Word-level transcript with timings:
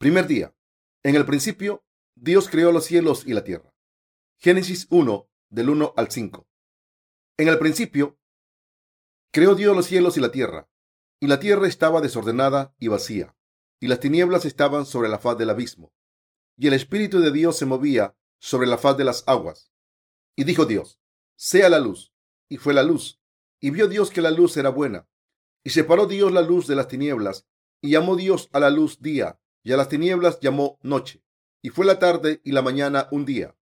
Primer 0.00 0.26
día. 0.26 0.56
En 1.02 1.14
el 1.14 1.26
principio, 1.26 1.84
Dios 2.14 2.48
creó 2.48 2.72
los 2.72 2.86
cielos 2.86 3.26
y 3.26 3.34
la 3.34 3.44
tierra. 3.44 3.74
Génesis 4.38 4.86
1, 4.88 5.28
del 5.50 5.68
1 5.68 5.92
al 5.94 6.10
5. 6.10 6.48
En 7.36 7.48
el 7.48 7.58
principio, 7.58 8.18
creó 9.30 9.54
Dios 9.54 9.76
los 9.76 9.84
cielos 9.84 10.16
y 10.16 10.20
la 10.20 10.30
tierra, 10.30 10.70
y 11.20 11.26
la 11.26 11.38
tierra 11.38 11.68
estaba 11.68 12.00
desordenada 12.00 12.74
y 12.78 12.88
vacía, 12.88 13.36
y 13.78 13.88
las 13.88 14.00
tinieblas 14.00 14.46
estaban 14.46 14.86
sobre 14.86 15.10
la 15.10 15.18
faz 15.18 15.36
del 15.36 15.50
abismo, 15.50 15.92
y 16.56 16.68
el 16.68 16.72
Espíritu 16.72 17.20
de 17.20 17.30
Dios 17.30 17.58
se 17.58 17.66
movía 17.66 18.16
sobre 18.38 18.68
la 18.68 18.78
faz 18.78 18.96
de 18.96 19.04
las 19.04 19.22
aguas. 19.26 19.70
Y 20.34 20.44
dijo 20.44 20.64
Dios, 20.64 20.98
sea 21.36 21.68
la 21.68 21.78
luz, 21.78 22.14
y 22.48 22.56
fue 22.56 22.72
la 22.72 22.84
luz, 22.84 23.20
y 23.60 23.68
vio 23.68 23.86
Dios 23.86 24.10
que 24.10 24.22
la 24.22 24.30
luz 24.30 24.56
era 24.56 24.70
buena, 24.70 25.10
y 25.62 25.68
separó 25.68 26.06
Dios 26.06 26.32
la 26.32 26.40
luz 26.40 26.66
de 26.66 26.76
las 26.76 26.88
tinieblas, 26.88 27.46
y 27.82 27.90
llamó 27.90 28.16
Dios 28.16 28.48
a 28.54 28.60
la 28.60 28.70
luz 28.70 29.02
día, 29.02 29.38
y 29.62 29.72
a 29.72 29.76
las 29.76 29.88
tinieblas 29.88 30.40
llamó 30.40 30.78
noche. 30.82 31.22
Y 31.62 31.68
fue 31.68 31.84
la 31.84 31.98
tarde 31.98 32.40
y 32.44 32.52
la 32.52 32.62
mañana 32.62 33.08
un 33.10 33.24
día. 33.24 33.56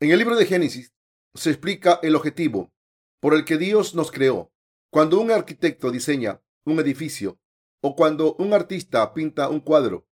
En 0.00 0.10
el 0.10 0.18
libro 0.18 0.36
de 0.36 0.46
Génesis 0.46 0.92
se 1.34 1.50
explica 1.50 2.00
el 2.02 2.16
objetivo 2.16 2.72
por 3.20 3.34
el 3.34 3.44
que 3.44 3.56
Dios 3.56 3.94
nos 3.94 4.10
creó. 4.10 4.52
Cuando 4.90 5.20
un 5.20 5.30
arquitecto 5.30 5.90
diseña 5.90 6.42
un 6.64 6.80
edificio 6.80 7.38
o 7.80 7.94
cuando 7.94 8.34
un 8.36 8.52
artista 8.52 9.14
pinta 9.14 9.48
un 9.48 9.60
cuadro, 9.60 10.08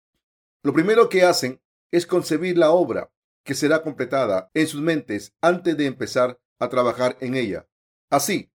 lo 0.63 0.73
primero 0.73 1.09
que 1.09 1.23
hacen 1.23 1.63
es 1.93 2.07
concebir 2.07 2.59
la 2.59 2.71
obra 2.71 3.13
que 3.45 3.55
será 3.55 3.83
completada 3.83 4.51
en 4.55 4.66
sus 4.66 4.80
mentes 4.80 5.35
antes 5.41 5.77
de 5.77 5.87
empezar 5.87 6.41
a 6.59 6.69
trabajar 6.69 7.16
en 7.21 7.35
ella. 7.35 7.69
Así, 8.10 8.52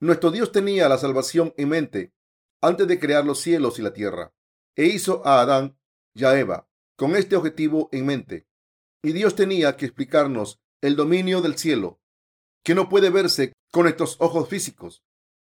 nuestro 0.00 0.30
Dios 0.30 0.52
tenía 0.52 0.88
la 0.88 0.98
salvación 0.98 1.54
en 1.56 1.68
mente 1.68 2.14
antes 2.60 2.88
de 2.88 2.98
crear 2.98 3.24
los 3.24 3.40
cielos 3.40 3.78
y 3.78 3.82
la 3.82 3.92
tierra 3.92 4.34
e 4.76 4.86
hizo 4.86 5.26
a 5.26 5.40
Adán 5.40 5.76
y 6.14 6.24
a 6.24 6.38
Eva 6.38 6.68
con 6.96 7.16
este 7.16 7.36
objetivo 7.36 7.88
en 7.92 8.06
mente. 8.06 8.46
Y 9.02 9.12
Dios 9.12 9.34
tenía 9.34 9.76
que 9.76 9.86
explicarnos 9.86 10.60
el 10.80 10.96
dominio 10.96 11.40
del 11.42 11.56
cielo, 11.56 12.00
que 12.62 12.74
no 12.74 12.88
puede 12.88 13.10
verse 13.10 13.52
con 13.72 13.86
estos 13.88 14.16
ojos 14.20 14.48
físicos, 14.48 15.02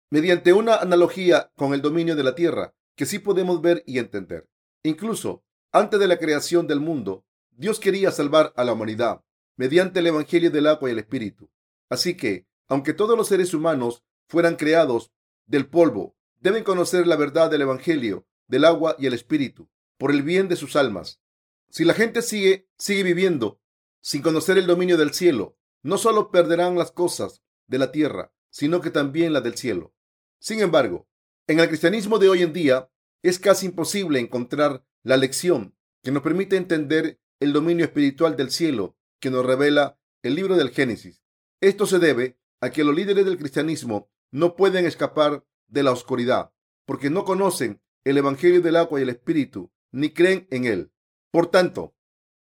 mediante 0.09 0.53
una 0.53 0.75
analogía 0.75 1.51
con 1.55 1.73
el 1.73 1.81
dominio 1.81 2.15
de 2.15 2.23
la 2.23 2.35
tierra, 2.35 2.73
que 2.95 3.05
sí 3.05 3.19
podemos 3.19 3.61
ver 3.61 3.83
y 3.85 3.99
entender. 3.99 4.49
Incluso 4.83 5.43
antes 5.71 5.99
de 5.99 6.07
la 6.07 6.17
creación 6.17 6.67
del 6.67 6.79
mundo, 6.79 7.25
Dios 7.51 7.79
quería 7.79 8.11
salvar 8.11 8.53
a 8.55 8.63
la 8.63 8.73
humanidad 8.73 9.23
mediante 9.55 9.99
el 9.99 10.07
Evangelio 10.07 10.51
del 10.51 10.67
agua 10.67 10.89
y 10.89 10.93
el 10.93 10.99
Espíritu. 10.99 11.49
Así 11.89 12.15
que, 12.15 12.47
aunque 12.67 12.93
todos 12.93 13.17
los 13.17 13.27
seres 13.27 13.53
humanos 13.53 14.03
fueran 14.27 14.55
creados 14.55 15.11
del 15.45 15.67
polvo, 15.67 16.15
deben 16.39 16.63
conocer 16.63 17.07
la 17.07 17.15
verdad 17.15 17.49
del 17.49 17.61
Evangelio 17.61 18.27
del 18.47 18.65
agua 18.65 18.95
y 18.99 19.05
el 19.05 19.13
espíritu, 19.13 19.69
por 19.97 20.11
el 20.11 20.23
bien 20.23 20.47
de 20.47 20.55
sus 20.55 20.75
almas. 20.75 21.21
Si 21.69 21.85
la 21.85 21.93
gente 21.93 22.21
sigue, 22.21 22.69
sigue 22.77 23.03
viviendo 23.03 23.61
sin 24.01 24.21
conocer 24.21 24.57
el 24.57 24.67
dominio 24.67 24.97
del 24.97 25.13
cielo, 25.13 25.57
no 25.83 25.97
solo 25.97 26.31
perderán 26.31 26.77
las 26.77 26.91
cosas 26.91 27.43
de 27.67 27.77
la 27.77 27.91
tierra, 27.91 28.31
sino 28.49 28.81
que 28.81 28.89
también 28.89 29.33
las 29.33 29.43
del 29.43 29.57
cielo. 29.57 29.93
Sin 30.39 30.61
embargo, 30.61 31.07
en 31.47 31.59
el 31.59 31.67
cristianismo 31.67 32.19
de 32.19 32.29
hoy 32.29 32.43
en 32.43 32.53
día 32.53 32.89
es 33.21 33.39
casi 33.39 33.65
imposible 33.65 34.19
encontrar 34.19 34.85
la 35.03 35.17
lección 35.17 35.75
que 36.03 36.11
nos 36.11 36.23
permite 36.23 36.55
entender 36.55 37.19
el 37.39 37.53
dominio 37.53 37.85
espiritual 37.85 38.35
del 38.35 38.51
cielo 38.51 38.97
que 39.19 39.29
nos 39.29 39.45
revela 39.45 39.99
el 40.23 40.35
libro 40.35 40.55
del 40.55 40.69
Génesis. 40.69 41.23
Esto 41.61 41.85
se 41.85 41.99
debe 41.99 42.37
a 42.61 42.69
que 42.69 42.83
los 42.83 42.95
líderes 42.95 43.25
del 43.25 43.37
cristianismo 43.37 44.09
no 44.31 44.55
pueden 44.55 44.85
escapar 44.85 45.45
de 45.67 45.83
la 45.83 45.91
oscuridad, 45.91 46.51
porque 46.85 47.09
no 47.09 47.25
conocen 47.25 47.81
el 48.09 48.17
Evangelio 48.17 48.61
del 48.61 48.77
agua 48.77 48.99
y 48.99 49.03
el 49.03 49.09
Espíritu, 49.09 49.71
ni 49.91 50.11
creen 50.11 50.47
en 50.51 50.65
él. 50.65 50.91
Por 51.31 51.47
tanto, 51.47 51.95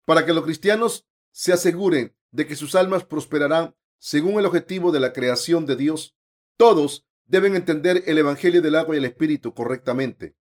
para 0.04 0.26
que 0.26 0.32
los 0.32 0.44
cristianos 0.44 1.06
se 1.30 1.52
aseguren 1.52 2.16
de 2.32 2.46
que 2.46 2.56
sus 2.56 2.74
almas 2.74 3.04
prosperarán 3.04 3.76
según 3.98 4.40
el 4.40 4.46
objetivo 4.46 4.90
de 4.90 4.98
la 4.98 5.12
creación 5.12 5.64
de 5.64 5.76
Dios, 5.76 6.16
todos 6.56 7.06
deben 7.26 7.54
entender 7.54 8.02
el 8.06 8.18
Evangelio 8.18 8.60
del 8.60 8.74
agua 8.74 8.96
y 8.96 8.98
el 8.98 9.04
Espíritu 9.04 9.54
correctamente. 9.54 10.36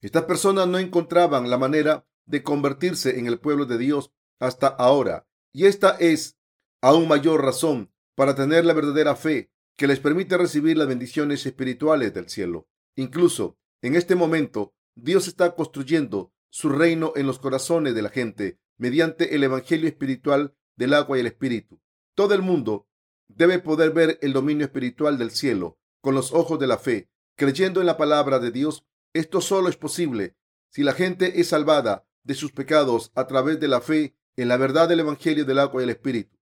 Estas 0.00 0.24
personas 0.24 0.66
no 0.66 0.78
encontraban 0.78 1.48
la 1.48 1.56
manera 1.56 2.06
de 2.26 2.42
convertirse 2.42 3.18
en 3.18 3.26
el 3.26 3.38
pueblo 3.38 3.66
de 3.66 3.78
Dios 3.78 4.10
hasta 4.40 4.66
ahora, 4.66 5.28
y 5.52 5.66
esta 5.66 5.96
es 6.00 6.36
aún 6.80 7.06
mayor 7.06 7.44
razón 7.44 7.92
para 8.16 8.34
tener 8.34 8.64
la 8.64 8.72
verdadera 8.72 9.14
fe 9.14 9.52
que 9.76 9.86
les 9.86 10.00
permite 10.00 10.36
recibir 10.36 10.76
las 10.76 10.88
bendiciones 10.88 11.46
espirituales 11.46 12.12
del 12.12 12.28
cielo. 12.28 12.68
Incluso 12.96 13.56
en 13.84 13.96
este 13.96 14.14
momento, 14.14 14.74
Dios 14.94 15.28
está 15.28 15.54
construyendo 15.54 16.32
su 16.48 16.70
reino 16.70 17.12
en 17.16 17.26
los 17.26 17.38
corazones 17.38 17.94
de 17.94 18.00
la 18.00 18.08
gente 18.08 18.58
mediante 18.78 19.34
el 19.34 19.44
Evangelio 19.44 19.86
espiritual 19.86 20.56
del 20.74 20.94
agua 20.94 21.18
y 21.18 21.20
el 21.20 21.26
Espíritu. 21.26 21.82
Todo 22.14 22.32
el 22.32 22.40
mundo 22.40 22.88
debe 23.28 23.58
poder 23.58 23.90
ver 23.90 24.18
el 24.22 24.32
dominio 24.32 24.64
espiritual 24.64 25.18
del 25.18 25.32
cielo 25.32 25.78
con 26.00 26.14
los 26.14 26.32
ojos 26.32 26.58
de 26.58 26.66
la 26.66 26.78
fe, 26.78 27.10
creyendo 27.36 27.80
en 27.80 27.86
la 27.86 27.98
palabra 27.98 28.38
de 28.38 28.52
Dios. 28.52 28.86
Esto 29.12 29.42
solo 29.42 29.68
es 29.68 29.76
posible 29.76 30.34
si 30.70 30.82
la 30.82 30.94
gente 30.94 31.38
es 31.38 31.48
salvada 31.48 32.06
de 32.22 32.32
sus 32.32 32.52
pecados 32.52 33.12
a 33.14 33.26
través 33.26 33.60
de 33.60 33.68
la 33.68 33.82
fe 33.82 34.16
en 34.36 34.48
la 34.48 34.56
verdad 34.56 34.88
del 34.88 35.00
Evangelio 35.00 35.44
del 35.44 35.58
agua 35.58 35.82
y 35.82 35.84
el 35.84 35.90
Espíritu. 35.90 36.38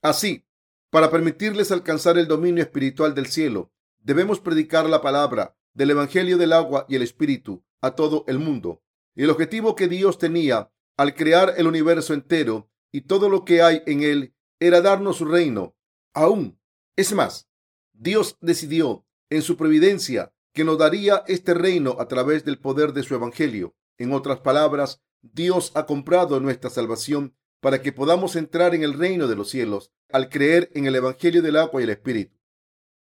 Así, 0.00 0.46
para 0.88 1.10
permitirles 1.10 1.70
alcanzar 1.70 2.16
el 2.16 2.28
dominio 2.28 2.62
espiritual 2.62 3.14
del 3.14 3.26
cielo, 3.26 3.74
debemos 3.98 4.40
predicar 4.40 4.88
la 4.88 5.02
palabra 5.02 5.57
del 5.74 5.90
Evangelio 5.90 6.38
del 6.38 6.52
agua 6.52 6.86
y 6.88 6.96
el 6.96 7.02
Espíritu 7.02 7.64
a 7.80 7.92
todo 7.92 8.24
el 8.28 8.38
mundo. 8.38 8.82
El 9.14 9.30
objetivo 9.30 9.74
que 9.74 9.88
Dios 9.88 10.18
tenía 10.18 10.70
al 10.96 11.14
crear 11.14 11.54
el 11.56 11.66
universo 11.66 12.14
entero 12.14 12.70
y 12.92 13.02
todo 13.02 13.28
lo 13.28 13.44
que 13.44 13.62
hay 13.62 13.82
en 13.86 14.02
él 14.02 14.34
era 14.60 14.80
darnos 14.80 15.18
su 15.18 15.24
reino. 15.24 15.76
Aún 16.14 16.58
es 16.96 17.12
más, 17.12 17.48
Dios 17.92 18.36
decidió 18.40 19.06
en 19.30 19.42
su 19.42 19.56
providencia 19.56 20.32
que 20.52 20.64
nos 20.64 20.78
daría 20.78 21.22
este 21.28 21.54
reino 21.54 21.96
a 22.00 22.08
través 22.08 22.44
del 22.44 22.58
poder 22.58 22.92
de 22.92 23.02
su 23.02 23.14
Evangelio. 23.14 23.76
En 23.98 24.12
otras 24.12 24.40
palabras, 24.40 25.00
Dios 25.22 25.72
ha 25.74 25.86
comprado 25.86 26.40
nuestra 26.40 26.70
salvación 26.70 27.36
para 27.60 27.82
que 27.82 27.92
podamos 27.92 28.36
entrar 28.36 28.74
en 28.74 28.82
el 28.82 28.94
reino 28.94 29.26
de 29.26 29.36
los 29.36 29.50
cielos 29.50 29.92
al 30.10 30.28
creer 30.28 30.70
en 30.74 30.86
el 30.86 30.96
Evangelio 30.96 31.42
del 31.42 31.56
agua 31.56 31.80
y 31.80 31.84
el 31.84 31.90
Espíritu. 31.90 32.36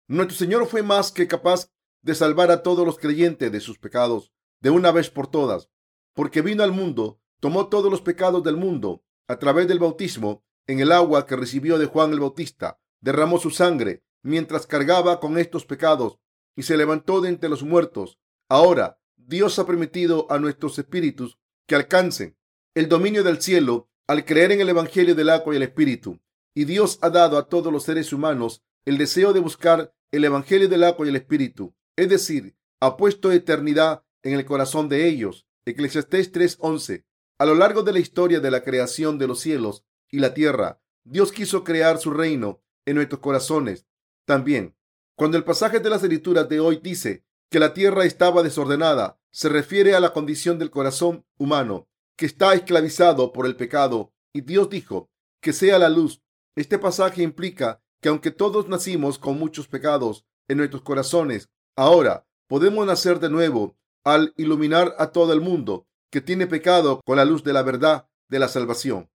Nuestro 0.08 0.38
Señor 0.38 0.68
fue 0.68 0.84
más 0.84 1.12
que 1.12 1.28
capaz 1.28 1.72
de 2.06 2.14
salvar 2.14 2.52
a 2.52 2.62
todos 2.62 2.86
los 2.86 3.00
creyentes 3.00 3.52
de 3.52 3.60
sus 3.60 3.80
pecados 3.80 4.32
de 4.62 4.70
una 4.70 4.92
vez 4.92 5.10
por 5.10 5.26
todas, 5.26 5.72
porque 6.14 6.44
vino 6.44 6.62
al 6.62 6.72
mundo, 6.72 7.20
tomó 7.40 7.68
todos 7.68 7.90
los 7.90 8.02
pecados 8.02 8.44
del 8.44 8.58
mundo 8.58 9.04
a 9.28 9.40
través 9.40 9.68
del 9.68 9.80
bautismo 9.80 10.46
en 10.68 10.80
el 10.80 10.92
agua 10.92 11.26
que 11.26 11.36
recibió 11.36 11.80
de 11.80 11.88
Juan 11.88 12.12
el 12.12 12.20
Bautista, 12.20 12.80
derramó 13.02 13.40
su 13.40 13.50
sangre 13.50 14.04
mientras 14.22 14.68
cargaba 14.68 15.20
con 15.20 15.40
estos 15.40 15.66
pecados 15.66 16.20
y 16.56 16.62
se 16.62 16.78
levantó 16.78 17.22
de 17.22 17.30
entre 17.30 17.50
los 17.50 17.64
muertos. 17.64 18.20
Ahora 18.50 19.00
Dios 19.16 19.58
ha 19.58 19.66
permitido 19.66 20.28
a 20.30 20.38
nuestros 20.38 20.78
espíritus 20.78 21.40
que 21.66 21.74
alcancen 21.74 22.38
el 22.76 22.88
dominio 22.88 23.24
del 23.24 23.42
cielo 23.42 23.90
al 24.06 24.26
creer 24.26 24.52
en 24.52 24.62
el 24.62 24.70
Evangelio 24.70 25.16
del 25.16 25.32
agua 25.32 25.56
y 25.56 25.58
el 25.58 25.64
Espíritu. 25.64 26.20
Y 26.54 26.66
Dios 26.66 27.00
ha 27.02 27.10
dado 27.10 27.40
a 27.40 27.50
todos 27.50 27.74
los 27.74 27.82
seres 27.82 28.14
humanos 28.14 28.64
el 28.86 29.00
deseo 29.00 29.34
de 29.34 29.40
buscar 29.40 29.92
el 30.12 30.24
Evangelio 30.24 30.70
del 30.70 30.84
agua 30.84 31.08
y 31.08 31.10
el 31.10 31.16
Espíritu 31.16 31.74
es 31.96 32.10
decir, 32.10 32.56
ha 32.80 32.98
puesto 32.98 33.32
eternidad 33.32 34.04
en 34.24 34.34
el 34.34 34.46
corazón 34.46 34.90
de 34.90 35.08
ellos. 35.08 35.48
Eclesiastés 35.66 36.32
3:11. 36.32 37.06
A 37.38 37.46
lo 37.46 37.56
largo 37.56 37.84
de 37.84 37.94
la 37.94 38.00
historia 38.00 38.40
de 38.40 38.52
la 38.52 38.64
creación 38.64 39.18
de 39.18 39.28
los 39.28 39.40
cielos 39.40 39.86
y 40.10 40.20
la 40.20 40.34
tierra, 40.34 40.82
Dios 41.04 41.32
quiso 41.32 41.64
crear 41.64 41.98
su 41.98 42.12
reino 42.12 42.62
en 42.86 42.96
nuestros 42.96 43.22
corazones. 43.22 43.86
También, 44.26 44.76
cuando 45.16 45.38
el 45.38 45.44
pasaje 45.44 45.80
de 45.80 45.90
las 45.90 46.04
escrituras 46.04 46.50
de 46.50 46.60
hoy 46.60 46.80
dice 46.82 47.26
que 47.50 47.60
la 47.60 47.74
tierra 47.74 48.06
estaba 48.06 48.44
desordenada, 48.44 49.20
se 49.32 49.50
refiere 49.50 49.96
a 49.96 50.00
la 50.00 50.14
condición 50.14 50.58
del 50.60 50.72
corazón 50.72 51.26
humano, 51.38 51.88
que 52.18 52.26
está 52.26 52.54
esclavizado 52.54 53.34
por 53.34 53.46
el 53.46 53.56
pecado, 53.56 54.14
y 54.34 54.42
Dios 54.42 54.70
dijo 54.70 55.10
que 55.42 55.54
sea 55.54 55.78
la 55.78 55.90
luz. 55.90 56.22
Este 56.56 56.80
pasaje 56.80 57.22
implica 57.22 57.82
que 58.02 58.10
aunque 58.10 58.32
todos 58.32 58.68
nacimos 58.68 59.20
con 59.20 59.38
muchos 59.38 59.68
pecados 59.68 60.26
en 60.48 60.58
nuestros 60.58 60.84
corazones, 60.84 61.50
Ahora 61.78 62.26
podemos 62.48 62.88
nacer 62.88 63.20
de 63.20 63.30
nuevo 63.30 63.78
al 64.06 64.34
iluminar 64.38 64.96
a 64.98 65.08
todo 65.12 65.34
el 65.34 65.42
mundo 65.42 65.88
que 66.10 66.22
tiene 66.22 66.48
pecado 66.48 67.02
con 67.06 67.18
la 67.18 67.26
luz 67.26 67.44
de 67.44 67.52
la 67.52 67.64
verdad 67.64 68.08
de 68.30 68.40
la 68.40 68.48
salvación. 68.48 69.10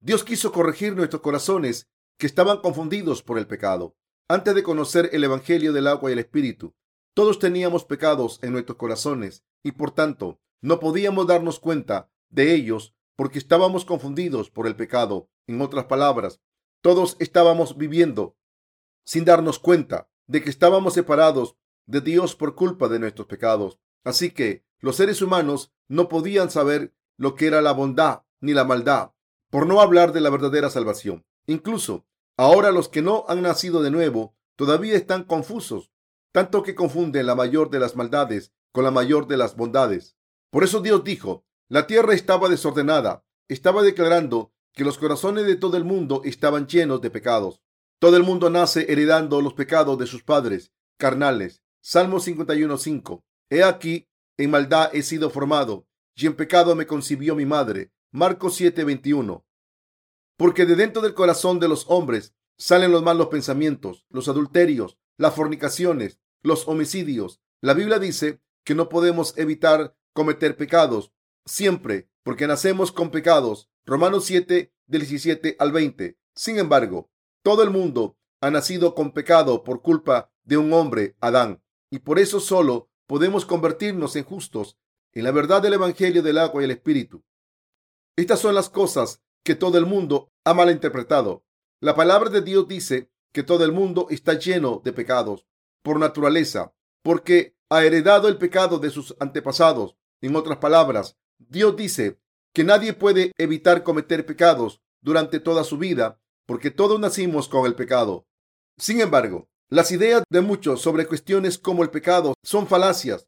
Dios 0.00 0.22
quiso 0.22 0.52
corregir 0.52 0.94
nuestros 0.94 1.22
corazones 1.22 1.88
que 2.18 2.26
estaban 2.26 2.58
confundidos 2.58 3.22
por 3.22 3.38
el 3.38 3.46
pecado. 3.46 3.96
Antes 4.28 4.54
de 4.54 4.62
conocer 4.62 5.08
el 5.12 5.24
Evangelio 5.24 5.72
del 5.72 5.86
agua 5.86 6.10
y 6.10 6.12
el 6.12 6.18
Espíritu, 6.18 6.74
todos 7.14 7.38
teníamos 7.38 7.84
pecados 7.84 8.40
en 8.42 8.52
nuestros 8.52 8.76
corazones 8.76 9.44
y 9.62 9.72
por 9.72 9.90
tanto 9.90 10.38
no 10.60 10.80
podíamos 10.80 11.26
darnos 11.26 11.58
cuenta 11.60 12.10
de 12.28 12.54
ellos 12.54 12.94
porque 13.16 13.38
estábamos 13.38 13.86
confundidos 13.86 14.50
por 14.50 14.66
el 14.66 14.76
pecado. 14.76 15.30
En 15.46 15.62
otras 15.62 15.86
palabras, 15.86 16.40
todos 16.82 17.16
estábamos 17.20 17.78
viviendo 17.78 18.36
sin 19.06 19.24
darnos 19.24 19.58
cuenta 19.58 20.10
de 20.26 20.42
que 20.42 20.50
estábamos 20.50 20.92
separados 20.92 21.56
de 21.86 22.00
Dios 22.00 22.34
por 22.34 22.54
culpa 22.54 22.88
de 22.88 22.98
nuestros 22.98 23.26
pecados. 23.26 23.78
Así 24.04 24.30
que 24.30 24.64
los 24.80 24.96
seres 24.96 25.22
humanos 25.22 25.72
no 25.88 26.08
podían 26.08 26.50
saber 26.50 26.94
lo 27.16 27.34
que 27.34 27.46
era 27.46 27.62
la 27.62 27.72
bondad 27.72 28.22
ni 28.40 28.52
la 28.52 28.64
maldad, 28.64 29.12
por 29.50 29.66
no 29.66 29.80
hablar 29.80 30.12
de 30.12 30.20
la 30.20 30.30
verdadera 30.30 30.70
salvación. 30.70 31.24
Incluso 31.46 32.06
ahora 32.36 32.72
los 32.72 32.88
que 32.88 33.02
no 33.02 33.24
han 33.28 33.42
nacido 33.42 33.82
de 33.82 33.90
nuevo 33.90 34.36
todavía 34.56 34.96
están 34.96 35.24
confusos, 35.24 35.92
tanto 36.32 36.62
que 36.62 36.74
confunden 36.74 37.26
la 37.26 37.34
mayor 37.34 37.70
de 37.70 37.80
las 37.80 37.96
maldades 37.96 38.52
con 38.72 38.84
la 38.84 38.90
mayor 38.90 39.26
de 39.26 39.38
las 39.38 39.56
bondades. 39.56 40.16
Por 40.50 40.64
eso 40.64 40.80
Dios 40.80 41.02
dijo, 41.02 41.46
la 41.68 41.86
tierra 41.86 42.14
estaba 42.14 42.48
desordenada, 42.48 43.24
estaba 43.48 43.82
declarando 43.82 44.52
que 44.72 44.84
los 44.84 44.98
corazones 44.98 45.46
de 45.46 45.56
todo 45.56 45.76
el 45.76 45.84
mundo 45.84 46.20
estaban 46.24 46.66
llenos 46.66 47.00
de 47.00 47.10
pecados. 47.10 47.62
Todo 47.98 48.16
el 48.16 48.22
mundo 48.22 48.50
nace 48.50 48.92
heredando 48.92 49.40
los 49.40 49.54
pecados 49.54 49.98
de 49.98 50.06
sus 50.06 50.22
padres 50.22 50.72
carnales. 50.98 51.62
Salmo 51.88 52.18
51.5. 52.18 53.22
He 53.48 53.62
aquí, 53.62 54.08
en 54.38 54.50
maldad 54.50 54.90
he 54.92 55.04
sido 55.04 55.30
formado, 55.30 55.86
y 56.16 56.26
en 56.26 56.34
pecado 56.34 56.74
me 56.74 56.84
concibió 56.84 57.36
mi 57.36 57.46
madre. 57.46 57.92
Marcos 58.10 58.60
7.21. 58.60 59.44
Porque 60.36 60.66
de 60.66 60.74
dentro 60.74 61.00
del 61.00 61.14
corazón 61.14 61.60
de 61.60 61.68
los 61.68 61.84
hombres 61.88 62.34
salen 62.58 62.90
los 62.90 63.04
malos 63.04 63.28
pensamientos, 63.28 64.04
los 64.08 64.26
adulterios, 64.26 64.98
las 65.16 65.36
fornicaciones, 65.36 66.18
los 66.42 66.66
homicidios. 66.66 67.40
La 67.60 67.72
Biblia 67.72 68.00
dice 68.00 68.40
que 68.64 68.74
no 68.74 68.88
podemos 68.88 69.38
evitar 69.38 69.96
cometer 70.12 70.56
pecados 70.56 71.12
siempre, 71.44 72.08
porque 72.24 72.48
nacemos 72.48 72.90
con 72.90 73.12
pecados. 73.12 73.70
Romanos 73.84 74.24
7, 74.24 74.72
del 74.88 75.00
17 75.02 75.54
al 75.60 75.70
20. 75.70 76.18
Sin 76.34 76.58
embargo, 76.58 77.12
todo 77.44 77.62
el 77.62 77.70
mundo 77.70 78.18
ha 78.40 78.50
nacido 78.50 78.96
con 78.96 79.12
pecado 79.12 79.62
por 79.62 79.82
culpa 79.82 80.32
de 80.42 80.56
un 80.56 80.72
hombre, 80.72 81.14
Adán, 81.20 81.62
y 81.90 82.00
por 82.00 82.18
eso 82.18 82.40
solo 82.40 82.88
podemos 83.06 83.44
convertirnos 83.44 84.16
en 84.16 84.24
justos 84.24 84.78
en 85.12 85.24
la 85.24 85.30
verdad 85.30 85.62
del 85.62 85.74
Evangelio 85.74 86.22
del 86.22 86.38
agua 86.38 86.60
y 86.60 86.64
el 86.66 86.72
Espíritu. 86.72 87.24
Estas 88.16 88.40
son 88.40 88.54
las 88.54 88.68
cosas 88.68 89.22
que 89.44 89.54
todo 89.54 89.78
el 89.78 89.86
mundo 89.86 90.30
ha 90.44 90.52
malinterpretado. 90.54 91.44
La 91.80 91.94
palabra 91.94 92.30
de 92.30 92.42
Dios 92.42 92.68
dice 92.68 93.10
que 93.32 93.42
todo 93.42 93.64
el 93.64 93.72
mundo 93.72 94.08
está 94.10 94.34
lleno 94.34 94.80
de 94.84 94.92
pecados 94.92 95.46
por 95.82 95.98
naturaleza, 95.98 96.74
porque 97.02 97.56
ha 97.70 97.84
heredado 97.84 98.28
el 98.28 98.38
pecado 98.38 98.78
de 98.78 98.90
sus 98.90 99.14
antepasados. 99.20 99.96
En 100.20 100.34
otras 100.34 100.58
palabras, 100.58 101.16
Dios 101.38 101.76
dice 101.76 102.18
que 102.52 102.64
nadie 102.64 102.92
puede 102.92 103.32
evitar 103.38 103.82
cometer 103.82 104.26
pecados 104.26 104.80
durante 105.00 105.38
toda 105.38 105.62
su 105.64 105.78
vida, 105.78 106.20
porque 106.46 106.70
todos 106.70 106.98
nacimos 106.98 107.48
con 107.48 107.66
el 107.66 107.74
pecado. 107.74 108.26
Sin 108.78 109.00
embargo, 109.00 109.48
las 109.68 109.90
ideas 109.90 110.22
de 110.30 110.40
muchos 110.42 110.80
sobre 110.80 111.06
cuestiones 111.06 111.58
como 111.58 111.82
el 111.82 111.90
pecado 111.90 112.34
son 112.44 112.68
falacias. 112.68 113.26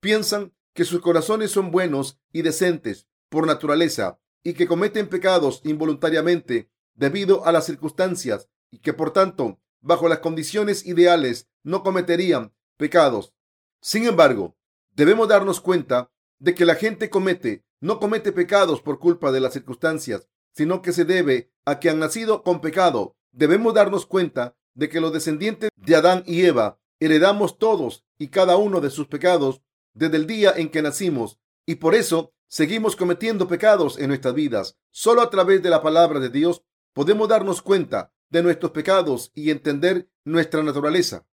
Piensan 0.00 0.52
que 0.72 0.84
sus 0.84 1.00
corazones 1.00 1.50
son 1.50 1.72
buenos 1.72 2.20
y 2.32 2.42
decentes 2.42 3.08
por 3.28 3.44
naturaleza 3.44 4.20
y 4.44 4.54
que 4.54 4.68
cometen 4.68 5.08
pecados 5.08 5.60
involuntariamente 5.64 6.70
debido 6.94 7.44
a 7.44 7.50
las 7.50 7.66
circunstancias 7.66 8.48
y 8.70 8.78
que 8.78 8.92
por 8.92 9.12
tanto, 9.12 9.58
bajo 9.80 10.08
las 10.08 10.20
condiciones 10.20 10.86
ideales, 10.86 11.48
no 11.64 11.82
cometerían 11.82 12.54
pecados. 12.76 13.34
Sin 13.80 14.04
embargo, 14.06 14.56
debemos 14.94 15.26
darnos 15.26 15.60
cuenta 15.60 16.12
de 16.38 16.54
que 16.54 16.66
la 16.66 16.76
gente 16.76 17.10
comete, 17.10 17.64
no 17.80 17.98
comete 17.98 18.30
pecados 18.30 18.80
por 18.80 19.00
culpa 19.00 19.32
de 19.32 19.40
las 19.40 19.54
circunstancias, 19.54 20.28
sino 20.52 20.82
que 20.82 20.92
se 20.92 21.04
debe 21.04 21.50
a 21.64 21.80
que 21.80 21.90
han 21.90 21.98
nacido 21.98 22.44
con 22.44 22.60
pecado. 22.60 23.16
Debemos 23.32 23.74
darnos 23.74 24.06
cuenta 24.06 24.56
de 24.74 24.88
que 24.88 25.00
los 25.00 25.12
descendientes 25.12 25.70
de 25.76 25.96
Adán 25.96 26.22
y 26.26 26.42
Eva 26.42 26.78
heredamos 27.00 27.58
todos 27.58 28.04
y 28.18 28.28
cada 28.28 28.56
uno 28.56 28.80
de 28.80 28.90
sus 28.90 29.08
pecados 29.08 29.62
desde 29.94 30.16
el 30.16 30.26
día 30.26 30.52
en 30.56 30.70
que 30.70 30.82
nacimos 30.82 31.38
y 31.66 31.76
por 31.76 31.94
eso 31.94 32.32
seguimos 32.48 32.96
cometiendo 32.96 33.48
pecados 33.48 33.98
en 33.98 34.08
nuestras 34.08 34.34
vidas. 34.34 34.76
Solo 34.90 35.22
a 35.22 35.30
través 35.30 35.62
de 35.62 35.70
la 35.70 35.82
palabra 35.82 36.20
de 36.20 36.28
Dios 36.28 36.62
podemos 36.92 37.28
darnos 37.28 37.62
cuenta 37.62 38.12
de 38.28 38.42
nuestros 38.42 38.72
pecados 38.72 39.32
y 39.34 39.50
entender 39.50 40.10
nuestra 40.24 40.62
naturaleza. 40.62 41.26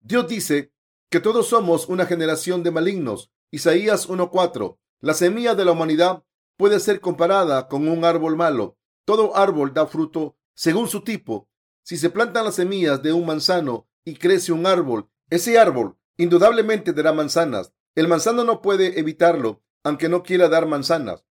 Dios 0.00 0.28
dice 0.28 0.72
que 1.10 1.20
todos 1.20 1.48
somos 1.48 1.88
una 1.88 2.06
generación 2.06 2.62
de 2.62 2.70
malignos. 2.70 3.32
Isaías 3.50 4.08
1.4. 4.08 4.78
La 5.00 5.14
semilla 5.14 5.54
de 5.54 5.64
la 5.64 5.72
humanidad 5.72 6.24
puede 6.56 6.80
ser 6.80 7.00
comparada 7.00 7.68
con 7.68 7.88
un 7.88 8.04
árbol 8.04 8.36
malo. 8.36 8.76
Todo 9.04 9.36
árbol 9.36 9.74
da 9.74 9.86
fruto 9.86 10.36
según 10.54 10.88
su 10.88 11.02
tipo. 11.02 11.48
Si 11.84 11.98
se 11.98 12.08
plantan 12.08 12.46
las 12.46 12.54
semillas 12.54 13.02
de 13.02 13.12
un 13.12 13.26
manzano 13.26 13.86
y 14.06 14.14
crece 14.14 14.52
un 14.52 14.66
árbol, 14.66 15.10
ese 15.28 15.58
árbol 15.58 15.98
indudablemente 16.16 16.94
dará 16.94 17.12
manzanas. 17.12 17.74
El 17.94 18.08
manzano 18.08 18.42
no 18.42 18.62
puede 18.62 18.98
evitarlo 18.98 19.62
aunque 19.82 20.08
no 20.08 20.22
quiera 20.22 20.48
dar 20.48 20.66
manzanas. 20.66 21.26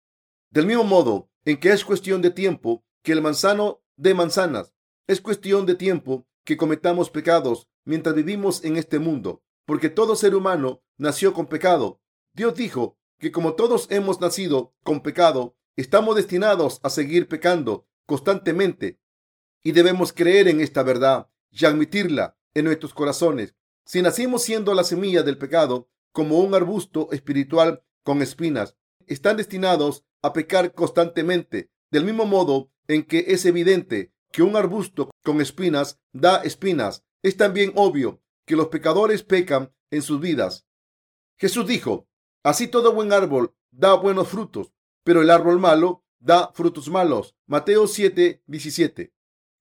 Del 0.51 0.67
mismo 0.67 0.83
modo 0.83 1.31
en 1.43 1.59
que 1.59 1.71
es 1.71 1.83
cuestión 1.83 2.21
de 2.21 2.29
tiempo 2.29 2.85
que 3.01 3.13
el 3.13 3.21
manzano 3.23 3.81
dé 3.95 4.13
manzanas, 4.13 4.75
es 5.07 5.21
cuestión 5.21 5.65
de 5.65 5.73
tiempo 5.73 6.27
que 6.45 6.55
cometamos 6.55 7.09
pecados 7.09 7.67
mientras 7.83 8.13
vivimos 8.13 8.63
en 8.63 8.77
este 8.77 8.99
mundo, 8.99 9.43
porque 9.65 9.89
todo 9.89 10.15
ser 10.15 10.35
humano 10.35 10.83
nació 10.97 11.33
con 11.33 11.47
pecado. 11.47 11.99
Dios 12.33 12.53
dijo 12.53 12.99
que 13.17 13.31
como 13.31 13.55
todos 13.55 13.87
hemos 13.89 14.21
nacido 14.21 14.75
con 14.83 15.01
pecado, 15.01 15.55
estamos 15.75 16.15
destinados 16.15 16.79
a 16.83 16.91
seguir 16.91 17.27
pecando 17.27 17.87
constantemente 18.05 18.99
y 19.63 19.71
debemos 19.71 20.13
creer 20.13 20.47
en 20.47 20.59
esta 20.59 20.83
verdad 20.83 21.29
y 21.49 21.65
admitirla 21.65 22.37
en 22.53 22.65
nuestros 22.65 22.93
corazones. 22.93 23.55
Si 23.85 24.01
nacimos 24.01 24.43
siendo 24.43 24.73
la 24.73 24.83
semilla 24.83 25.23
del 25.23 25.37
pecado, 25.37 25.89
como 26.11 26.39
un 26.39 26.53
arbusto 26.53 27.09
espiritual 27.11 27.83
con 28.03 28.21
espinas 28.21 28.77
están 29.07 29.37
destinados 29.37 30.05
a 30.21 30.33
pecar 30.33 30.73
constantemente, 30.73 31.69
del 31.91 32.05
mismo 32.05 32.25
modo 32.25 32.71
en 32.87 33.03
que 33.03 33.25
es 33.27 33.45
evidente 33.45 34.13
que 34.31 34.43
un 34.43 34.55
arbusto 34.55 35.11
con 35.23 35.41
espinas 35.41 35.99
da 36.11 36.37
espinas. 36.37 37.03
Es 37.21 37.37
también 37.37 37.71
obvio 37.75 38.21
que 38.45 38.55
los 38.55 38.67
pecadores 38.67 39.23
pecan 39.23 39.73
en 39.91 40.01
sus 40.01 40.19
vidas. 40.19 40.65
Jesús 41.37 41.67
dijo, 41.67 42.07
así 42.43 42.67
todo 42.67 42.93
buen 42.93 43.13
árbol 43.13 43.55
da 43.71 43.93
buenos 43.93 44.27
frutos, 44.27 44.73
pero 45.03 45.21
el 45.21 45.29
árbol 45.29 45.59
malo 45.59 46.03
da 46.19 46.51
frutos 46.53 46.89
malos. 46.89 47.35
Mateo 47.45 47.87
7, 47.87 48.43
17. 48.45 49.13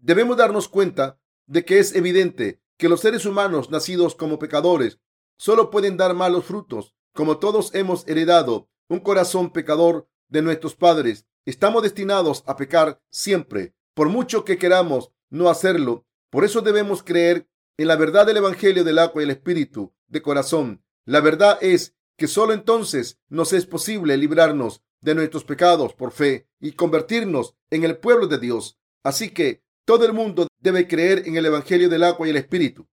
Debemos 0.02 0.37
darnos 0.37 0.68
cuenta 0.68 1.18
de 1.47 1.64
que 1.64 1.78
es 1.78 1.94
evidente 1.94 2.61
que 2.76 2.88
los 2.88 3.00
seres 3.00 3.25
humanos 3.25 3.71
nacidos 3.71 4.16
como 4.16 4.40
pecadores 4.40 4.99
solo 5.38 5.71
pueden 5.71 5.97
dar 5.97 6.12
malos 6.12 6.44
frutos 6.44 6.97
como 7.14 7.38
todos 7.38 7.75
hemos 7.75 8.06
heredado 8.09 8.68
un 8.88 8.99
corazón 8.99 9.52
pecador 9.52 10.09
de 10.28 10.42
nuestros 10.42 10.75
padres, 10.75 11.26
estamos 11.44 11.82
destinados 11.82 12.42
a 12.47 12.56
pecar 12.56 13.00
siempre, 13.11 13.75
por 13.94 14.09
mucho 14.09 14.44
que 14.44 14.59
queramos 14.59 15.12
no 15.30 15.49
hacerlo. 15.49 16.04
Por 16.30 16.44
eso 16.44 16.62
debemos 16.62 17.02
creer 17.02 17.49
en 17.76 17.88
la 17.88 17.97
verdad 17.97 18.26
del 18.26 18.38
Evangelio 18.38 18.82
del 18.82 18.99
agua 18.99 19.23
y 19.23 19.25
el 19.25 19.30
Espíritu 19.30 19.94
de 20.09 20.21
corazón. 20.21 20.82
La 21.04 21.21
verdad 21.21 21.59
es 21.61 21.94
que 22.16 22.26
solo 22.26 22.54
entonces 22.54 23.21
nos 23.28 23.52
es 23.52 23.66
posible 23.66 24.16
librarnos 24.16 24.82
de 25.00 25.14
nuestros 25.14 25.44
pecados 25.44 25.94
por 25.94 26.11
fe 26.12 26.49
y 26.61 26.73
convertirnos 26.73 27.54
en 27.71 27.85
el 27.85 27.99
pueblo 27.99 28.26
de 28.26 28.38
Dios. 28.38 28.78
Así 29.04 29.30
que 29.30 29.62
todo 29.84 30.06
el 30.06 30.12
mundo 30.12 30.46
debe 30.60 30.86
creer 30.86 31.26
en 31.26 31.36
el 31.36 31.46
Evangelio 31.46 31.88
del 31.88 32.04
agua 32.04 32.26
y 32.26 32.30
el 32.30 32.36
Espíritu. 32.36 32.86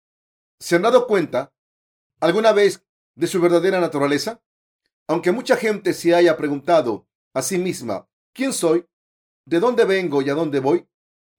¿Se 0.60 0.76
han 0.76 0.82
dado 0.82 1.08
cuenta 1.08 1.54
alguna 2.20 2.52
vez 2.52 2.84
de 3.16 3.28
su 3.28 3.40
verdadera 3.40 3.80
naturaleza? 3.80 4.42
Aunque 5.08 5.32
mucha 5.32 5.56
gente 5.56 5.94
se 5.94 6.14
haya 6.14 6.38
preguntado 6.38 7.08
a 7.34 7.42
sí 7.42 7.58
misma, 7.58 8.08
¿quién 8.34 8.54
soy? 8.54 8.86
¿De 9.46 9.60
dónde 9.60 9.86
vengo 9.86 10.22
y 10.22 10.30
a 10.30 10.36
dónde 10.36 10.60
voy? 10.60 10.88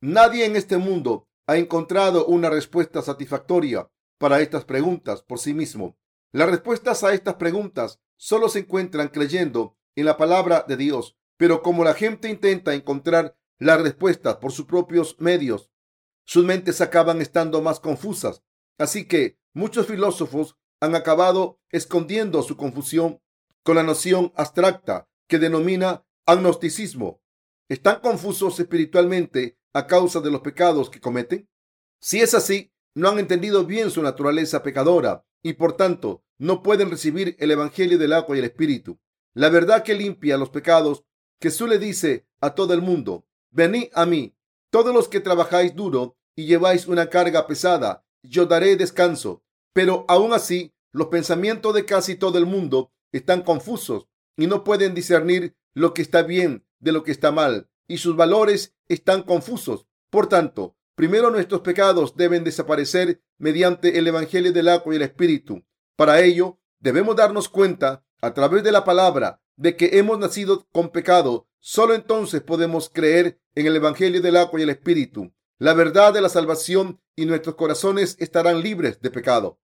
Nadie 0.00 0.44
en 0.44 0.56
este 0.56 0.78
mundo 0.78 1.28
ha 1.46 1.56
encontrado 1.56 2.26
una 2.26 2.48
respuesta 2.48 3.02
satisfactoria 3.02 3.90
para 4.18 4.40
estas 4.40 4.64
preguntas 4.64 5.22
por 5.22 5.38
sí 5.38 5.54
mismo. 5.54 5.96
Las 6.32 6.48
respuestas 6.48 7.02
a 7.02 7.12
estas 7.12 7.34
preguntas 7.34 8.00
solo 8.16 8.48
se 8.48 8.60
encuentran 8.60 9.08
creyendo 9.08 9.76
en 9.96 10.04
la 10.04 10.16
palabra 10.16 10.64
de 10.66 10.76
Dios, 10.76 11.16
pero 11.36 11.62
como 11.62 11.84
la 11.84 11.94
gente 11.94 12.28
intenta 12.28 12.74
encontrar 12.74 13.36
las 13.60 13.80
respuestas 13.80 14.36
por 14.36 14.50
sus 14.50 14.66
propios 14.66 15.16
medios, 15.20 15.70
sus 16.24 16.44
mentes 16.44 16.80
acaban 16.80 17.20
estando 17.20 17.60
más 17.60 17.78
confusas. 17.78 18.42
Así 18.78 19.06
que 19.06 19.38
muchos 19.52 19.86
filósofos 19.86 20.56
han 20.80 20.94
acabado 20.94 21.60
escondiendo 21.70 22.42
su 22.42 22.56
confusión 22.56 23.20
con 23.62 23.76
la 23.76 23.82
noción 23.82 24.32
abstracta 24.34 25.08
que 25.28 25.38
denomina 25.38 26.06
agnosticismo. 26.26 27.22
¿Están 27.68 28.00
confusos 28.00 28.58
espiritualmente 28.58 29.58
a 29.72 29.86
causa 29.86 30.20
de 30.20 30.30
los 30.30 30.40
pecados 30.40 30.88
que 30.88 31.00
cometen? 31.00 31.48
Si 32.00 32.20
es 32.20 32.34
así, 32.34 32.72
no 32.94 33.10
han 33.10 33.18
entendido 33.18 33.66
bien 33.66 33.90
su 33.90 34.02
naturaleza 34.02 34.62
pecadora 34.62 35.26
y 35.42 35.52
por 35.52 35.76
tanto 35.76 36.24
no 36.38 36.62
pueden 36.62 36.90
recibir 36.90 37.36
el 37.38 37.50
Evangelio 37.50 37.98
del 37.98 38.14
agua 38.14 38.36
y 38.36 38.38
el 38.38 38.46
Espíritu. 38.46 38.98
La 39.34 39.50
verdad 39.50 39.84
que 39.84 39.94
limpia 39.94 40.38
los 40.38 40.48
pecados, 40.48 41.04
Jesús 41.40 41.68
le 41.68 41.78
dice 41.78 42.26
a 42.40 42.54
todo 42.54 42.72
el 42.72 42.80
mundo, 42.80 43.26
venid 43.50 43.88
a 43.94 44.06
mí, 44.06 44.34
todos 44.70 44.94
los 44.94 45.08
que 45.08 45.20
trabajáis 45.20 45.74
duro 45.74 46.16
y 46.36 46.46
lleváis 46.46 46.86
una 46.86 47.08
carga 47.10 47.46
pesada, 47.46 48.04
yo 48.22 48.46
daré 48.46 48.76
descanso. 48.76 49.42
Pero 49.72 50.04
aún 50.08 50.32
así, 50.32 50.74
los 50.92 51.08
pensamientos 51.08 51.74
de 51.74 51.84
casi 51.84 52.14
todo 52.14 52.38
el 52.38 52.46
mundo 52.46 52.92
están 53.12 53.42
confusos 53.42 54.06
y 54.36 54.46
no 54.46 54.64
pueden 54.64 54.94
discernir 54.94 55.56
lo 55.74 55.94
que 55.94 56.02
está 56.02 56.22
bien 56.22 56.66
de 56.78 56.92
lo 56.92 57.02
que 57.04 57.12
está 57.12 57.30
mal 57.30 57.68
y 57.86 57.98
sus 57.98 58.16
valores 58.16 58.74
están 58.88 59.24
confusos. 59.24 59.86
Por 60.10 60.28
tanto, 60.28 60.76
primero 60.94 61.30
nuestros 61.30 61.60
pecados 61.62 62.16
deben 62.16 62.44
desaparecer 62.44 63.20
mediante 63.36 63.98
el 63.98 64.06
Evangelio 64.06 64.52
del 64.52 64.68
agua 64.68 64.92
y 64.92 64.96
el 64.96 65.02
Espíritu. 65.02 65.64
Para 65.96 66.20
ello, 66.20 66.60
debemos 66.78 67.16
darnos 67.16 67.48
cuenta 67.48 68.04
a 68.22 68.32
través 68.32 68.62
de 68.62 68.72
la 68.72 68.84
palabra 68.84 69.42
de 69.56 69.76
que 69.76 69.98
hemos 69.98 70.18
nacido 70.18 70.68
con 70.72 70.90
pecado. 70.90 71.48
Solo 71.60 71.94
entonces 71.94 72.40
podemos 72.40 72.88
creer 72.88 73.38
en 73.54 73.66
el 73.66 73.76
Evangelio 73.76 74.22
del 74.22 74.36
agua 74.36 74.58
y 74.58 74.62
el 74.62 74.70
Espíritu, 74.70 75.32
la 75.58 75.74
verdad 75.74 76.14
de 76.14 76.22
la 76.22 76.30
salvación 76.30 77.02
y 77.14 77.26
nuestros 77.26 77.54
corazones 77.54 78.16
estarán 78.18 78.62
libres 78.62 79.02
de 79.02 79.10
pecado. 79.10 79.60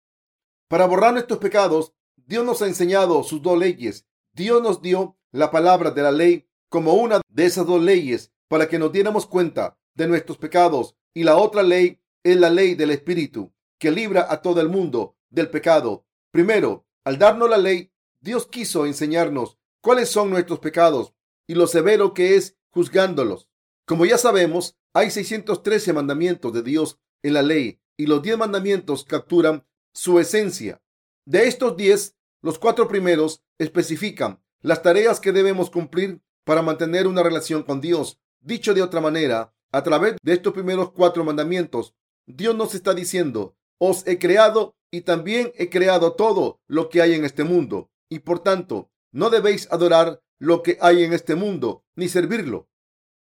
Para 0.68 0.86
borrar 0.86 1.14
nuestros 1.14 1.38
pecados, 1.38 1.94
Dios 2.16 2.44
nos 2.44 2.60
ha 2.60 2.66
enseñado 2.66 3.22
sus 3.22 3.40
dos 3.40 3.58
leyes. 3.58 4.06
Dios 4.34 4.62
nos 4.62 4.82
dio 4.82 5.16
la 5.32 5.50
palabra 5.50 5.90
de 5.90 6.02
la 6.02 6.12
ley 6.12 6.46
como 6.68 6.92
una 6.94 7.22
de 7.30 7.46
esas 7.46 7.66
dos 7.66 7.82
leyes 7.82 8.30
para 8.48 8.68
que 8.68 8.78
nos 8.78 8.92
diéramos 8.92 9.24
cuenta 9.26 9.78
de 9.94 10.06
nuestros 10.06 10.36
pecados 10.36 10.96
y 11.14 11.24
la 11.24 11.36
otra 11.36 11.62
ley 11.62 12.02
es 12.22 12.36
la 12.36 12.50
ley 12.50 12.74
del 12.74 12.90
Espíritu 12.90 13.54
que 13.78 13.90
libra 13.90 14.26
a 14.28 14.42
todo 14.42 14.60
el 14.60 14.68
mundo 14.68 15.16
del 15.30 15.48
pecado. 15.48 16.04
Primero, 16.30 16.86
al 17.04 17.18
darnos 17.18 17.48
la 17.48 17.56
ley, 17.56 17.90
Dios 18.20 18.46
quiso 18.46 18.84
enseñarnos 18.84 19.58
cuáles 19.80 20.10
son 20.10 20.28
nuestros 20.28 20.58
pecados 20.58 21.14
y 21.46 21.54
lo 21.54 21.66
severo 21.66 22.14
que 22.14 22.36
es 22.36 22.56
juzgándolos. 22.70 23.48
Como 23.84 24.04
ya 24.04 24.18
sabemos, 24.18 24.76
hay 24.92 25.10
613 25.10 25.92
mandamientos 25.92 26.52
de 26.52 26.62
Dios 26.62 26.98
en 27.22 27.34
la 27.34 27.42
ley 27.42 27.80
y 27.96 28.06
los 28.06 28.22
10 28.22 28.38
mandamientos 28.38 29.04
capturan 29.04 29.66
su 29.92 30.18
esencia. 30.18 30.82
De 31.24 31.46
estos 31.48 31.76
10, 31.76 32.16
los 32.42 32.58
cuatro 32.58 32.88
primeros 32.88 33.42
especifican 33.58 34.42
las 34.60 34.82
tareas 34.82 35.20
que 35.20 35.32
debemos 35.32 35.70
cumplir 35.70 36.20
para 36.44 36.62
mantener 36.62 37.06
una 37.06 37.22
relación 37.22 37.62
con 37.62 37.80
Dios. 37.80 38.20
Dicho 38.40 38.74
de 38.74 38.82
otra 38.82 39.00
manera, 39.00 39.54
a 39.72 39.82
través 39.82 40.16
de 40.22 40.32
estos 40.32 40.52
primeros 40.52 40.92
cuatro 40.92 41.24
mandamientos, 41.24 41.94
Dios 42.26 42.54
nos 42.56 42.74
está 42.74 42.94
diciendo, 42.94 43.56
os 43.78 44.06
he 44.06 44.18
creado 44.18 44.76
y 44.90 45.02
también 45.02 45.52
he 45.56 45.70
creado 45.70 46.14
todo 46.14 46.60
lo 46.66 46.88
que 46.88 47.02
hay 47.02 47.14
en 47.14 47.24
este 47.24 47.44
mundo, 47.44 47.90
y 48.08 48.20
por 48.20 48.40
tanto, 48.42 48.90
no 49.16 49.30
debéis 49.30 49.66
adorar 49.72 50.22
lo 50.38 50.62
que 50.62 50.76
hay 50.82 51.02
en 51.02 51.14
este 51.14 51.36
mundo, 51.36 51.86
ni 51.94 52.06
servirlo. 52.06 52.68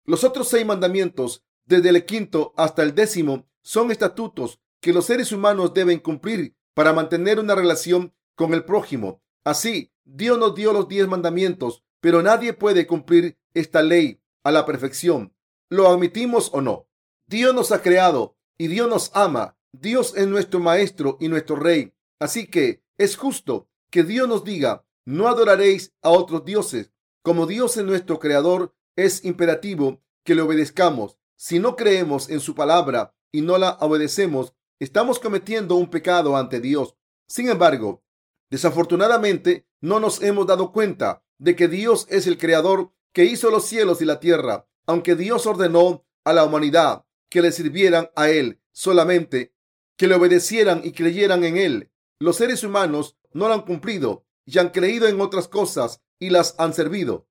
Los 0.04 0.24
otros 0.24 0.48
seis 0.48 0.66
mandamientos, 0.66 1.46
desde 1.66 1.90
el 1.90 2.06
quinto 2.06 2.56
hasta 2.58 2.82
el 2.82 2.96
décimo, 2.96 3.46
son 3.62 3.92
estatutos 3.92 4.60
que 4.82 4.94
los 4.94 5.06
seres 5.06 5.32
humanos 5.32 5.76
deben 5.76 6.00
cumplir 6.00 6.56
para 6.74 6.92
mantener 6.92 7.40
una 7.40 7.54
relación 7.54 8.16
con 8.34 8.56
el 8.56 8.66
prójimo. 8.66 9.22
Así, 9.44 9.94
Dios 10.04 10.40
nos 10.40 10.56
dio 10.56 10.74
los 10.74 10.88
diez 10.88 11.08
mandamientos, 11.08 11.84
pero 12.00 12.24
nadie 12.24 12.54
puede 12.54 12.88
cumplir 12.88 13.38
esta 13.54 13.84
ley 13.84 14.20
a 14.44 14.52
la 14.52 14.66
perfección. 14.66 15.36
¿Lo 15.70 15.88
admitimos 15.88 16.50
o 16.52 16.62
no? 16.62 16.88
Dios 17.28 17.54
nos 17.54 17.72
ha 17.72 17.84
creado 17.84 18.36
y 18.58 18.70
Dios 18.70 18.90
nos 18.90 19.12
ama. 19.14 19.56
Dios 19.72 20.16
es 20.18 20.26
nuestro 20.26 20.60
maestro 20.60 21.18
y 21.20 21.28
nuestro 21.28 21.58
rey. 21.58 21.94
Así 22.20 22.48
que 22.48 22.84
es 22.98 23.18
justo 23.18 23.70
que 23.92 24.04
Dios 24.04 24.28
nos 24.28 24.44
diga, 24.44 24.85
no 25.06 25.28
adoraréis 25.28 25.94
a 26.02 26.10
otros 26.10 26.44
dioses. 26.44 26.92
Como 27.22 27.46
Dios 27.46 27.78
es 27.78 27.86
nuestro 27.86 28.20
creador, 28.20 28.76
es 28.96 29.24
imperativo 29.24 30.02
que 30.24 30.36
le 30.36 30.42
obedezcamos. 30.42 31.18
Si 31.36 31.60
no 31.60 31.76
creemos 31.76 32.30
en 32.30 32.40
su 32.40 32.56
palabra 32.56 33.16
y 33.32 33.42
no 33.42 33.58
la 33.58 33.78
obedecemos, 33.82 34.54
estamos 34.80 35.20
cometiendo 35.20 35.76
un 35.76 35.90
pecado 35.90 36.36
ante 36.36 36.60
Dios. 36.60 36.96
Sin 37.28 37.50
embargo, 37.50 38.04
desafortunadamente 38.50 39.68
no 39.82 40.00
nos 40.00 40.22
hemos 40.22 40.48
dado 40.48 40.72
cuenta 40.72 41.24
de 41.38 41.56
que 41.56 41.68
Dios 41.68 42.08
es 42.10 42.28
el 42.28 42.38
creador 42.38 42.92
que 43.14 43.26
hizo 43.26 43.50
los 43.50 43.66
cielos 43.66 44.02
y 44.02 44.06
la 44.06 44.20
tierra, 44.20 44.68
aunque 44.86 45.16
Dios 45.16 45.46
ordenó 45.46 46.06
a 46.24 46.34
la 46.34 46.44
humanidad 46.44 47.06
que 47.30 47.42
le 47.42 47.52
sirvieran 47.52 48.10
a 48.16 48.30
Él 48.30 48.62
solamente, 48.72 49.54
que 49.98 50.08
le 50.08 50.16
obedecieran 50.16 50.82
y 50.84 50.92
creyeran 50.92 51.44
en 51.44 51.58
Él. 51.58 51.92
Los 52.20 52.38
seres 52.38 52.64
humanos 52.64 53.18
no 53.32 53.48
lo 53.48 53.54
han 53.54 53.62
cumplido 53.62 54.25
y 54.46 54.60
han 54.60 54.70
creído 54.70 55.08
en 55.08 55.20
otras 55.22 55.48
cosas 55.48 56.02
y 56.20 56.30
las 56.30 56.56
han 56.58 56.74
servido. 56.74 57.28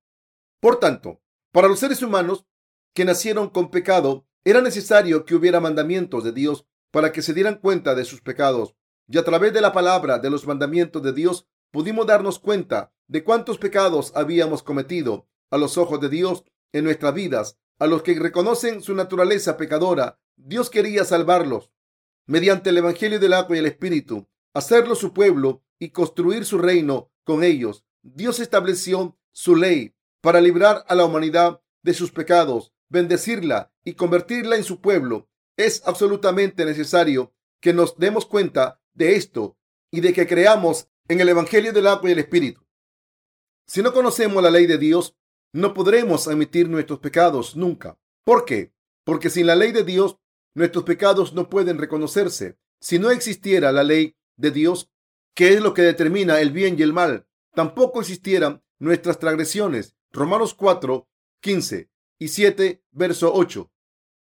Por 0.60 0.80
tanto, 0.80 1.20
para 1.52 1.68
los 1.68 1.78
seres 1.78 2.02
humanos 2.02 2.46
que 2.94 3.04
nacieron 3.04 3.48
con 3.48 3.70
pecado, 3.70 4.26
era 4.44 4.60
necesario 4.60 5.24
que 5.24 5.34
hubiera 5.34 5.60
mandamientos 5.60 6.24
de 6.24 6.32
Dios 6.32 6.66
para 6.90 7.12
que 7.12 7.22
se 7.22 7.34
dieran 7.34 7.56
cuenta 7.56 7.94
de 7.94 8.04
sus 8.04 8.20
pecados. 8.20 8.74
Y 9.08 9.18
a 9.18 9.24
través 9.24 9.52
de 9.52 9.60
la 9.60 9.72
palabra 9.72 10.18
de 10.18 10.30
los 10.30 10.46
mandamientos 10.46 11.02
de 11.02 11.12
Dios 11.12 11.46
pudimos 11.70 12.06
darnos 12.06 12.38
cuenta 12.38 12.92
de 13.08 13.24
cuántos 13.24 13.58
pecados 13.58 14.12
habíamos 14.14 14.62
cometido 14.62 15.28
a 15.50 15.58
los 15.58 15.76
ojos 15.76 16.00
de 16.00 16.08
Dios 16.08 16.44
en 16.72 16.84
nuestras 16.84 17.14
vidas. 17.14 17.58
A 17.78 17.86
los 17.86 18.02
que 18.02 18.18
reconocen 18.18 18.82
su 18.82 18.94
naturaleza 18.94 19.56
pecadora, 19.56 20.20
Dios 20.36 20.70
quería 20.70 21.04
salvarlos 21.04 21.70
mediante 22.26 22.70
el 22.70 22.78
Evangelio 22.78 23.20
del 23.20 23.34
agua 23.34 23.56
y 23.56 23.58
el 23.58 23.66
Espíritu, 23.66 24.28
hacerlo 24.54 24.94
su 24.94 25.12
pueblo 25.12 25.62
y 25.84 25.90
construir 25.90 26.46
su 26.46 26.56
reino 26.56 27.12
con 27.24 27.44
ellos. 27.44 27.84
Dios 28.02 28.40
estableció 28.40 29.18
su 29.32 29.54
ley 29.54 29.94
para 30.22 30.40
librar 30.40 30.82
a 30.88 30.94
la 30.94 31.04
humanidad 31.04 31.60
de 31.82 31.92
sus 31.92 32.10
pecados, 32.10 32.72
bendecirla 32.88 33.70
y 33.84 33.92
convertirla 33.92 34.56
en 34.56 34.64
su 34.64 34.80
pueblo. 34.80 35.28
Es 35.58 35.82
absolutamente 35.84 36.64
necesario 36.64 37.34
que 37.60 37.74
nos 37.74 37.98
demos 37.98 38.24
cuenta 38.24 38.80
de 38.94 39.16
esto 39.16 39.58
y 39.90 40.00
de 40.00 40.14
que 40.14 40.26
creamos 40.26 40.88
en 41.06 41.20
el 41.20 41.28
Evangelio 41.28 41.74
del 41.74 41.86
agua 41.86 42.08
y 42.08 42.12
el 42.12 42.18
Espíritu. 42.20 42.66
Si 43.66 43.82
no 43.82 43.92
conocemos 43.92 44.42
la 44.42 44.50
ley 44.50 44.66
de 44.66 44.78
Dios, 44.78 45.14
no 45.52 45.74
podremos 45.74 46.28
admitir 46.28 46.66
nuestros 46.66 47.00
pecados 47.00 47.56
nunca. 47.56 47.98
¿Por 48.24 48.46
qué? 48.46 48.72
Porque 49.04 49.28
sin 49.28 49.46
la 49.46 49.54
ley 49.54 49.72
de 49.72 49.84
Dios, 49.84 50.18
nuestros 50.54 50.84
pecados 50.84 51.34
no 51.34 51.50
pueden 51.50 51.76
reconocerse. 51.76 52.56
Si 52.80 52.98
no 52.98 53.10
existiera 53.10 53.70
la 53.70 53.82
ley 53.82 54.16
de 54.36 54.50
Dios, 54.50 54.90
que 55.34 55.52
es 55.54 55.60
lo 55.60 55.74
que 55.74 55.82
determina 55.82 56.40
el 56.40 56.52
bien 56.52 56.76
y 56.78 56.82
el 56.82 56.92
mal, 56.92 57.26
tampoco 57.54 58.00
existieran 58.00 58.62
nuestras 58.78 59.18
transgresiones. 59.18 59.96
Romanos 60.12 60.54
4, 60.54 61.08
15 61.40 61.90
y 62.18 62.28
7, 62.28 62.84
verso 62.92 63.32
8. 63.34 63.70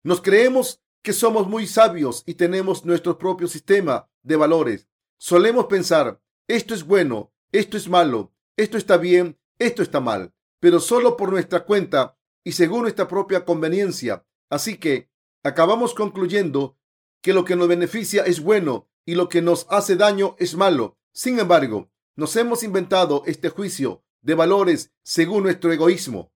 Nos 0.03 0.21
creemos 0.21 0.81
que 1.01 1.13
somos 1.13 1.47
muy 1.47 1.67
sabios 1.67 2.23
y 2.25 2.33
tenemos 2.33 2.85
nuestro 2.85 3.17
propio 3.17 3.47
sistema 3.47 4.09
de 4.23 4.35
valores. 4.35 4.87
Solemos 5.17 5.67
pensar, 5.67 6.21
esto 6.47 6.73
es 6.73 6.83
bueno, 6.83 7.33
esto 7.51 7.77
es 7.77 7.87
malo, 7.87 8.33
esto 8.57 8.77
está 8.77 8.97
bien, 8.97 9.39
esto 9.57 9.81
está 9.81 9.99
mal, 9.99 10.33
pero 10.59 10.79
solo 10.79 11.15
por 11.15 11.31
nuestra 11.31 11.63
cuenta 11.65 12.17
y 12.43 12.51
según 12.51 12.81
nuestra 12.81 13.07
propia 13.07 13.45
conveniencia. 13.45 14.25
Así 14.49 14.77
que 14.77 15.09
acabamos 15.43 15.93
concluyendo 15.93 16.77
que 17.21 17.33
lo 17.33 17.45
que 17.45 17.55
nos 17.55 17.67
beneficia 17.67 18.23
es 18.23 18.41
bueno 18.41 18.89
y 19.05 19.15
lo 19.15 19.29
que 19.29 19.41
nos 19.41 19.65
hace 19.69 19.95
daño 19.95 20.35
es 20.39 20.55
malo. 20.55 20.96
Sin 21.17 21.39
embargo, 21.39 21.89
nos 22.15 22.35
hemos 22.35 22.61
inventado 22.61 23.23
este 23.25 23.49
juicio 23.49 24.03
de 24.21 24.35
valores 24.35 24.91
según 25.01 25.41
nuestro 25.41 25.73
egoísmo. 25.73 26.31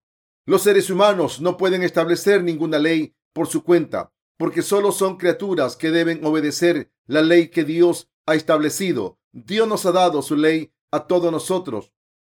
Los 0.47 0.63
seres 0.63 0.89
humanos 0.89 1.39
no 1.39 1.55
pueden 1.55 1.83
establecer 1.83 2.43
ninguna 2.43 2.79
ley 2.79 3.13
por 3.31 3.45
su 3.45 3.63
cuenta, 3.63 4.11
porque 4.37 4.63
solo 4.63 4.91
son 4.91 5.17
criaturas 5.17 5.75
que 5.75 5.91
deben 5.91 6.25
obedecer 6.25 6.91
la 7.05 7.21
ley 7.21 7.49
que 7.49 7.63
Dios 7.63 8.09
ha 8.25 8.33
establecido. 8.33 9.19
Dios 9.31 9.67
nos 9.67 9.85
ha 9.85 9.91
dado 9.91 10.23
su 10.23 10.35
ley 10.35 10.73
a 10.89 11.05
todos 11.05 11.31
nosotros. 11.31 11.93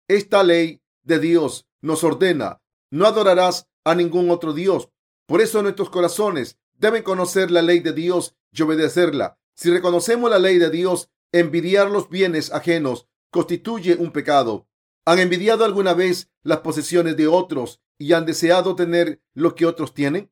Esta 0.08 0.42
ley 0.42 0.82
de 1.04 1.20
Dios 1.20 1.68
nos 1.80 2.02
ordena, 2.02 2.60
no 2.90 3.06
adorarás 3.06 3.68
a 3.84 3.94
ningún 3.94 4.32
otro 4.32 4.52
Dios. 4.52 4.88
Por 5.26 5.42
eso 5.42 5.62
nuestros 5.62 5.90
corazones 5.90 6.58
deben 6.74 7.04
conocer 7.04 7.52
la 7.52 7.62
ley 7.62 7.78
de 7.78 7.92
Dios 7.92 8.34
y 8.50 8.62
obedecerla. 8.62 9.38
Si 9.54 9.70
reconocemos 9.70 10.28
la 10.28 10.40
ley 10.40 10.58
de 10.58 10.70
Dios, 10.70 11.08
envidiar 11.32 11.90
los 11.90 12.08
bienes 12.08 12.52
ajenos 12.52 13.08
constituye 13.30 13.96
un 13.96 14.12
pecado. 14.12 14.68
¿Han 15.04 15.18
envidiado 15.18 15.64
alguna 15.64 15.94
vez 15.94 16.30
las 16.42 16.60
posesiones 16.60 17.16
de 17.16 17.26
otros 17.26 17.82
y 17.98 18.12
han 18.12 18.26
deseado 18.26 18.76
tener 18.76 19.22
lo 19.34 19.54
que 19.54 19.66
otros 19.66 19.94
tienen? 19.94 20.30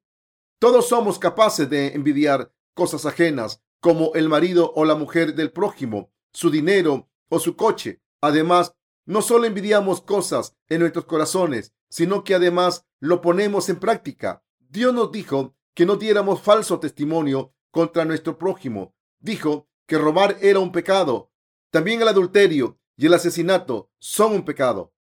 Todos 0.58 0.88
somos 0.88 1.18
capaces 1.18 1.68
de 1.70 1.94
envidiar 1.94 2.52
cosas 2.74 3.06
ajenas, 3.06 3.62
como 3.80 4.12
el 4.14 4.28
marido 4.28 4.72
o 4.76 4.84
la 4.84 4.94
mujer 4.94 5.34
del 5.34 5.50
prójimo, 5.52 6.12
su 6.32 6.50
dinero 6.50 7.08
o 7.30 7.40
su 7.40 7.56
coche. 7.56 8.02
Además, 8.20 8.74
no 9.06 9.22
solo 9.22 9.46
envidiamos 9.46 10.02
cosas 10.02 10.54
en 10.68 10.80
nuestros 10.80 11.06
corazones, 11.06 11.72
sino 11.88 12.22
que 12.22 12.34
además 12.34 12.86
lo 13.00 13.22
ponemos 13.22 13.70
en 13.70 13.80
práctica. 13.80 14.44
Dios 14.58 14.92
nos 14.92 15.10
dijo 15.10 15.56
que 15.74 15.86
no 15.86 15.96
diéramos 15.96 16.42
falso 16.42 16.78
testimonio 16.78 17.54
contra 17.70 18.04
nuestro 18.04 18.36
prójimo. 18.36 18.94
Dijo 19.18 19.69
que 19.90 19.98
robar 19.98 20.38
era 20.40 20.60
un 20.60 20.70
pecado. 20.70 21.32
También 21.72 22.00
el 22.00 22.06
adulterio 22.06 22.78
y 22.96 23.06
el 23.06 23.14
asesinato 23.14 23.90
son 23.98 24.34
un 24.34 24.44
pecado. 24.44 24.94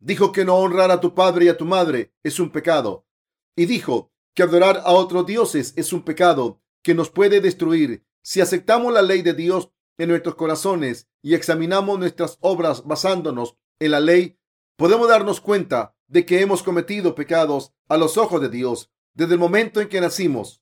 Dijo 0.00 0.32
que 0.32 0.44
no 0.44 0.56
honrar 0.56 0.90
a 0.90 0.98
tu 0.98 1.14
padre 1.14 1.44
y 1.44 1.48
a 1.50 1.56
tu 1.56 1.64
madre 1.64 2.12
es 2.24 2.40
un 2.40 2.50
pecado. 2.50 3.06
Y 3.54 3.66
dijo 3.66 4.10
que 4.34 4.42
adorar 4.42 4.82
a 4.84 4.90
otros 4.90 5.24
dioses 5.24 5.72
es 5.76 5.92
un 5.92 6.02
pecado 6.02 6.60
que 6.82 6.96
nos 6.96 7.10
puede 7.10 7.40
destruir. 7.40 8.04
Si 8.22 8.40
aceptamos 8.40 8.92
la 8.92 9.02
ley 9.02 9.22
de 9.22 9.34
Dios 9.34 9.70
en 9.98 10.08
nuestros 10.08 10.34
corazones 10.34 11.06
y 11.22 11.34
examinamos 11.34 11.96
nuestras 12.00 12.38
obras 12.40 12.82
basándonos 12.84 13.56
en 13.78 13.92
la 13.92 14.00
ley, 14.00 14.36
podemos 14.74 15.08
darnos 15.08 15.40
cuenta 15.40 15.94
de 16.08 16.26
que 16.26 16.40
hemos 16.40 16.64
cometido 16.64 17.14
pecados 17.14 17.72
a 17.88 17.96
los 17.96 18.16
ojos 18.16 18.40
de 18.40 18.48
Dios 18.48 18.90
desde 19.14 19.34
el 19.34 19.38
momento 19.38 19.80
en 19.80 19.88
que 19.88 20.00
nacimos. 20.00 20.60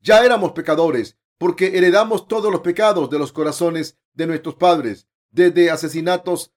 Ya 0.00 0.24
éramos 0.24 0.52
pecadores 0.52 1.18
porque 1.38 1.76
heredamos 1.76 2.28
todos 2.28 2.50
los 2.52 2.60
pecados 2.60 3.10
de 3.10 3.18
los 3.18 3.32
corazones 3.32 3.98
de 4.14 4.26
nuestros 4.26 4.54
padres, 4.54 5.08
desde 5.30 5.70
asesinatos 5.70 6.52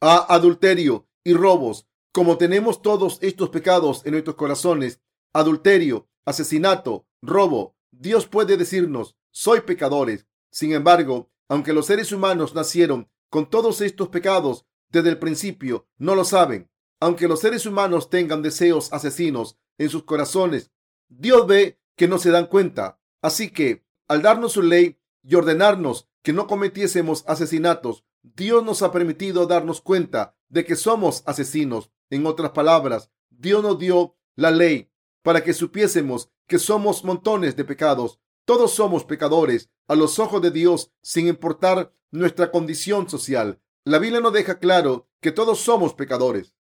a 0.00 0.34
adulterio 0.34 1.08
y 1.24 1.34
robos. 1.34 1.86
Como 2.12 2.36
tenemos 2.36 2.82
todos 2.82 3.18
estos 3.22 3.48
pecados 3.48 4.04
en 4.04 4.12
nuestros 4.12 4.36
corazones, 4.36 5.00
adulterio, 5.32 6.08
asesinato, 6.26 7.06
robo, 7.22 7.74
Dios 7.90 8.26
puede 8.26 8.56
decirnos, 8.56 9.16
soy 9.30 9.60
pecadores. 9.62 10.26
Sin 10.50 10.72
embargo, 10.72 11.30
aunque 11.48 11.72
los 11.72 11.86
seres 11.86 12.12
humanos 12.12 12.54
nacieron 12.54 13.10
con 13.30 13.48
todos 13.48 13.80
estos 13.80 14.08
pecados 14.08 14.66
desde 14.90 15.08
el 15.08 15.18
principio, 15.18 15.86
no 15.96 16.14
lo 16.14 16.24
saben. 16.24 16.70
Aunque 17.00 17.28
los 17.28 17.40
seres 17.40 17.64
humanos 17.64 18.10
tengan 18.10 18.42
deseos 18.42 18.92
asesinos 18.92 19.56
en 19.78 19.88
sus 19.88 20.04
corazones, 20.04 20.70
Dios 21.08 21.46
ve 21.46 21.80
que 21.96 22.08
no 22.08 22.18
se 22.18 22.30
dan 22.30 22.46
cuenta. 22.46 23.00
Así 23.22 23.50
que, 23.50 23.84
al 24.12 24.20
darnos 24.20 24.52
su 24.52 24.60
ley 24.60 24.98
y 25.22 25.36
ordenarnos 25.36 26.06
que 26.22 26.34
no 26.34 26.46
cometiésemos 26.46 27.24
asesinatos, 27.26 28.04
Dios 28.22 28.62
nos 28.62 28.82
ha 28.82 28.92
permitido 28.92 29.46
darnos 29.46 29.80
cuenta 29.80 30.36
de 30.50 30.66
que 30.66 30.76
somos 30.76 31.22
asesinos. 31.24 31.90
En 32.10 32.26
otras 32.26 32.50
palabras, 32.50 33.10
Dios 33.30 33.62
nos 33.62 33.78
dio 33.78 34.14
la 34.36 34.50
ley 34.50 34.90
para 35.22 35.42
que 35.42 35.54
supiésemos 35.54 36.30
que 36.46 36.58
somos 36.58 37.04
montones 37.04 37.56
de 37.56 37.64
pecados. 37.64 38.20
Todos 38.44 38.72
somos 38.72 39.04
pecadores 39.04 39.70
a 39.88 39.94
los 39.94 40.18
ojos 40.18 40.42
de 40.42 40.50
Dios 40.50 40.92
sin 41.00 41.26
importar 41.26 41.94
nuestra 42.10 42.50
condición 42.50 43.08
social. 43.08 43.62
La 43.82 43.98
Biblia 43.98 44.20
nos 44.20 44.34
deja 44.34 44.58
claro 44.58 45.08
que 45.22 45.32
todos 45.32 45.58
somos 45.58 45.94
pecadores. 45.94 46.54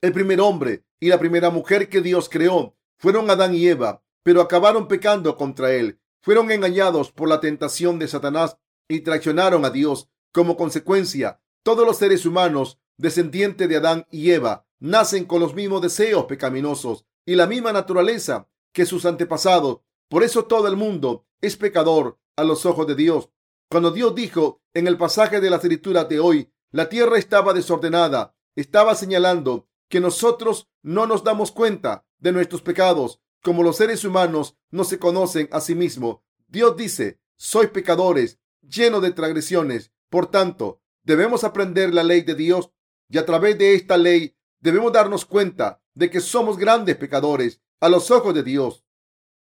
El 0.00 0.12
primer 0.12 0.40
hombre 0.40 0.84
y 1.00 1.08
la 1.08 1.18
primera 1.18 1.50
mujer 1.50 1.88
que 1.88 2.02
Dios 2.02 2.28
creó 2.28 2.76
fueron 2.98 3.28
Adán 3.30 3.52
y 3.52 3.66
Eva, 3.66 4.04
pero 4.22 4.40
acabaron 4.40 4.86
pecando 4.86 5.36
contra 5.36 5.72
él. 5.72 5.98
Fueron 6.24 6.50
engañados 6.50 7.12
por 7.12 7.28
la 7.28 7.38
tentación 7.38 7.98
de 7.98 8.08
Satanás 8.08 8.56
y 8.88 9.00
traicionaron 9.00 9.66
a 9.66 9.70
Dios. 9.70 10.08
Como 10.32 10.56
consecuencia, 10.56 11.42
todos 11.62 11.86
los 11.86 11.98
seres 11.98 12.24
humanos 12.24 12.80
descendientes 12.96 13.68
de 13.68 13.76
Adán 13.76 14.06
y 14.10 14.30
Eva 14.30 14.66
nacen 14.80 15.26
con 15.26 15.40
los 15.40 15.54
mismos 15.54 15.82
deseos 15.82 16.24
pecaminosos 16.24 17.04
y 17.26 17.34
la 17.34 17.46
misma 17.46 17.74
naturaleza 17.74 18.48
que 18.72 18.86
sus 18.86 19.04
antepasados. 19.04 19.80
Por 20.08 20.22
eso 20.22 20.46
todo 20.46 20.66
el 20.66 20.76
mundo 20.78 21.26
es 21.42 21.58
pecador 21.58 22.18
a 22.36 22.44
los 22.44 22.64
ojos 22.64 22.86
de 22.86 22.94
Dios. 22.94 23.28
Cuando 23.70 23.90
Dios 23.90 24.14
dijo 24.14 24.62
en 24.72 24.86
el 24.86 24.96
pasaje 24.96 25.42
de 25.42 25.50
la 25.50 25.56
escritura 25.56 26.04
de 26.04 26.20
hoy, 26.20 26.50
la 26.70 26.88
tierra 26.88 27.18
estaba 27.18 27.52
desordenada, 27.52 28.34
estaba 28.56 28.94
señalando 28.94 29.68
que 29.90 30.00
nosotros 30.00 30.70
no 30.82 31.06
nos 31.06 31.22
damos 31.22 31.52
cuenta 31.52 32.06
de 32.16 32.32
nuestros 32.32 32.62
pecados. 32.62 33.20
Como 33.44 33.62
los 33.62 33.76
seres 33.76 34.06
humanos 34.06 34.56
no 34.70 34.84
se 34.84 34.98
conocen 34.98 35.50
a 35.52 35.60
sí 35.60 35.74
mismos, 35.74 36.20
Dios 36.48 36.78
dice, 36.78 37.20
soy 37.36 37.66
pecadores, 37.66 38.38
lleno 38.62 39.02
de 39.02 39.12
transgresiones. 39.12 39.92
Por 40.08 40.30
tanto, 40.30 40.80
debemos 41.02 41.44
aprender 41.44 41.92
la 41.92 42.04
ley 42.04 42.22
de 42.22 42.34
Dios 42.34 42.70
y 43.06 43.18
a 43.18 43.26
través 43.26 43.58
de 43.58 43.74
esta 43.74 43.98
ley 43.98 44.34
debemos 44.60 44.94
darnos 44.94 45.26
cuenta 45.26 45.82
de 45.92 46.08
que 46.08 46.20
somos 46.20 46.56
grandes 46.56 46.96
pecadores 46.96 47.60
a 47.80 47.90
los 47.90 48.10
ojos 48.10 48.34
de 48.34 48.44
Dios. 48.44 48.82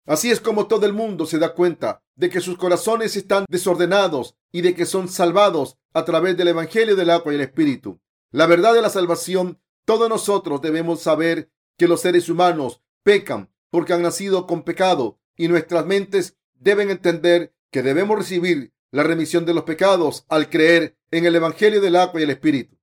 Así 0.04 0.32
es 0.32 0.40
como 0.40 0.66
todo 0.66 0.84
el 0.84 0.94
mundo 0.94 1.24
se 1.24 1.38
da 1.38 1.54
cuenta 1.54 2.02
de 2.16 2.28
que 2.28 2.40
sus 2.40 2.58
corazones 2.58 3.14
están 3.14 3.44
desordenados 3.48 4.34
y 4.50 4.62
de 4.62 4.74
que 4.74 4.84
son 4.84 5.08
salvados 5.08 5.78
a 5.92 6.04
través 6.04 6.36
del 6.36 6.48
Evangelio 6.48 6.96
del 6.96 7.10
agua 7.10 7.32
y 7.32 7.36
el 7.36 7.42
Espíritu. 7.42 8.00
La 8.32 8.46
verdad 8.46 8.74
de 8.74 8.82
la 8.82 8.90
salvación 8.90 9.60
todos 9.84 10.08
nosotros 10.08 10.60
debemos 10.60 11.02
saber 11.02 11.52
que 11.78 11.86
los 11.86 12.00
seres 12.00 12.28
humanos 12.28 12.82
pecan 13.04 13.51
porque 13.72 13.94
han 13.94 14.02
nacido 14.02 14.46
con 14.46 14.64
pecado 14.64 15.18
y 15.34 15.48
nuestras 15.48 15.86
mentes 15.86 16.36
deben 16.52 16.90
entender 16.90 17.54
que 17.70 17.82
debemos 17.82 18.18
recibir 18.18 18.74
la 18.90 19.02
remisión 19.02 19.46
de 19.46 19.54
los 19.54 19.64
pecados 19.64 20.26
al 20.28 20.50
creer 20.50 20.98
en 21.10 21.24
el 21.24 21.34
Evangelio 21.34 21.80
del 21.80 21.96
agua 21.96 22.20
y 22.20 22.24
el 22.24 22.30
Espíritu. 22.30 22.76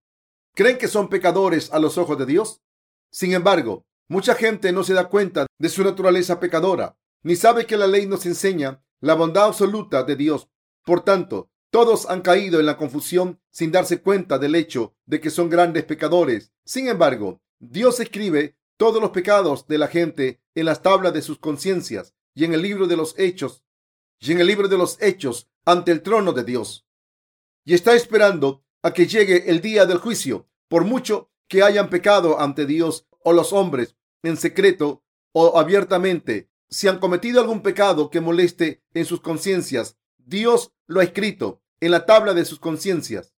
¿Creen 0.55 0.79
que 0.79 0.87
son 0.87 1.07
pecadores 1.07 1.71
a 1.71 1.77
los 1.77 1.99
ojos 1.99 2.17
de 2.17 2.25
Dios? 2.25 2.63
Sin 3.11 3.33
embargo, 3.33 3.85
mucha 4.07 4.33
gente 4.33 4.71
no 4.71 4.83
se 4.83 4.95
da 4.95 5.09
cuenta 5.09 5.45
de 5.59 5.69
su 5.69 5.83
naturaleza 5.83 6.39
pecadora, 6.39 6.97
ni 7.21 7.35
sabe 7.35 7.67
que 7.67 7.77
la 7.77 7.85
ley 7.85 8.07
nos 8.07 8.25
enseña 8.25 8.83
la 8.99 9.13
bondad 9.13 9.45
absoluta 9.45 10.01
de 10.03 10.15
Dios. 10.15 10.49
Por 10.83 11.03
tanto, 11.03 11.51
todos 11.69 12.09
han 12.09 12.21
caído 12.21 12.59
en 12.59 12.65
la 12.65 12.77
confusión 12.77 13.39
sin 13.51 13.71
darse 13.71 14.01
cuenta 14.01 14.39
del 14.39 14.55
hecho 14.55 14.95
de 15.05 15.21
que 15.21 15.29
son 15.29 15.51
grandes 15.51 15.83
pecadores. 15.83 16.51
Sin 16.65 16.87
embargo, 16.87 17.43
Dios 17.59 17.99
escribe 17.99 18.57
todos 18.79 19.01
los 19.01 19.11
pecados 19.11 19.67
de 19.67 19.77
la 19.77 19.89
gente 19.89 20.39
en 20.55 20.63
las 20.63 20.81
tablas 20.81 21.13
de 21.13 21.21
sus 21.21 21.37
conciencias 21.37 22.15
y 22.33 22.45
en 22.45 22.53
el 22.53 22.61
libro 22.61 22.87
de 22.87 22.95
los 22.95 23.13
hechos 23.19 23.61
y 24.21 24.31
en 24.31 24.39
el 24.39 24.47
libro 24.47 24.69
de 24.69 24.77
los 24.77 24.97
hechos 25.01 25.49
ante 25.65 25.91
el 25.91 26.01
trono 26.01 26.31
de 26.31 26.45
Dios. 26.45 26.87
Y 27.65 27.73
está 27.73 27.93
esperando 27.93 28.63
a 28.81 28.93
que 28.93 29.05
llegue 29.05 29.51
el 29.51 29.59
día 29.59 29.85
del 29.85 29.97
juicio, 29.97 30.47
por 30.69 30.85
mucho 30.85 31.29
que 31.49 31.61
hayan 31.61 31.89
pecado 31.89 32.39
ante 32.39 32.65
Dios 32.65 33.05
o 33.21 33.33
los 33.33 33.51
hombres 33.51 33.97
en 34.23 34.37
secreto 34.37 35.03
o 35.33 35.59
abiertamente. 35.59 36.49
Si 36.69 36.87
han 36.87 36.99
cometido 36.99 37.41
algún 37.41 37.61
pecado 37.61 38.09
que 38.09 38.21
moleste 38.21 38.81
en 38.93 39.03
sus 39.03 39.19
conciencias, 39.19 39.97
Dios 40.17 40.71
lo 40.87 41.01
ha 41.01 41.03
escrito 41.03 41.61
en 41.81 41.91
la 41.91 42.05
tabla 42.05 42.33
de 42.33 42.45
sus 42.45 42.59
conciencias. 42.59 43.33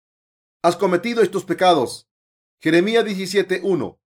Has 0.62 0.76
cometido 0.76 1.24
estos 1.24 1.46
pecados. 1.46 2.08
Jeremías 2.60 3.06
17.1. 3.06 4.01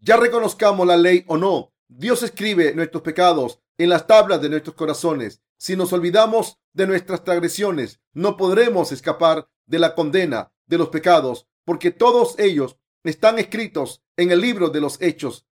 Ya 0.00 0.16
reconozcamos 0.16 0.86
la 0.86 0.96
ley 0.96 1.24
o 1.26 1.36
no, 1.36 1.72
Dios 1.88 2.22
escribe 2.22 2.72
nuestros 2.74 3.02
pecados 3.02 3.60
en 3.78 3.88
las 3.88 4.06
tablas 4.06 4.40
de 4.40 4.48
nuestros 4.48 4.76
corazones. 4.76 5.42
Si 5.56 5.74
nos 5.74 5.92
olvidamos 5.92 6.58
de 6.72 6.86
nuestras 6.86 7.24
transgresiones, 7.24 8.00
no 8.12 8.36
podremos 8.36 8.92
escapar 8.92 9.48
de 9.66 9.78
la 9.78 9.94
condena 9.94 10.52
de 10.66 10.78
los 10.78 10.90
pecados, 10.90 11.48
porque 11.64 11.90
todos 11.90 12.38
ellos 12.38 12.78
están 13.02 13.38
escritos 13.38 14.02
en 14.16 14.30
el 14.30 14.40
libro 14.40 14.68
de 14.68 14.80
los 14.80 15.00
hechos. 15.00 15.46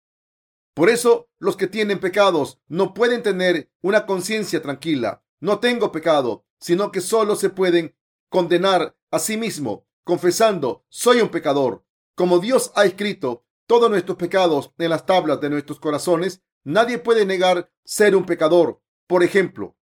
Por 0.74 0.90
eso 0.90 1.30
los 1.40 1.56
que 1.56 1.68
tienen 1.68 2.00
pecados 2.00 2.60
no 2.68 2.94
pueden 2.94 3.24
tener 3.24 3.72
una 3.82 4.06
conciencia 4.06 4.62
tranquila. 4.62 5.24
No 5.40 5.60
tengo 5.60 5.92
pecado, 5.92 6.46
sino 6.60 6.92
que 6.92 7.02
solo 7.02 7.36
se 7.36 7.50
pueden 7.50 7.96
condenar 8.30 8.98
a 9.12 9.20
sí 9.20 9.38
mismo, 9.38 9.86
confesando, 10.04 10.84
soy 10.90 11.22
un 11.22 11.30
pecador. 11.30 11.86
Como 12.16 12.40
Dios 12.40 12.72
ha 12.76 12.86
escrito 12.86 13.43
todos 13.68 13.90
nuestros 13.90 14.18
pecados 14.18 14.72
en 14.78 14.90
las 14.90 15.06
tablas 15.06 15.40
de 15.42 15.50
nuestros 15.50 15.80
corazones, 15.80 16.42
nadie 16.64 16.98
puede 16.98 17.26
negar 17.26 17.72
ser 17.84 18.16
un 18.16 18.26
pecador. 18.26 18.82
Por 19.08 19.24
ejemplo, 19.24 19.76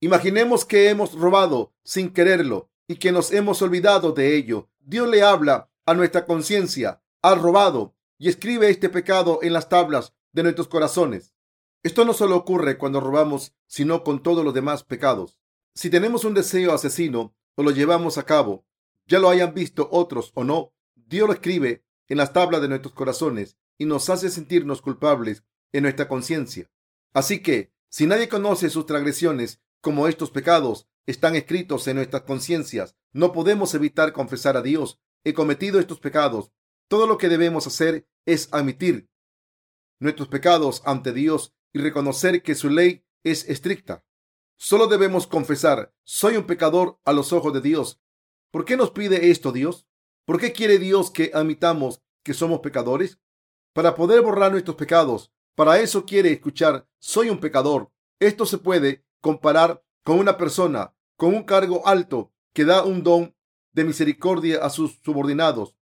imaginemos 0.00 0.64
que 0.64 0.88
hemos 0.88 1.12
robado 1.12 1.74
sin 1.82 2.12
quererlo 2.12 2.70
y 2.88 2.96
que 2.96 3.12
nos 3.12 3.32
hemos 3.32 3.62
olvidado 3.62 4.12
de 4.12 4.36
ello. 4.36 4.70
Dios 4.80 5.08
le 5.08 5.22
habla 5.22 5.70
a 5.84 5.94
nuestra 5.94 6.24
conciencia, 6.26 7.02
ha 7.22 7.34
robado 7.34 7.94
y 8.18 8.28
escribe 8.28 8.70
este 8.70 8.88
pecado 8.88 9.40
en 9.42 9.52
las 9.52 9.68
tablas 9.68 10.14
de 10.32 10.42
nuestros 10.42 10.68
corazones. 10.68 11.34
Esto 11.82 12.04
no 12.04 12.12
solo 12.12 12.36
ocurre 12.36 12.78
cuando 12.78 13.00
robamos, 13.00 13.54
sino 13.66 14.02
con 14.02 14.22
todos 14.22 14.44
los 14.44 14.54
demás 14.54 14.82
pecados. 14.82 15.38
Si 15.74 15.90
tenemos 15.90 16.24
un 16.24 16.34
deseo 16.34 16.72
asesino 16.72 17.36
o 17.54 17.62
lo 17.62 17.70
llevamos 17.70 18.18
a 18.18 18.24
cabo, 18.24 18.66
ya 19.06 19.18
lo 19.18 19.28
hayan 19.28 19.54
visto 19.54 19.88
otros 19.92 20.32
o 20.34 20.42
no, 20.42 20.72
Dios 20.94 21.28
lo 21.28 21.34
escribe 21.34 21.85
en 22.08 22.18
las 22.18 22.32
tablas 22.32 22.60
de 22.60 22.68
nuestros 22.68 22.94
corazones 22.94 23.56
y 23.78 23.84
nos 23.84 24.08
hace 24.10 24.30
sentirnos 24.30 24.82
culpables 24.82 25.44
en 25.72 25.82
nuestra 25.82 26.08
conciencia. 26.08 26.70
Así 27.12 27.42
que, 27.42 27.72
si 27.88 28.06
nadie 28.06 28.28
conoce 28.28 28.70
sus 28.70 28.86
transgresiones 28.86 29.60
como 29.80 30.08
estos 30.08 30.30
pecados 30.30 30.88
están 31.06 31.36
escritos 31.36 31.86
en 31.88 31.96
nuestras 31.96 32.22
conciencias, 32.22 32.96
no 33.12 33.32
podemos 33.32 33.74
evitar 33.74 34.12
confesar 34.12 34.56
a 34.56 34.62
Dios, 34.62 35.00
he 35.24 35.34
cometido 35.34 35.80
estos 35.80 36.00
pecados. 36.00 36.52
Todo 36.88 37.06
lo 37.06 37.18
que 37.18 37.28
debemos 37.28 37.66
hacer 37.66 38.08
es 38.26 38.48
admitir 38.52 39.08
nuestros 39.98 40.28
pecados 40.28 40.82
ante 40.84 41.12
Dios 41.12 41.54
y 41.72 41.78
reconocer 41.78 42.42
que 42.42 42.54
su 42.54 42.70
ley 42.70 43.04
es 43.24 43.48
estricta. 43.48 44.04
Solo 44.58 44.86
debemos 44.86 45.26
confesar, 45.26 45.94
soy 46.04 46.36
un 46.36 46.46
pecador 46.46 46.98
a 47.04 47.12
los 47.12 47.32
ojos 47.32 47.52
de 47.52 47.60
Dios. 47.60 48.00
¿Por 48.50 48.64
qué 48.64 48.76
nos 48.76 48.90
pide 48.90 49.30
esto 49.30 49.52
Dios? 49.52 49.85
¿Por 50.26 50.40
qué 50.40 50.52
quiere 50.52 50.78
Dios 50.78 51.12
que 51.12 51.30
admitamos 51.32 52.02
que 52.24 52.34
somos 52.34 52.58
pecadores? 52.58 53.20
Para 53.72 53.94
poder 53.94 54.22
borrar 54.22 54.50
nuestros 54.50 54.76
pecados. 54.76 55.32
Para 55.54 55.78
eso 55.78 56.04
quiere 56.04 56.32
escuchar, 56.32 56.88
soy 56.98 57.30
un 57.30 57.38
pecador. 57.38 57.92
Esto 58.18 58.44
se 58.44 58.58
puede 58.58 59.04
comparar 59.20 59.84
con 60.02 60.18
una 60.18 60.36
persona 60.36 60.94
con 61.16 61.34
un 61.34 61.44
cargo 61.44 61.86
alto 61.86 62.32
que 62.52 62.64
da 62.64 62.84
un 62.84 63.02
don 63.02 63.36
de 63.72 63.84
misericordia 63.84 64.64
a 64.64 64.70
sus 64.70 65.00
subordinados. 65.04 65.76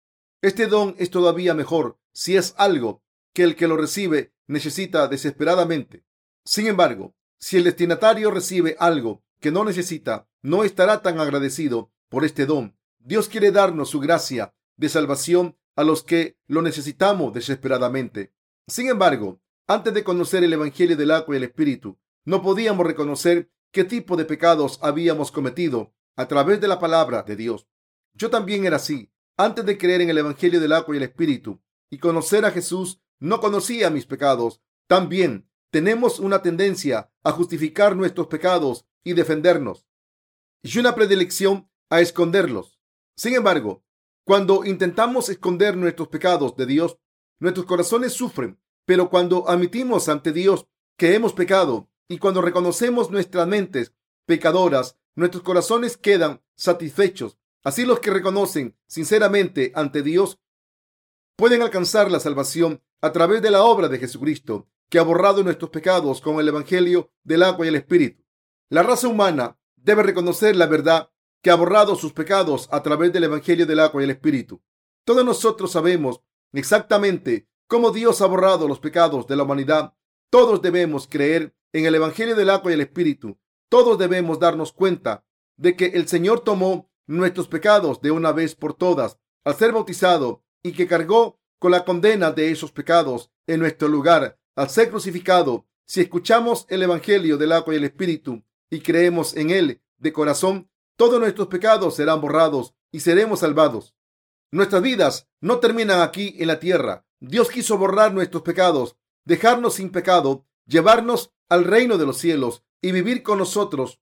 Este 0.42 0.66
don 0.66 0.96
es 0.98 1.12
todavía 1.12 1.54
mejor 1.54 2.00
si 2.12 2.36
es 2.36 2.56
algo 2.58 3.04
que 3.34 3.44
el 3.44 3.56
que 3.56 3.68
lo 3.68 3.78
recibe 3.78 4.34
necesita 4.48 5.08
desesperadamente. 5.08 6.04
Sin 6.44 6.68
embargo, 6.68 7.16
si 7.40 7.58
el 7.58 7.64
destinatario 7.64 8.32
recibe 8.32 8.76
algo 8.80 9.24
que 9.40 9.52
no 9.52 9.64
necesita, 9.64 10.28
no 10.42 10.64
estará 10.64 11.02
tan 11.02 11.20
agradecido 11.20 11.92
por 12.10 12.26
este 12.26 12.46
don. 12.46 12.76
Dios 13.04 13.30
quiere 13.30 13.52
darnos 13.52 13.90
su 13.90 14.00
gracia 14.00 14.54
de 14.78 14.90
salvación 14.90 15.58
a 15.76 15.84
los 15.84 16.04
que 16.04 16.38
lo 16.48 16.62
necesitamos 16.62 17.34
desesperadamente. 17.34 18.34
Sin 18.68 18.90
embargo, 18.90 19.42
antes 19.68 19.94
de 19.94 20.04
conocer 20.04 20.44
el 20.44 20.54
Evangelio 20.54 20.96
del 20.96 21.12
agua 21.12 21.36
y 21.36 21.38
el 21.38 21.44
Espíritu, 21.44 21.98
no 22.26 22.42
podíamos 22.42 22.86
reconocer 22.86 23.50
qué 23.72 23.84
tipo 23.84 24.18
de 24.18 24.26
pecados 24.26 24.80
habíamos 24.82 25.32
cometido 25.32 25.94
a 26.16 26.28
través 26.28 26.62
de 26.62 26.68
la 26.68 26.80
palabra 26.80 27.24
de 27.24 27.36
Dios. 27.36 27.68
Yo 28.14 28.30
también 28.30 28.66
era 28.66 28.76
así. 28.76 29.12
Antes 29.38 29.66
de 29.66 29.78
creer 29.78 30.02
en 30.02 30.10
el 30.10 30.18
Evangelio 30.18 30.60
del 30.60 30.74
agua 30.74 30.94
y 30.94 30.98
el 30.98 31.04
Espíritu 31.04 31.62
y 31.90 31.98
conocer 31.98 32.46
a 32.46 32.52
Jesús, 32.52 33.02
no 33.20 33.40
conocía 33.40 33.90
mis 33.90 34.06
pecados. 34.06 34.62
También 34.88 35.50
tenemos 35.72 36.20
una 36.20 36.42
tendencia 36.42 37.12
a 37.24 37.32
justificar 37.32 37.96
nuestros 37.96 38.28
pecados 38.28 38.86
y 39.04 39.14
defendernos 39.14 39.88
y 40.64 40.78
una 40.78 40.94
predilección 40.94 41.70
a 41.90 42.02
esconderlos. 42.02 42.81
Sin 43.22 43.36
embargo, 43.36 43.84
cuando 44.24 44.66
intentamos 44.66 45.30
esconder 45.30 45.78
nuestros 45.78 46.08
pecados 46.08 46.56
de 46.56 46.66
Dios, 46.66 46.98
nuestros 47.38 47.68
corazones 47.68 48.14
sufren, 48.14 48.60
pero 48.84 49.12
cuando 49.12 49.48
admitimos 49.48 50.10
ante 50.10 50.32
Dios 50.32 50.66
que 50.98 51.14
hemos 51.14 51.32
pecado 51.32 51.88
y 52.08 52.18
cuando 52.18 52.42
reconocemos 52.42 53.12
nuestras 53.12 53.48
mentes 53.48 53.94
pecadoras, 54.26 54.98
nuestros 55.14 55.44
corazones 55.44 55.98
quedan 55.98 56.42
satisfechos. 56.56 57.38
Así 57.64 57.86
los 57.86 58.00
que 58.00 58.10
reconocen 58.10 58.76
sinceramente 58.88 59.72
ante 59.76 60.02
Dios 60.02 60.40
pueden 61.36 61.62
alcanzar 61.62 62.10
la 62.10 62.20
salvación 62.20 62.82
a 63.02 63.12
través 63.12 63.44
de 63.44 63.52
la 63.52 63.64
obra 63.64 63.88
de 63.88 64.00
Jesucristo, 64.00 64.68
que 64.90 64.98
ha 64.98 65.04
borrado 65.04 65.44
nuestros 65.44 65.70
pecados 65.70 66.22
con 66.22 66.40
el 66.40 66.48
Evangelio 66.48 67.12
del 67.24 67.44
agua 67.44 67.68
y 67.68 67.70
el 67.70 67.76
Espíritu. 67.76 68.24
La 68.70 68.82
raza 68.82 69.08
humana 69.08 69.60
debe 69.76 70.02
reconocer 70.02 70.56
la 70.56 70.66
verdad 70.66 71.11
que 71.42 71.50
ha 71.50 71.56
borrado 71.56 71.96
sus 71.96 72.14
pecados 72.14 72.70
a 72.72 72.84
través 72.84 73.12
del 73.12 73.24
Evangelio 73.24 73.66
del 73.66 73.80
agua 73.80 74.02
y 74.02 74.06
el 74.06 74.12
Espíritu. 74.12 74.62
Todos 75.06 75.26
nosotros 75.26 75.72
sabemos 75.72 76.22
exactamente 76.54 77.48
cómo 77.68 77.92
Dios 77.92 78.22
ha 78.22 78.28
borrado 78.28 78.68
los 78.68 78.80
pecados 78.80 79.28
de 79.28 79.36
la 79.36 79.44
humanidad. 79.44 79.94
Todos 80.30 80.62
debemos 80.62 81.08
creer 81.08 81.56
en 81.74 81.86
el 81.86 81.96
Evangelio 81.96 82.36
del 82.36 82.50
agua 82.50 82.72
y 82.72 82.76
el 82.76 82.82
Espíritu. 82.82 83.40
Todos 83.70 83.98
debemos 83.98 84.40
darnos 84.40 84.74
cuenta 84.74 85.26
de 85.58 85.76
que 85.76 85.86
el 85.86 86.08
Señor 86.08 86.42
tomó 86.42 86.92
nuestros 87.08 87.48
pecados 87.48 88.02
de 88.02 88.12
una 88.12 88.32
vez 88.32 88.56
por 88.56 88.74
todas 88.74 89.18
al 89.44 89.56
ser 89.56 89.72
bautizado 89.72 90.44
y 90.64 90.74
que 90.74 90.88
cargó 90.88 91.40
con 91.60 91.72
la 91.72 91.86
condena 91.86 92.32
de 92.32 92.52
esos 92.52 92.72
pecados 92.72 93.32
en 93.48 93.60
nuestro 93.60 93.88
lugar 93.88 94.40
al 94.56 94.70
ser 94.70 94.90
crucificado. 94.90 95.68
Si 95.86 96.02
escuchamos 96.02 96.66
el 96.70 96.84
Evangelio 96.84 97.38
del 97.38 97.52
agua 97.52 97.74
y 97.74 97.78
el 97.78 97.84
Espíritu 97.84 98.44
y 98.70 98.82
creemos 98.82 99.36
en 99.36 99.50
Él 99.50 99.82
de 99.98 100.14
corazón, 100.14 100.71
todos 100.96 101.20
nuestros 101.20 101.48
pecados 101.48 101.96
serán 101.96 102.22
borrados 102.22 102.74
y 102.92 103.00
seremos 103.00 103.40
salvados. 103.40 103.96
Nuestras 104.52 104.82
vidas 104.82 105.30
no 105.40 105.60
terminan 105.60 106.02
aquí 106.02 106.36
en 106.40 106.48
la 106.48 106.60
tierra. 106.60 107.06
Dios 107.20 107.50
quiso 107.50 107.78
borrar 107.78 108.14
nuestros 108.14 108.44
pecados, 108.44 108.98
dejarnos 109.24 109.76
sin 109.76 109.92
pecado, 109.92 110.46
llevarnos 110.66 111.34
al 111.50 111.64
reino 111.64 111.98
de 111.98 112.06
los 112.06 112.18
cielos 112.18 112.64
y 112.82 112.92
vivir 112.92 113.24
con 113.24 113.38
nosotros 113.38 114.02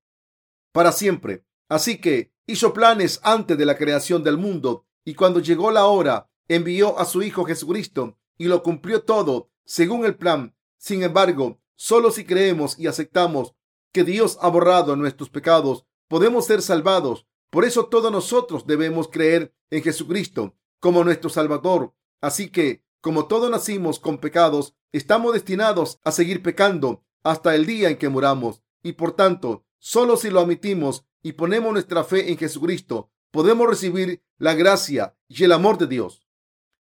para 0.71 0.91
siempre. 0.91 1.45
Así 1.67 1.99
que 1.99 2.33
hizo 2.47 2.73
planes 2.73 3.19
antes 3.23 3.57
de 3.57 3.65
la 3.65 3.77
creación 3.77 4.23
del 4.23 4.37
mundo 4.37 4.85
y 5.05 5.13
cuando 5.13 5.39
llegó 5.39 5.71
la 5.71 5.85
hora 5.85 6.29
envió 6.47 6.97
a 6.97 7.05
su 7.05 7.21
Hijo 7.21 7.45
Jesucristo 7.45 8.17
y 8.37 8.45
lo 8.45 8.63
cumplió 8.63 9.03
todo 9.03 9.51
según 9.65 10.05
el 10.05 10.15
plan. 10.15 10.55
Sin 10.77 11.03
embargo, 11.03 11.59
solo 11.75 12.09
si 12.11 12.25
creemos 12.25 12.79
y 12.79 12.87
aceptamos 12.87 13.53
que 13.91 14.03
Dios 14.03 14.37
ha 14.41 14.49
borrado 14.49 14.95
nuestros 14.95 15.29
pecados, 15.29 15.85
podemos 16.09 16.45
ser 16.45 16.61
salvados. 16.61 17.25
Por 17.49 17.63
eso 17.63 17.85
todos 17.85 18.11
nosotros 18.11 18.67
debemos 18.67 19.07
creer 19.07 19.55
en 19.69 19.81
Jesucristo 19.81 20.57
como 20.81 21.05
nuestro 21.05 21.29
Salvador. 21.29 21.93
Así 22.19 22.49
que, 22.49 22.83
como 22.99 23.27
todos 23.27 23.49
nacimos 23.49 23.99
con 23.99 24.17
pecados, 24.17 24.75
estamos 24.91 25.33
destinados 25.33 25.99
a 26.03 26.11
seguir 26.11 26.43
pecando 26.43 27.05
hasta 27.23 27.55
el 27.55 27.65
día 27.65 27.89
en 27.89 27.97
que 27.97 28.09
muramos. 28.09 28.61
Y 28.83 28.93
por 28.93 29.15
tanto, 29.15 29.65
solo 29.77 30.17
si 30.17 30.29
lo 30.29 30.41
admitimos 30.41 31.05
y 31.21 31.33
ponemos 31.33 31.71
nuestra 31.71 32.03
fe 32.03 32.29
en 32.29 32.37
Jesucristo, 32.37 33.11
podemos 33.31 33.67
recibir 33.67 34.23
la 34.37 34.53
gracia 34.53 35.15
y 35.27 35.43
el 35.43 35.51
amor 35.51 35.77
de 35.77 35.87
Dios. 35.87 36.27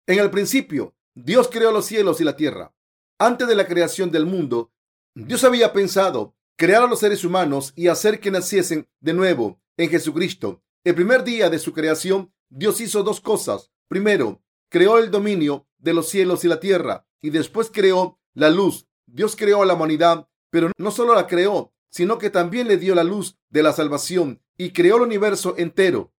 En 0.06 0.20
el 0.20 0.30
principio, 0.30 0.94
Dios 1.14 1.48
creó 1.48 1.72
los 1.72 1.86
cielos 1.86 2.20
y 2.20 2.24
la 2.24 2.36
tierra. 2.36 2.74
Antes 3.18 3.48
de 3.48 3.56
la 3.56 3.66
creación 3.66 4.10
del 4.10 4.26
mundo, 4.26 4.72
Dios 5.14 5.42
había 5.44 5.72
pensado 5.72 6.35
crear 6.56 6.82
a 6.82 6.86
los 6.86 7.00
seres 7.00 7.24
humanos 7.24 7.72
y 7.76 7.88
hacer 7.88 8.20
que 8.20 8.30
naciesen 8.30 8.88
de 9.00 9.12
nuevo 9.12 9.60
en 9.76 9.90
Jesucristo. 9.90 10.62
El 10.84 10.94
primer 10.94 11.22
día 11.22 11.50
de 11.50 11.58
su 11.58 11.72
creación, 11.72 12.32
Dios 12.48 12.80
hizo 12.80 13.02
dos 13.02 13.20
cosas. 13.20 13.70
Primero, 13.88 14.42
creó 14.68 14.98
el 14.98 15.10
dominio 15.10 15.66
de 15.78 15.94
los 15.94 16.08
cielos 16.08 16.44
y 16.44 16.48
la 16.48 16.60
tierra 16.60 17.06
y 17.20 17.30
después 17.30 17.70
creó 17.72 18.18
la 18.34 18.50
luz. 18.50 18.88
Dios 19.06 19.36
creó 19.36 19.62
a 19.62 19.66
la 19.66 19.74
humanidad, 19.74 20.28
pero 20.50 20.70
no 20.78 20.90
solo 20.90 21.14
la 21.14 21.26
creó, 21.26 21.72
sino 21.90 22.18
que 22.18 22.30
también 22.30 22.68
le 22.68 22.78
dio 22.78 22.94
la 22.94 23.04
luz 23.04 23.38
de 23.50 23.62
la 23.62 23.72
salvación 23.72 24.42
y 24.56 24.72
creó 24.72 24.96
el 24.96 25.02
universo 25.02 25.54
entero 25.58 26.12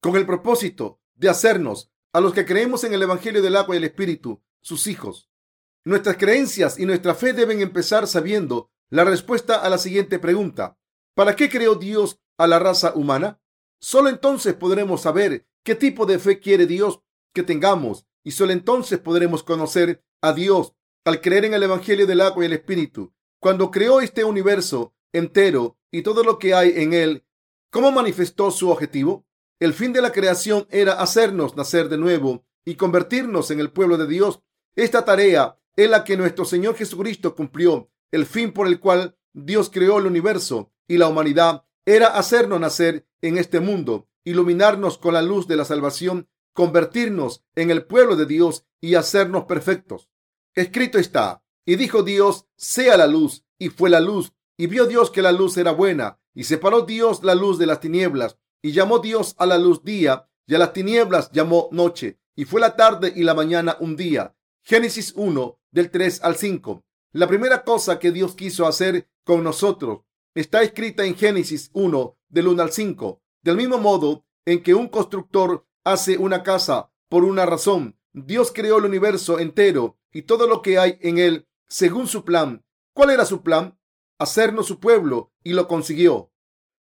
con 0.00 0.16
el 0.16 0.26
propósito 0.26 1.00
de 1.14 1.28
hacernos, 1.28 1.90
a 2.12 2.20
los 2.20 2.32
que 2.32 2.46
creemos 2.46 2.84
en 2.84 2.94
el 2.94 3.02
Evangelio 3.02 3.42
del 3.42 3.56
agua 3.56 3.74
y 3.74 3.78
el 3.78 3.84
Espíritu, 3.84 4.42
sus 4.62 4.86
hijos. 4.86 5.30
Nuestras 5.84 6.16
creencias 6.16 6.78
y 6.78 6.86
nuestra 6.86 7.14
fe 7.14 7.32
deben 7.32 7.60
empezar 7.60 8.06
sabiendo 8.06 8.69
la 8.90 9.04
respuesta 9.04 9.56
a 9.56 9.70
la 9.70 9.78
siguiente 9.78 10.18
pregunta. 10.18 10.76
¿Para 11.14 11.36
qué 11.36 11.48
creó 11.48 11.76
Dios 11.76 12.20
a 12.36 12.46
la 12.46 12.58
raza 12.58 12.92
humana? 12.94 13.40
Solo 13.80 14.08
entonces 14.08 14.54
podremos 14.54 15.02
saber 15.02 15.46
qué 15.62 15.74
tipo 15.74 16.06
de 16.06 16.18
fe 16.18 16.40
quiere 16.40 16.66
Dios 16.66 17.00
que 17.32 17.42
tengamos 17.42 18.06
y 18.24 18.32
solo 18.32 18.52
entonces 18.52 18.98
podremos 18.98 19.42
conocer 19.42 20.04
a 20.20 20.32
Dios 20.32 20.74
al 21.04 21.20
creer 21.20 21.46
en 21.46 21.54
el 21.54 21.62
Evangelio 21.62 22.06
del 22.06 22.20
agua 22.20 22.44
y 22.44 22.46
el 22.46 22.52
Espíritu. 22.52 23.14
Cuando 23.38 23.70
creó 23.70 24.00
este 24.00 24.24
universo 24.24 24.94
entero 25.12 25.78
y 25.90 26.02
todo 26.02 26.22
lo 26.22 26.38
que 26.38 26.52
hay 26.52 26.74
en 26.76 26.92
él, 26.92 27.24
¿cómo 27.70 27.90
manifestó 27.90 28.50
su 28.50 28.70
objetivo? 28.70 29.24
El 29.60 29.72
fin 29.72 29.92
de 29.92 30.02
la 30.02 30.12
creación 30.12 30.66
era 30.70 30.94
hacernos 30.94 31.56
nacer 31.56 31.88
de 31.88 31.96
nuevo 31.96 32.44
y 32.64 32.74
convertirnos 32.74 33.50
en 33.50 33.60
el 33.60 33.70
pueblo 33.70 33.96
de 33.96 34.06
Dios. 34.06 34.40
Esta 34.74 35.04
tarea 35.04 35.58
es 35.76 35.88
la 35.88 36.04
que 36.04 36.16
nuestro 36.16 36.44
Señor 36.44 36.74
Jesucristo 36.74 37.34
cumplió 37.34 37.90
el 38.12 38.26
fin 38.26 38.52
por 38.52 38.66
el 38.66 38.80
cual 38.80 39.16
Dios 39.32 39.70
creó 39.70 39.98
el 39.98 40.06
universo 40.06 40.72
y 40.88 40.98
la 40.98 41.08
humanidad 41.08 41.64
era 41.86 42.08
hacernos 42.08 42.60
nacer 42.60 43.06
en 43.22 43.38
este 43.38 43.60
mundo, 43.60 44.08
iluminarnos 44.24 44.98
con 44.98 45.14
la 45.14 45.22
luz 45.22 45.46
de 45.46 45.56
la 45.56 45.64
salvación, 45.64 46.28
convertirnos 46.52 47.44
en 47.54 47.70
el 47.70 47.84
pueblo 47.84 48.16
de 48.16 48.26
Dios 48.26 48.66
y 48.80 48.94
hacernos 48.94 49.44
perfectos. 49.44 50.10
Escrito 50.54 50.98
está, 50.98 51.44
y 51.64 51.76
dijo 51.76 52.02
Dios, 52.02 52.46
sea 52.56 52.96
la 52.96 53.06
luz, 53.06 53.44
y 53.58 53.68
fue 53.68 53.90
la 53.90 54.00
luz, 54.00 54.32
y 54.56 54.66
vio 54.66 54.86
Dios 54.86 55.10
que 55.10 55.22
la 55.22 55.32
luz 55.32 55.56
era 55.56 55.72
buena, 55.72 56.18
y 56.34 56.44
separó 56.44 56.82
Dios 56.82 57.22
la 57.22 57.34
luz 57.34 57.58
de 57.58 57.66
las 57.66 57.80
tinieblas, 57.80 58.36
y 58.62 58.72
llamó 58.72 58.98
Dios 58.98 59.34
a 59.38 59.46
la 59.46 59.58
luz 59.58 59.84
día, 59.84 60.28
y 60.46 60.54
a 60.54 60.58
las 60.58 60.72
tinieblas 60.72 61.30
llamó 61.32 61.68
noche, 61.70 62.18
y 62.34 62.44
fue 62.44 62.60
la 62.60 62.76
tarde 62.76 63.12
y 63.14 63.22
la 63.22 63.34
mañana 63.34 63.76
un 63.80 63.96
día. 63.96 64.34
Génesis 64.62 65.12
1, 65.16 65.58
del 65.70 65.90
3 65.90 66.22
al 66.22 66.36
5. 66.36 66.84
La 67.12 67.26
primera 67.26 67.64
cosa 67.64 67.98
que 67.98 68.12
Dios 68.12 68.36
quiso 68.36 68.68
hacer 68.68 69.08
con 69.24 69.42
nosotros 69.42 70.02
está 70.34 70.62
escrita 70.62 71.04
en 71.04 71.16
Génesis 71.16 71.70
1, 71.72 72.16
del 72.28 72.46
1 72.46 72.62
al 72.62 72.70
5. 72.70 73.20
Del 73.42 73.56
mismo 73.56 73.78
modo 73.78 74.24
en 74.44 74.62
que 74.62 74.74
un 74.74 74.88
constructor 74.88 75.66
hace 75.82 76.18
una 76.18 76.44
casa 76.44 76.92
por 77.08 77.24
una 77.24 77.46
razón, 77.46 77.98
Dios 78.12 78.52
creó 78.54 78.78
el 78.78 78.84
universo 78.84 79.40
entero 79.40 79.98
y 80.12 80.22
todo 80.22 80.46
lo 80.46 80.62
que 80.62 80.78
hay 80.78 80.98
en 81.00 81.18
él 81.18 81.48
según 81.68 82.06
su 82.06 82.24
plan. 82.24 82.64
¿Cuál 82.94 83.10
era 83.10 83.24
su 83.24 83.42
plan? 83.42 83.76
Hacernos 84.20 84.66
su 84.66 84.78
pueblo 84.78 85.32
y 85.42 85.54
lo 85.54 85.66
consiguió. 85.66 86.32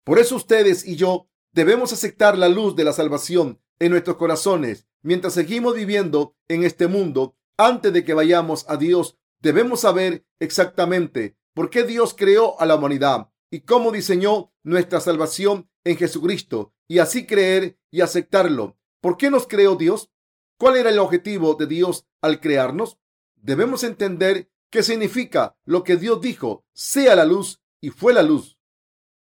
Por 0.04 0.20
eso 0.20 0.36
ustedes 0.36 0.86
y 0.86 0.94
yo 0.94 1.28
debemos 1.52 1.92
aceptar 1.92 2.38
la 2.38 2.48
luz 2.48 2.76
de 2.76 2.84
la 2.84 2.92
salvación 2.92 3.60
en 3.80 3.90
nuestros 3.90 4.16
corazones 4.18 4.86
mientras 5.02 5.34
seguimos 5.34 5.74
viviendo 5.74 6.36
en 6.46 6.62
este 6.62 6.86
mundo 6.86 7.36
antes 7.56 7.92
de 7.92 8.04
que 8.04 8.14
vayamos 8.14 8.64
a 8.68 8.76
Dios 8.76 9.18
Debemos 9.42 9.80
saber 9.80 10.24
exactamente 10.38 11.36
por 11.52 11.68
qué 11.68 11.82
Dios 11.82 12.14
creó 12.14 12.60
a 12.60 12.64
la 12.64 12.76
humanidad 12.76 13.32
y 13.50 13.62
cómo 13.62 13.90
diseñó 13.90 14.52
nuestra 14.62 15.00
salvación 15.00 15.68
en 15.82 15.96
Jesucristo 15.96 16.72
y 16.86 17.00
así 17.00 17.26
creer 17.26 17.76
y 17.90 18.02
aceptarlo. 18.02 18.78
¿Por 19.00 19.16
qué 19.16 19.30
nos 19.30 19.48
creó 19.48 19.74
Dios? 19.74 20.12
¿Cuál 20.58 20.76
era 20.76 20.90
el 20.90 21.00
objetivo 21.00 21.54
de 21.54 21.66
Dios 21.66 22.06
al 22.20 22.40
crearnos? 22.40 22.98
Debemos 23.34 23.82
entender 23.82 24.48
qué 24.70 24.84
significa 24.84 25.56
lo 25.64 25.82
que 25.82 25.96
Dios 25.96 26.20
dijo, 26.20 26.64
sea 26.72 27.16
la 27.16 27.24
luz 27.24 27.60
y 27.80 27.90
fue 27.90 28.12
la 28.12 28.22
luz. 28.22 28.60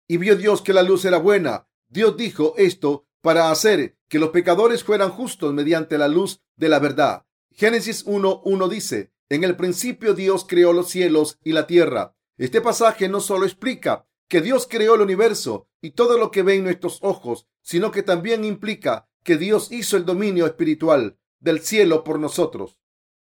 Y 0.08 0.16
vio 0.16 0.34
Dios 0.34 0.62
que 0.62 0.72
la 0.72 0.82
luz 0.82 1.04
era 1.04 1.18
buena. 1.18 1.68
Dios 1.86 2.16
dijo 2.16 2.54
esto 2.56 3.06
para 3.20 3.52
hacer 3.52 3.96
que 4.08 4.18
los 4.18 4.30
pecadores 4.30 4.82
fueran 4.82 5.10
justos 5.10 5.54
mediante 5.54 5.96
la 5.96 6.08
luz 6.08 6.42
de 6.56 6.68
la 6.68 6.80
verdad. 6.80 7.24
Génesis 7.52 8.04
1.1 8.04 8.68
dice, 8.68 9.12
en 9.30 9.44
el 9.44 9.56
principio 9.56 10.14
Dios 10.14 10.46
creó 10.48 10.72
los 10.72 10.88
cielos 10.88 11.38
y 11.44 11.52
la 11.52 11.66
tierra. 11.66 12.16
Este 12.38 12.60
pasaje 12.60 13.08
no 13.08 13.20
solo 13.20 13.44
explica 13.44 14.06
que 14.28 14.40
Dios 14.40 14.66
creó 14.68 14.94
el 14.94 15.00
universo 15.00 15.68
y 15.80 15.90
todo 15.90 16.18
lo 16.18 16.30
que 16.30 16.42
ven 16.42 16.64
nuestros 16.64 16.98
ojos, 17.02 17.46
sino 17.62 17.90
que 17.90 18.02
también 18.02 18.44
implica 18.44 19.08
que 19.24 19.36
Dios 19.36 19.72
hizo 19.72 19.96
el 19.96 20.04
dominio 20.04 20.46
espiritual 20.46 21.18
del 21.40 21.60
cielo 21.60 22.04
por 22.04 22.18
nosotros. 22.18 22.78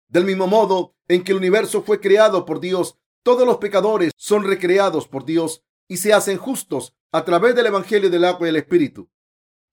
Del 0.08 0.26
mismo 0.26 0.48
modo 0.48 0.96
en 1.08 1.24
que 1.24 1.32
el 1.32 1.38
universo 1.38 1.82
fue 1.82 2.00
creado 2.00 2.46
por 2.46 2.60
Dios, 2.60 2.98
todos 3.24 3.46
los 3.48 3.58
pecadores 3.58 4.12
son 4.18 4.44
recreados 4.44 5.08
por 5.08 5.26
Dios 5.26 5.63
y 5.88 5.98
se 5.98 6.13
hacen 6.13 6.38
justos 6.38 6.94
a 7.12 7.26
través 7.26 7.56
del 7.56 7.68
Evangelio 7.68 8.10
del 8.10 8.26
agua 8.26 8.48
y 8.48 8.50
el 8.50 8.56
Espíritu. 8.58 9.10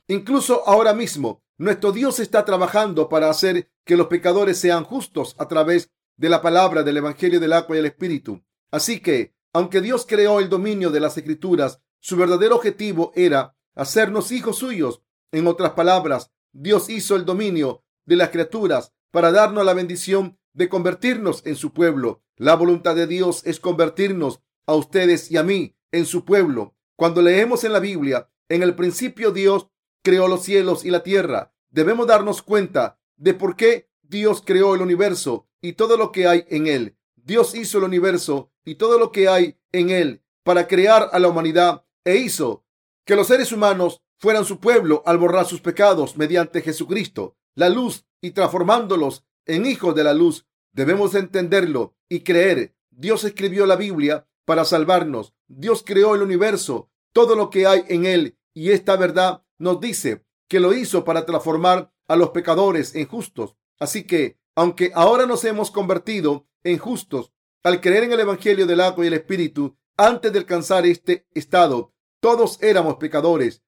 Incluso 0.09 0.67
ahora 0.67 0.95
mismo, 0.95 1.43
nuestro 1.59 1.93
Dios 1.93 2.19
está 2.19 2.45
trabajando 2.45 3.09
para 3.09 3.29
hacer 3.29 3.71
que 3.85 3.97
los 3.97 4.07
pecadores 4.07 4.59
sean 4.59 4.85
justos 4.85 5.35
a 5.39 5.49
través 5.49 5.91
de 6.17 6.29
la 6.29 6.43
palabra 6.43 6.83
del 6.83 6.99
Evangelio 6.99 7.41
del 7.41 7.53
agua 7.53 7.77
y 7.77 7.79
el 7.81 7.87
Espíritu. 7.87 8.43
Así 8.71 9.01
que, 9.01 9.35
aunque 9.53 9.81
Dios 9.81 10.07
creó 10.07 10.41
el 10.41 10.49
dominio 10.49 10.91
de 10.91 11.01
las 11.01 11.17
Escrituras, 11.19 11.81
su 12.01 12.17
verdadero 12.17 12.57
objetivo 12.57 13.13
era 13.15 13.57
hacernos 13.75 14.33
hijos 14.33 14.59
suyos. 14.59 15.03
En 15.31 15.47
otras 15.47 15.73
palabras, 15.73 16.33
Dios 16.53 16.91
hizo 16.91 17.17
el 17.17 17.25
dominio 17.25 17.85
de 18.05 18.17
las 18.17 18.31
criaturas 18.31 18.93
para 19.11 19.31
darnos 19.31 19.65
la 19.65 19.75
bendición 19.75 20.39
de 20.53 20.69
convertirnos 20.69 21.45
en 21.47 21.57
su 21.57 21.73
pueblo. 21.73 22.23
La 22.37 22.57
voluntad 22.57 22.95
de 22.95 23.07
Dios 23.07 23.43
es 23.47 23.61
convertirnos 23.61 24.41
a 24.67 24.75
ustedes 24.75 25.31
y 25.31 25.37
a 25.37 25.43
mí 25.43 25.77
en 25.93 26.07
su 26.07 26.25
pueblo. 26.25 26.75
Cuando 26.97 27.23
leemos 27.23 27.65
en 27.65 27.73
la 27.73 27.81
Biblia, 27.81 28.31
en 28.49 28.63
el 28.63 28.75
principio 28.75 29.31
Dios 29.31 29.69
creó 30.03 30.29
los 30.29 30.43
cielos 30.43 30.85
y 30.85 30.91
la 30.91 31.03
tierra, 31.03 31.55
debemos 31.71 32.07
darnos 32.07 32.43
cuenta 32.43 32.99
de 33.17 33.35
por 33.35 33.57
qué 33.57 33.89
Dios 34.03 34.43
creó 34.45 34.75
el 34.75 34.83
universo 34.83 35.49
y 35.63 35.73
todo 35.73 35.97
lo 35.97 36.13
que 36.13 36.27
hay 36.27 36.45
en 36.49 36.67
él. 36.67 36.97
Dios 37.17 37.55
hizo 37.55 37.79
el 37.79 37.85
universo 37.85 38.53
y 38.65 38.75
todo 38.75 38.99
lo 38.99 39.13
que 39.13 39.29
hay 39.29 39.57
en 39.73 39.89
él 39.89 40.23
para 40.43 40.67
crear 40.67 41.09
a 41.13 41.19
la 41.19 41.29
humanidad 41.29 41.87
e 42.05 42.17
hizo 42.17 42.67
que 43.07 43.17
los 43.17 43.29
seres 43.29 43.53
humanos 43.53 44.03
fueran 44.19 44.45
su 44.45 44.61
pueblo 44.61 45.03
al 45.07 45.19
borrar 45.19 45.47
sus 45.47 45.61
pecados 45.61 46.17
mediante 46.17 46.61
Jesucristo, 46.61 47.37
la 47.55 47.69
luz, 47.69 48.05
y 48.21 48.31
transformándolos 48.31 49.25
en 49.47 49.67
hijos 49.67 49.95
de 49.95 50.05
la 50.05 50.15
luz. 50.15 50.47
Debemos 50.73 51.15
entenderlo 51.15 51.97
y 52.09 52.21
creer. 52.21 52.75
Dios 52.91 53.25
escribió 53.25 53.67
la 53.67 53.77
Biblia 53.77 54.29
para 54.45 54.65
salvarnos. 54.65 55.35
Dios 55.49 55.83
creó 55.85 56.15
el 56.15 56.23
universo, 56.23 56.91
todo 57.13 57.35
lo 57.35 57.51
que 57.51 57.67
hay 57.67 57.85
en 57.89 58.07
él, 58.07 58.39
y 58.55 58.71
esta 58.71 58.97
verdad 58.97 59.43
nos 59.59 59.81
dice 59.81 60.25
que 60.49 60.61
lo 60.61 60.73
hizo 60.73 61.05
para 61.05 61.27
transformar 61.27 61.93
a 62.07 62.17
los 62.17 62.31
pecadores 62.31 62.95
en 62.95 63.07
justos. 63.07 63.57
Así 63.79 64.05
que, 64.05 64.39
aunque 64.55 64.93
ahora 64.95 65.27
nos 65.27 65.45
hemos 65.45 65.71
convertido 65.71 66.47
en 66.65 66.79
justos 66.79 67.33
al 67.63 67.81
creer 67.81 68.05
en 68.05 68.13
el 68.13 68.21
Evangelio 68.21 68.67
del 68.67 68.81
agua 68.81 69.05
y 69.05 69.09
el 69.09 69.15
Espíritu, 69.15 69.77
antes 69.97 70.33
de 70.33 70.39
alcanzar 70.39 70.87
este 70.87 71.27
estado, 71.33 71.93
todos 72.21 72.61
éramos 72.63 72.97
pecadores. 72.97 73.63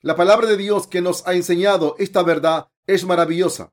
La 0.00 0.16
palabra 0.16 0.48
de 0.48 0.56
Dios 0.56 0.86
que 0.86 1.00
nos 1.00 1.26
ha 1.26 1.34
enseñado 1.34 1.94
esta 1.98 2.22
verdad 2.22 2.70
es 2.86 3.04
maravillosa. 3.04 3.72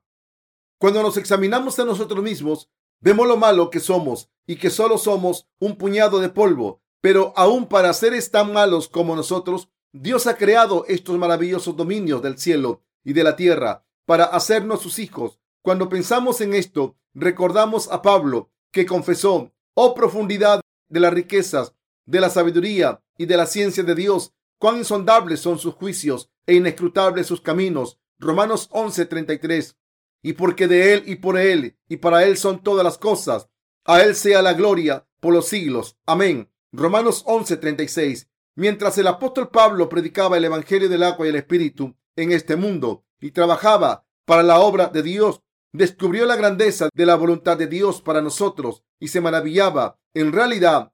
Cuando 0.78 1.02
nos 1.02 1.16
examinamos 1.16 1.78
a 1.78 1.84
nosotros 1.84 2.22
mismos, 2.22 2.70
vemos 3.00 3.26
lo 3.26 3.36
malo 3.36 3.70
que 3.70 3.80
somos 3.80 4.30
y 4.46 4.56
que 4.56 4.70
solo 4.70 4.98
somos 4.98 5.48
un 5.58 5.76
puñado 5.76 6.20
de 6.20 6.28
polvo. 6.28 6.82
Pero 7.00 7.32
aún 7.36 7.66
para 7.66 7.92
seres 7.92 8.30
tan 8.30 8.52
malos 8.52 8.88
como 8.88 9.16
nosotros, 9.16 9.68
Dios 9.92 10.26
ha 10.26 10.36
creado 10.36 10.84
estos 10.88 11.16
maravillosos 11.18 11.76
dominios 11.76 12.22
del 12.22 12.38
cielo 12.38 12.82
y 13.04 13.12
de 13.12 13.24
la 13.24 13.36
tierra 13.36 13.86
para 14.04 14.24
hacernos 14.24 14.82
sus 14.82 14.98
hijos. 14.98 15.40
Cuando 15.66 15.88
pensamos 15.88 16.40
en 16.42 16.54
esto, 16.54 16.96
recordamos 17.12 17.90
a 17.90 18.00
Pablo 18.00 18.52
que 18.70 18.86
confesó, 18.86 19.52
oh 19.74 19.94
profundidad 19.94 20.60
de 20.88 21.00
las 21.00 21.12
riquezas, 21.12 21.74
de 22.04 22.20
la 22.20 22.30
sabiduría 22.30 23.02
y 23.18 23.26
de 23.26 23.36
la 23.36 23.46
ciencia 23.46 23.82
de 23.82 23.96
Dios, 23.96 24.32
cuán 24.60 24.76
insondables 24.76 25.40
son 25.40 25.58
sus 25.58 25.74
juicios 25.74 26.30
e 26.46 26.54
inescrutables 26.54 27.26
sus 27.26 27.40
caminos. 27.40 27.98
Romanos 28.20 28.70
11:33. 28.70 29.74
Y 30.22 30.34
porque 30.34 30.68
de 30.68 30.92
Él 30.94 31.02
y 31.04 31.16
por 31.16 31.36
Él 31.36 31.76
y 31.88 31.96
para 31.96 32.22
Él 32.22 32.36
son 32.36 32.62
todas 32.62 32.84
las 32.84 32.96
cosas, 32.96 33.48
a 33.84 34.02
Él 34.02 34.14
sea 34.14 34.42
la 34.42 34.54
gloria 34.54 35.08
por 35.18 35.34
los 35.34 35.48
siglos. 35.48 35.98
Amén. 36.06 36.48
Romanos 36.70 37.24
11:36. 37.26 38.28
Mientras 38.54 38.98
el 38.98 39.08
apóstol 39.08 39.48
Pablo 39.48 39.88
predicaba 39.88 40.36
el 40.36 40.44
Evangelio 40.44 40.88
del 40.88 41.02
agua 41.02 41.26
y 41.26 41.30
el 41.30 41.34
Espíritu 41.34 41.96
en 42.14 42.30
este 42.30 42.54
mundo 42.54 43.04
y 43.20 43.32
trabajaba 43.32 44.06
para 44.24 44.44
la 44.44 44.60
obra 44.60 44.86
de 44.86 45.02
Dios, 45.02 45.42
descubrió 45.76 46.26
la 46.26 46.36
grandeza 46.36 46.88
de 46.92 47.06
la 47.06 47.16
voluntad 47.16 47.56
de 47.56 47.66
Dios 47.66 48.02
para 48.02 48.22
nosotros 48.22 48.82
y 48.98 49.08
se 49.08 49.20
maravillaba. 49.20 49.98
En 50.14 50.32
realidad, 50.32 50.92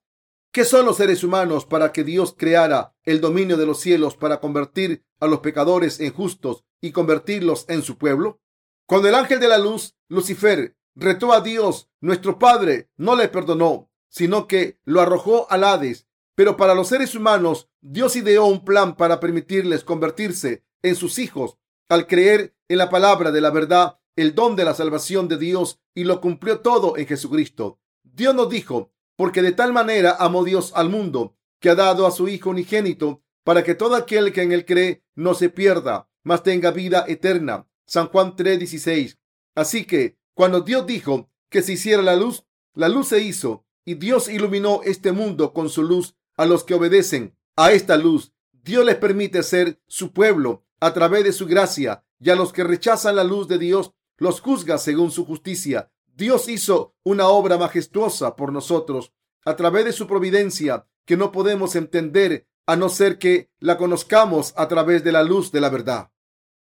¿qué 0.52 0.64
son 0.64 0.86
los 0.86 0.96
seres 0.96 1.24
humanos 1.24 1.66
para 1.66 1.92
que 1.92 2.04
Dios 2.04 2.34
creara 2.36 2.94
el 3.04 3.20
dominio 3.20 3.56
de 3.56 3.66
los 3.66 3.80
cielos 3.80 4.16
para 4.16 4.40
convertir 4.40 5.04
a 5.20 5.26
los 5.26 5.40
pecadores 5.40 6.00
en 6.00 6.12
justos 6.12 6.64
y 6.80 6.92
convertirlos 6.92 7.64
en 7.68 7.82
su 7.82 7.98
pueblo? 7.98 8.40
Cuando 8.86 9.08
el 9.08 9.14
ángel 9.14 9.40
de 9.40 9.48
la 9.48 9.58
luz, 9.58 9.94
Lucifer, 10.08 10.76
retó 10.94 11.32
a 11.32 11.40
Dios, 11.40 11.88
nuestro 12.00 12.38
Padre 12.38 12.90
no 12.96 13.16
le 13.16 13.28
perdonó, 13.28 13.90
sino 14.08 14.46
que 14.46 14.78
lo 14.84 15.00
arrojó 15.00 15.50
al 15.50 15.64
Hades 15.64 16.06
pero 16.34 16.56
para 16.56 16.74
los 16.74 16.88
seres 16.88 17.14
humanos, 17.14 17.68
Dios 17.80 18.16
ideó 18.16 18.46
un 18.46 18.64
plan 18.64 18.96
para 18.96 19.20
permitirles 19.20 19.84
convertirse 19.84 20.64
en 20.82 20.96
sus 20.96 21.18
hijos 21.18 21.58
al 21.88 22.06
creer 22.06 22.56
en 22.68 22.78
la 22.78 22.88
palabra 22.88 23.30
de 23.32 23.40
la 23.40 23.50
verdad, 23.50 23.98
el 24.16 24.35
don 24.35 24.57
de 24.57 24.64
la 24.64 24.75
salvación 24.75 25.29
de 25.29 25.38
Dios, 25.38 25.81
y 25.94 26.05
lo 26.05 26.20
cumplió 26.20 26.61
todo 26.61 26.96
en 26.96 27.07
Jesucristo. 27.07 27.81
Dios 28.03 28.35
nos 28.35 28.48
dijo, 28.48 28.92
porque 29.16 29.42
de 29.42 29.53
tal 29.53 29.72
manera 29.72 30.16
amó 30.18 30.44
Dios 30.44 30.72
al 30.75 30.88
mundo, 30.88 31.37
que 31.61 31.70
ha 31.70 31.75
dado 31.75 32.07
a 32.07 32.11
su 32.11 32.29
Hijo 32.29 32.51
unigénito, 32.51 33.22
para 33.44 33.62
que 33.62 33.75
todo 33.75 33.94
aquel 33.94 34.33
que 34.33 34.42
en 34.42 34.53
él 34.53 34.64
cree 34.64 35.05
no 35.14 35.35
se 35.35 35.48
pierda, 35.48 36.09
mas 36.22 36.42
tenga 36.42 36.70
vida 36.70 37.05
eterna. 37.09 37.66
San 37.87 38.09
Juan 38.09 38.37
3:16. 38.37 39.18
Así 39.55 39.85
que, 39.85 40.18
cuando 40.35 40.61
Dios 40.61 40.87
dijo 40.87 41.31
que 41.51 41.62
se 41.62 41.72
hiciera 41.75 42.03
la 42.03 42.16
luz, 42.16 42.44
la 42.75 42.88
luz 42.88 43.09
se 43.09 43.20
hizo, 43.20 43.66
y 43.85 43.94
Dios 43.94 44.29
iluminó 44.29 44.81
este 44.85 45.12
mundo 45.12 45.53
con 45.53 45.68
su 45.68 45.83
luz 45.83 46.14
a 46.37 46.46
los 46.46 46.64
que 46.64 46.75
obedecen 46.75 47.37
a 47.57 47.72
esta 47.72 47.96
luz. 47.96 48.33
Dios 48.53 48.85
les 48.85 48.96
permite 48.96 49.42
ser 49.42 49.81
su 49.87 50.12
pueblo 50.12 50.64
a 50.81 50.94
través 50.94 51.25
de 51.25 51.33
su 51.33 51.46
gracia 51.46 52.05
y 52.18 52.31
a 52.31 52.37
los 52.37 52.53
que 52.53 52.64
rechazan 52.64 53.16
la 53.16 53.25
luz 53.25 53.48
de 53.48 53.59
Dios 53.59 53.92
los 54.16 54.40
juzga 54.40 54.79
según 54.79 55.11
su 55.11 55.25
justicia. 55.25 55.90
Dios 56.14 56.48
hizo 56.48 56.94
una 57.03 57.29
obra 57.29 57.59
majestuosa 57.59 58.37
por 58.37 58.53
nosotros 58.53 59.12
a 59.44 59.57
través 59.57 59.85
de 59.85 59.92
su 59.92 60.07
providencia 60.07 60.87
que 61.05 61.16
no 61.16 61.33
podemos 61.33 61.75
entender 61.75 62.46
a 62.66 62.77
no 62.77 62.88
ser 62.88 63.18
que 63.18 63.51
la 63.59 63.77
conozcamos 63.77 64.55
a 64.57 64.68
través 64.68 65.03
de 65.03 65.12
la 65.12 65.22
luz 65.22 65.51
de 65.51 65.61
la 65.61 65.68
verdad. 65.68 66.11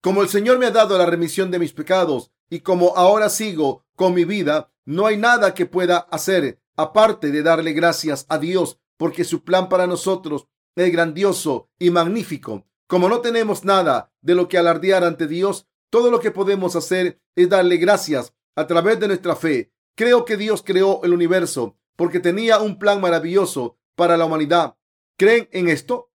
Como 0.01 0.21
el 0.21 0.29
Señor 0.29 0.59
me 0.59 0.67
ha 0.67 0.71
dado 0.71 0.97
la 0.97 1.05
remisión 1.05 1.51
de 1.51 1.59
mis 1.59 1.73
pecados 1.73 2.31
y 2.49 2.61
como 2.61 2.95
ahora 2.95 3.29
sigo 3.29 3.85
con 3.95 4.13
mi 4.13 4.23
vida, 4.23 4.71
no 4.85 5.05
hay 5.05 5.17
nada 5.17 5.53
que 5.53 5.65
pueda 5.65 5.97
hacer 5.97 6.61
aparte 6.77 7.31
de 7.31 7.43
darle 7.43 7.73
gracias 7.73 8.25
a 8.29 8.37
Dios 8.37 8.79
porque 8.97 9.25
su 9.25 9.43
plan 9.43 9.67
para 9.67 9.87
nosotros 9.87 10.47
es 10.75 10.91
grandioso 10.91 11.69
y 11.77 11.89
magnífico. 11.89 12.65
Como 12.87 13.09
no 13.09 13.19
tenemos 13.19 13.65
nada 13.65 14.11
de 14.21 14.35
lo 14.35 14.47
que 14.47 14.57
alardear 14.57 15.03
ante 15.03 15.27
Dios, 15.27 15.67
todo 15.89 16.11
lo 16.11 16.19
que 16.19 16.31
podemos 16.31 16.75
hacer 16.75 17.21
es 17.35 17.49
darle 17.49 17.77
gracias 17.77 18.33
a 18.55 18.67
través 18.67 18.99
de 18.99 19.07
nuestra 19.07 19.35
fe. 19.35 19.71
Creo 19.95 20.25
que 20.25 20.37
Dios 20.37 20.63
creó 20.63 21.01
el 21.03 21.13
universo 21.13 21.77
porque 21.95 22.19
tenía 22.19 22.59
un 22.59 22.79
plan 22.79 23.01
maravilloso 23.01 23.77
para 23.95 24.17
la 24.17 24.25
humanidad. 24.25 24.77
¿Creen 25.17 25.49
en 25.51 25.67
esto? 25.67 26.11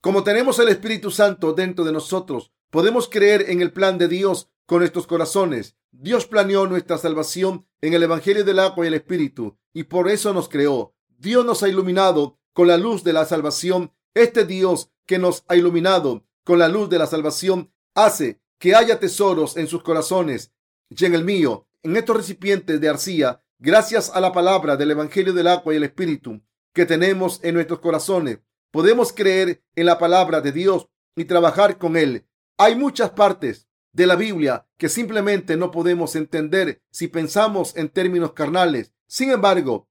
Como 0.00 0.24
tenemos 0.24 0.58
el 0.58 0.68
Espíritu 0.68 1.10
Santo 1.10 1.52
dentro 1.52 1.84
de 1.84 1.92
nosotros, 1.92 2.52
podemos 2.70 3.08
creer 3.08 3.50
en 3.50 3.60
el 3.60 3.72
plan 3.72 3.98
de 3.98 4.08
Dios 4.08 4.50
con 4.64 4.78
nuestros 4.78 5.06
corazones. 5.06 5.76
Dios 5.90 6.26
planeó 6.26 6.66
nuestra 6.66 6.98
salvación 6.98 7.66
en 7.80 7.94
el 7.94 8.02
Evangelio 8.02 8.44
del 8.44 8.58
agua 8.58 8.84
y 8.84 8.88
el 8.88 8.94
Espíritu 8.94 9.58
y 9.72 9.84
por 9.84 10.08
eso 10.08 10.32
nos 10.32 10.48
creó. 10.48 10.94
Dios 11.08 11.44
nos 11.44 11.62
ha 11.62 11.68
iluminado 11.68 12.38
con 12.52 12.68
la 12.68 12.76
luz 12.76 13.04
de 13.04 13.12
la 13.12 13.24
salvación. 13.24 13.92
Este 14.14 14.44
Dios 14.46 14.90
que 15.06 15.18
nos 15.18 15.44
ha 15.48 15.56
iluminado 15.56 16.26
con 16.44 16.58
la 16.58 16.68
luz 16.68 16.88
de 16.88 16.98
la 16.98 17.06
salvación 17.06 17.72
hace 17.94 18.40
que 18.58 18.74
haya 18.74 18.98
tesoros 18.98 19.56
en 19.56 19.66
sus 19.66 19.82
corazones 19.82 20.52
y 20.88 21.04
en 21.04 21.14
el 21.14 21.24
mío, 21.24 21.66
en 21.82 21.96
estos 21.96 22.16
recipientes 22.16 22.80
de 22.80 22.88
arcilla, 22.88 23.42
gracias 23.58 24.10
a 24.10 24.20
la 24.20 24.32
palabra 24.32 24.76
del 24.76 24.92
Evangelio 24.92 25.32
del 25.32 25.48
agua 25.48 25.74
y 25.74 25.76
el 25.76 25.84
Espíritu 25.84 26.40
que 26.72 26.86
tenemos 26.86 27.40
en 27.42 27.54
nuestros 27.54 27.80
corazones. 27.80 28.40
Podemos 28.70 29.12
creer 29.12 29.62
en 29.74 29.86
la 29.86 29.98
palabra 29.98 30.40
de 30.40 30.52
Dios 30.52 30.88
y 31.16 31.24
trabajar 31.24 31.78
con 31.78 31.96
Él. 31.96 32.26
Hay 32.58 32.76
muchas 32.76 33.10
partes 33.10 33.66
de 33.92 34.06
la 34.06 34.16
Biblia 34.16 34.66
que 34.76 34.90
simplemente 34.90 35.56
no 35.56 35.70
podemos 35.70 36.16
entender 36.16 36.82
si 36.90 37.08
pensamos 37.08 37.74
en 37.76 37.88
términos 37.88 38.32
carnales. 38.34 38.92
Sin 39.06 39.30
embargo, 39.30 39.88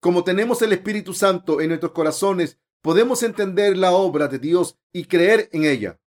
como 0.00 0.24
tenemos 0.24 0.60
el 0.62 0.72
Espíritu 0.72 1.14
Santo 1.14 1.60
en 1.60 1.68
nuestros 1.68 1.92
corazones, 1.92 2.58
podemos 2.82 3.22
entender 3.22 3.76
la 3.78 3.92
obra 3.92 4.26
de 4.26 4.38
Dios 4.38 4.76
y 4.92 5.04
creer 5.04 5.48
en 5.52 5.64
ella. 5.64 6.00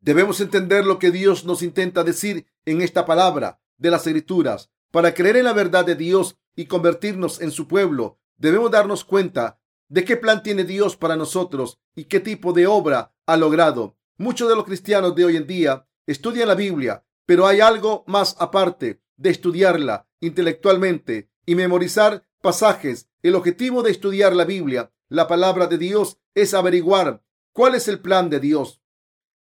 Debemos 0.00 0.40
entender 0.40 0.84
lo 0.84 0.98
que 0.98 1.10
Dios 1.10 1.44
nos 1.44 1.62
intenta 1.62 2.04
decir 2.04 2.46
en 2.64 2.82
esta 2.82 3.04
palabra 3.04 3.60
de 3.76 3.90
las 3.90 4.06
Escrituras. 4.06 4.70
Para 4.90 5.12
creer 5.12 5.36
en 5.36 5.44
la 5.44 5.52
verdad 5.52 5.84
de 5.84 5.96
Dios 5.96 6.36
y 6.54 6.66
convertirnos 6.66 7.40
en 7.40 7.50
su 7.50 7.66
pueblo, 7.68 8.18
debemos 8.36 8.70
darnos 8.70 9.04
cuenta 9.04 9.60
de 9.88 10.04
qué 10.04 10.16
plan 10.16 10.42
tiene 10.42 10.64
Dios 10.64 10.96
para 10.96 11.16
nosotros 11.16 11.80
y 11.94 12.04
qué 12.04 12.20
tipo 12.20 12.52
de 12.52 12.66
obra 12.66 13.14
ha 13.26 13.36
logrado. 13.36 13.96
Muchos 14.16 14.48
de 14.48 14.56
los 14.56 14.64
cristianos 14.64 15.14
de 15.14 15.24
hoy 15.24 15.36
en 15.36 15.46
día 15.46 15.86
estudian 16.06 16.48
la 16.48 16.54
Biblia, 16.54 17.04
pero 17.26 17.46
hay 17.46 17.60
algo 17.60 18.04
más 18.06 18.36
aparte 18.38 19.00
de 19.16 19.30
estudiarla 19.30 20.06
intelectualmente 20.20 21.30
y 21.44 21.54
memorizar 21.54 22.24
pasajes. 22.40 23.08
El 23.22 23.34
objetivo 23.34 23.82
de 23.82 23.90
estudiar 23.90 24.34
la 24.34 24.44
Biblia, 24.44 24.92
la 25.08 25.26
palabra 25.26 25.66
de 25.66 25.78
Dios, 25.78 26.18
es 26.34 26.54
averiguar 26.54 27.22
cuál 27.52 27.74
es 27.74 27.88
el 27.88 28.00
plan 28.00 28.30
de 28.30 28.40
Dios. 28.40 28.80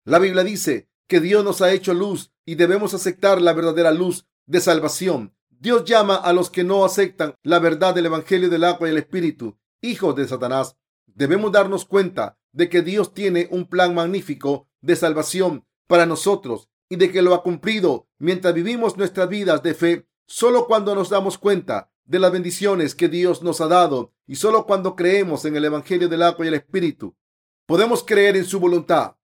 La 0.05 0.19
Biblia 0.19 0.45
dice 0.45 0.89
que 1.07 1.21
Dios 1.21 1.45
nos 1.45 1.61
ha 1.61 1.73
hecho 1.73 1.93
luz 1.93 2.33
y 2.47 2.55
debemos 2.55 2.95
aceptar 2.95 3.41
la 3.43 3.53
verdadera 3.53 3.91
luz 3.91 4.27
de 4.47 4.61
salvación. 4.61 5.35
Dios 5.51 5.85
llama 5.85 6.15
a 6.15 6.33
los 6.33 6.49
que 6.49 6.65
no 6.65 6.87
aceptan 6.87 7.35
la 7.43 7.59
verdad 7.59 7.95
del 7.95 8.07
Evangelio 8.07 8.49
del 8.49 8.65
agua 8.65 8.89
y 8.89 8.93
el 8.93 8.97
Espíritu, 8.97 9.59
hijos 9.83 10.17
de 10.17 10.27
Satanás. 10.27 10.77
Debemos 11.07 11.53
darnos 11.53 11.85
cuenta 11.85 12.39
de 12.53 12.71
que 12.71 12.81
Dios 12.81 13.13
tiene 13.13 13.47
un 13.51 13.67
plan 13.67 13.95
magnífico 13.95 14.69
de 14.81 14.97
salvación 14.97 15.67
para 15.87 16.07
nosotros 16.07 16.71
y 16.89 16.97
de 16.97 17.13
que 17.13 17.21
lo 17.21 17.35
ha 17.35 17.43
cumplido 17.43 18.09
mientras 18.19 18.55
vivimos 18.55 18.97
nuestras 18.97 19.29
vidas 19.29 19.63
de 19.63 19.75
fe. 19.75 20.09
Solo 20.27 20.67
cuando 20.67 20.95
nos 20.95 21.11
damos 21.11 21.37
cuenta 21.37 21.93
de 22.05 22.19
las 22.19 22.33
bendiciones 22.33 22.95
que 22.95 23.09
Dios 23.09 23.43
nos 23.43 23.61
ha 23.61 23.69
dado 23.69 24.15
y 24.27 24.37
solo 24.37 24.65
cuando 24.65 24.97
creemos 24.97 25.45
en 25.45 25.57
el 25.57 25.67
Evangelio 25.67 26.09
del 26.09 26.23
agua 26.23 26.47
y 26.47 26.49
el 26.49 26.55
Espíritu, 26.55 27.15
podemos 27.67 28.03
creer 28.03 28.37
en 28.37 28.47
su 28.47 28.61
voluntad. 28.61 29.17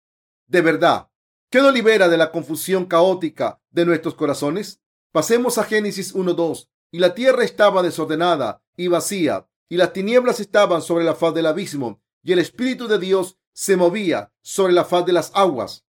De 0.48 0.60
verdad, 0.60 1.10
¿qué 1.50 1.60
nos 1.60 1.74
libera 1.74 2.08
de 2.08 2.16
la 2.16 2.30
confusión 2.30 2.86
caótica 2.86 3.60
de 3.70 3.84
nuestros 3.84 4.14
corazones? 4.14 4.80
Pasemos 5.10 5.58
a 5.58 5.64
Génesis 5.64 6.14
1.2. 6.14 6.68
Y 6.92 7.00
la 7.00 7.14
tierra 7.14 7.42
estaba 7.42 7.82
desordenada 7.82 8.62
y 8.76 8.86
vacía, 8.86 9.48
y 9.68 9.76
las 9.76 9.92
tinieblas 9.92 10.38
estaban 10.38 10.82
sobre 10.82 11.04
la 11.04 11.16
faz 11.16 11.34
del 11.34 11.46
abismo, 11.46 12.00
y 12.22 12.32
el 12.32 12.38
Espíritu 12.38 12.86
de 12.86 13.00
Dios 13.00 13.38
se 13.52 13.76
movía 13.76 14.32
sobre 14.40 14.72
la 14.72 14.84
faz 14.84 15.04
de 15.04 15.12
las 15.12 15.32
aguas. 15.34 15.84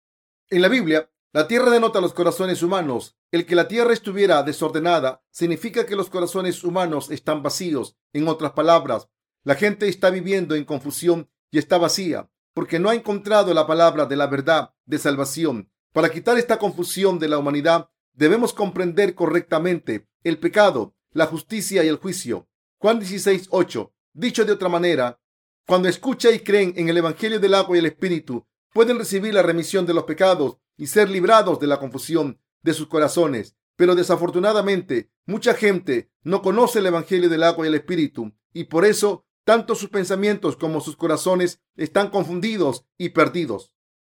En 0.50 0.60
la 0.60 0.68
Biblia, 0.68 1.10
la 1.32 1.48
tierra 1.48 1.70
denota 1.70 2.02
los 2.02 2.12
corazones 2.12 2.62
humanos. 2.62 3.16
El 3.30 3.46
que 3.46 3.54
la 3.54 3.68
tierra 3.68 3.94
estuviera 3.94 4.42
desordenada 4.42 5.24
significa 5.30 5.86
que 5.86 5.96
los 5.96 6.10
corazones 6.10 6.62
humanos 6.62 7.10
están 7.10 7.42
vacíos. 7.42 7.96
En 8.12 8.28
otras 8.28 8.52
palabras, 8.52 9.08
la 9.44 9.54
gente 9.54 9.88
está 9.88 10.10
viviendo 10.10 10.54
en 10.54 10.66
confusión 10.66 11.30
y 11.50 11.58
está 11.58 11.78
vacía 11.78 12.28
porque 12.54 12.78
no 12.78 12.88
ha 12.88 12.94
encontrado 12.94 13.52
la 13.54 13.66
palabra 13.66 14.06
de 14.06 14.16
la 14.16 14.26
verdad 14.26 14.74
de 14.84 14.98
salvación. 14.98 15.70
Para 15.92 16.10
quitar 16.10 16.38
esta 16.38 16.58
confusión 16.58 17.18
de 17.18 17.28
la 17.28 17.38
humanidad, 17.38 17.90
debemos 18.12 18.52
comprender 18.52 19.14
correctamente 19.14 20.08
el 20.24 20.38
pecado, 20.38 20.94
la 21.12 21.26
justicia 21.26 21.84
y 21.84 21.88
el 21.88 21.96
juicio. 21.96 22.48
Juan 22.78 22.98
16, 22.98 23.48
8. 23.50 23.92
Dicho 24.14 24.44
de 24.44 24.52
otra 24.52 24.68
manera, 24.68 25.20
cuando 25.66 25.88
escuchan 25.88 26.34
y 26.34 26.40
creen 26.40 26.74
en 26.76 26.88
el 26.88 26.96
Evangelio 26.98 27.40
del 27.40 27.54
agua 27.54 27.76
y 27.76 27.80
el 27.80 27.86
Espíritu, 27.86 28.46
pueden 28.72 28.98
recibir 28.98 29.34
la 29.34 29.42
remisión 29.42 29.86
de 29.86 29.94
los 29.94 30.04
pecados 30.04 30.58
y 30.76 30.86
ser 30.86 31.08
librados 31.08 31.60
de 31.60 31.66
la 31.66 31.78
confusión 31.78 32.40
de 32.62 32.74
sus 32.74 32.88
corazones. 32.88 33.56
Pero 33.76 33.94
desafortunadamente, 33.94 35.10
mucha 35.26 35.54
gente 35.54 36.10
no 36.22 36.42
conoce 36.42 36.80
el 36.80 36.86
Evangelio 36.86 37.28
del 37.28 37.42
agua 37.42 37.64
y 37.64 37.68
el 37.68 37.74
Espíritu 37.74 38.32
y 38.52 38.64
por 38.64 38.84
eso 38.84 39.24
tanto 39.44 39.74
sus 39.74 39.88
pensamientos 39.90 40.56
como 40.56 40.80
sus 40.80 40.96
corazones 40.96 41.60
están 41.76 42.10
confundidos 42.10 42.84
y 42.98 43.10
perdidos. 43.10 43.72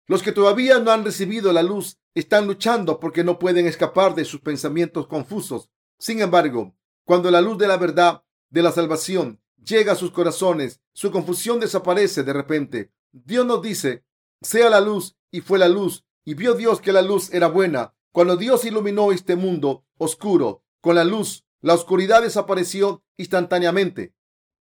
Los 0.08 0.22
que 0.22 0.32
todavía 0.32 0.80
no 0.80 0.92
han 0.92 1.04
recibido 1.04 1.52
la 1.52 1.64
luz 1.64 1.98
están 2.14 2.48
luchando 2.48 3.00
porque 3.00 3.24
no 3.24 3.40
pueden 3.40 3.66
escapar 3.66 4.14
de 4.14 4.26
sus 4.26 4.42
pensamientos 4.42 5.08
confusos. 5.08 5.70
Sin 5.98 6.22
embargo, 6.22 6.76
cuando 7.06 7.32
la 7.32 7.42
luz 7.42 7.58
de 7.58 7.68
la 7.68 7.78
verdad 7.78 8.24
de 8.50 8.62
la 8.62 8.72
salvación 8.72 9.42
llega 9.64 9.94
a 9.94 9.96
sus 9.96 10.12
corazones, 10.12 10.80
su 10.94 11.12
confusión 11.12 11.60
desaparece 11.60 12.24
de 12.24 12.34
repente. 12.34 12.92
Dios 13.12 13.46
nos 13.46 13.62
dice, 13.62 14.06
sea 14.42 14.70
la 14.70 14.80
luz 14.80 15.18
y 15.32 15.42
fue 15.42 15.58
la 15.58 15.68
luz, 15.68 16.06
y 16.24 16.36
vio 16.36 16.54
Dios 16.54 16.82
que 16.82 16.94
la 16.94 17.02
luz 17.02 17.34
era 17.34 17.48
buena. 17.48 17.96
Cuando 18.12 18.38
Dios 18.38 18.64
iluminó 18.64 19.12
este 19.12 19.36
mundo 19.36 19.86
oscuro 19.98 20.64
con 20.82 20.96
la 20.96 21.04
luz, 21.04 21.46
la 21.62 21.74
oscuridad 21.74 22.22
desapareció 22.22 23.04
instantáneamente. 23.18 24.14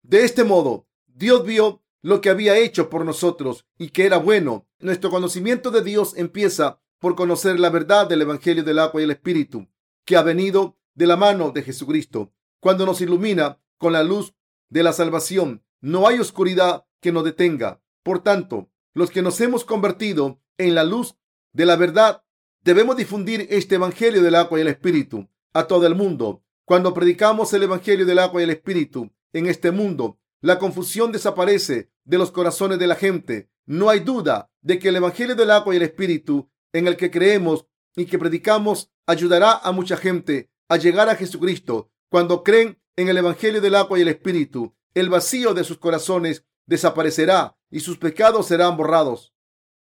De 0.03 0.23
este 0.23 0.43
modo, 0.43 0.87
Dios 1.07 1.45
vio 1.45 1.83
lo 2.01 2.21
que 2.21 2.29
había 2.29 2.57
hecho 2.57 2.89
por 2.89 3.05
nosotros 3.05 3.65
y 3.77 3.89
que 3.89 4.05
era 4.05 4.17
bueno. 4.17 4.67
Nuestro 4.79 5.09
conocimiento 5.09 5.71
de 5.71 5.83
Dios 5.83 6.17
empieza 6.17 6.81
por 6.99 7.15
conocer 7.15 7.59
la 7.59 7.69
verdad 7.69 8.07
del 8.07 8.23
Evangelio 8.23 8.63
del 8.63 8.79
agua 8.79 9.01
y 9.01 9.03
el 9.03 9.11
Espíritu, 9.11 9.67
que 10.05 10.17
ha 10.17 10.23
venido 10.23 10.77
de 10.95 11.07
la 11.07 11.17
mano 11.17 11.51
de 11.51 11.63
Jesucristo. 11.63 12.33
Cuando 12.59 12.85
nos 12.85 13.01
ilumina 13.01 13.59
con 13.77 13.93
la 13.93 14.03
luz 14.03 14.33
de 14.69 14.83
la 14.83 14.93
salvación, 14.93 15.63
no 15.79 16.07
hay 16.07 16.19
oscuridad 16.19 16.85
que 16.99 17.11
nos 17.11 17.23
detenga. 17.23 17.81
Por 18.03 18.23
tanto, 18.23 18.69
los 18.93 19.09
que 19.11 19.21
nos 19.21 19.39
hemos 19.41 19.65
convertido 19.65 20.41
en 20.57 20.75
la 20.75 20.83
luz 20.83 21.15
de 21.53 21.65
la 21.65 21.75
verdad, 21.75 22.23
debemos 22.63 22.97
difundir 22.97 23.47
este 23.49 23.75
Evangelio 23.75 24.21
del 24.21 24.35
agua 24.35 24.59
y 24.59 24.61
el 24.61 24.67
Espíritu 24.67 25.27
a 25.53 25.65
todo 25.65 25.85
el 25.87 25.95
mundo. 25.95 26.43
Cuando 26.65 26.93
predicamos 26.93 27.53
el 27.53 27.63
Evangelio 27.63 28.05
del 28.05 28.19
agua 28.19 28.41
y 28.41 28.43
el 28.45 28.51
Espíritu, 28.51 29.11
en 29.33 29.47
este 29.47 29.71
mundo. 29.71 30.19
La 30.41 30.59
confusión 30.59 31.11
desaparece 31.11 31.91
de 32.03 32.17
los 32.17 32.31
corazones 32.31 32.79
de 32.79 32.87
la 32.87 32.95
gente. 32.95 33.49
No 33.65 33.89
hay 33.89 33.99
duda 33.99 34.51
de 34.61 34.79
que 34.79 34.89
el 34.89 34.95
Evangelio 34.95 35.35
del 35.35 35.51
agua 35.51 35.73
y 35.73 35.77
el 35.77 35.83
Espíritu 35.83 36.49
en 36.73 36.87
el 36.87 36.97
que 36.97 37.11
creemos 37.11 37.67
y 37.95 38.05
que 38.05 38.17
predicamos 38.17 38.91
ayudará 39.05 39.53
a 39.53 39.71
mucha 39.71 39.97
gente 39.97 40.51
a 40.67 40.77
llegar 40.77 41.09
a 41.09 41.15
Jesucristo. 41.15 41.91
Cuando 42.09 42.43
creen 42.43 42.81
en 42.95 43.09
el 43.09 43.17
Evangelio 43.17 43.61
del 43.61 43.75
agua 43.75 43.99
y 43.99 44.01
el 44.01 44.07
Espíritu, 44.07 44.75
el 44.93 45.09
vacío 45.09 45.53
de 45.53 45.63
sus 45.63 45.77
corazones 45.77 46.45
desaparecerá 46.65 47.57
y 47.69 47.81
sus 47.81 47.97
pecados 47.97 48.47
serán 48.47 48.77
borrados. 48.77 49.33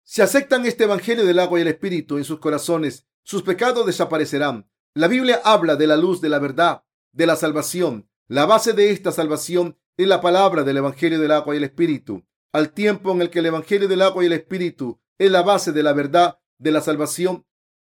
Si 0.04 0.22
aceptan 0.22 0.66
este 0.66 0.84
Evangelio 0.84 1.26
del 1.26 1.40
agua 1.40 1.60
y 1.60 1.64
el 1.64 1.68
Espíritu 1.68 2.18
en 2.18 2.24
sus 2.24 2.40
corazones, 2.40 3.08
sus 3.24 3.42
pecados 3.42 3.86
desaparecerán. 3.86 4.70
La 4.94 5.08
Biblia 5.08 5.42
habla 5.44 5.76
de 5.76 5.88
la 5.88 5.98
luz 5.98 6.22
de 6.22 6.30
la 6.30 6.40
verdad, 6.40 6.84
de 7.12 7.26
la 7.26 7.36
salvación, 7.36 8.10
la 8.28 8.48
base 8.48 8.74
de 8.74 8.90
esta 8.90 9.12
salvación 9.12 9.78
es 9.98 10.08
la 10.08 10.20
palabra 10.20 10.64
del 10.64 10.78
Evangelio 10.78 11.20
del 11.20 11.32
agua 11.32 11.54
y 11.54 11.58
el 11.58 11.64
Espíritu. 11.64 12.26
Al 12.52 12.74
tiempo 12.74 13.12
en 13.12 13.22
el 13.22 13.30
que 13.30 13.40
el 13.40 13.46
Evangelio 13.46 13.88
del 13.88 14.02
agua 14.02 14.24
y 14.24 14.28
el 14.28 14.34
Espíritu 14.34 15.00
es 15.20 15.30
la 15.30 15.44
base 15.44 15.72
de 15.72 15.84
la 15.84 15.94
verdad 15.94 16.40
de 16.58 16.72
la 16.72 16.82
salvación, 16.82 17.46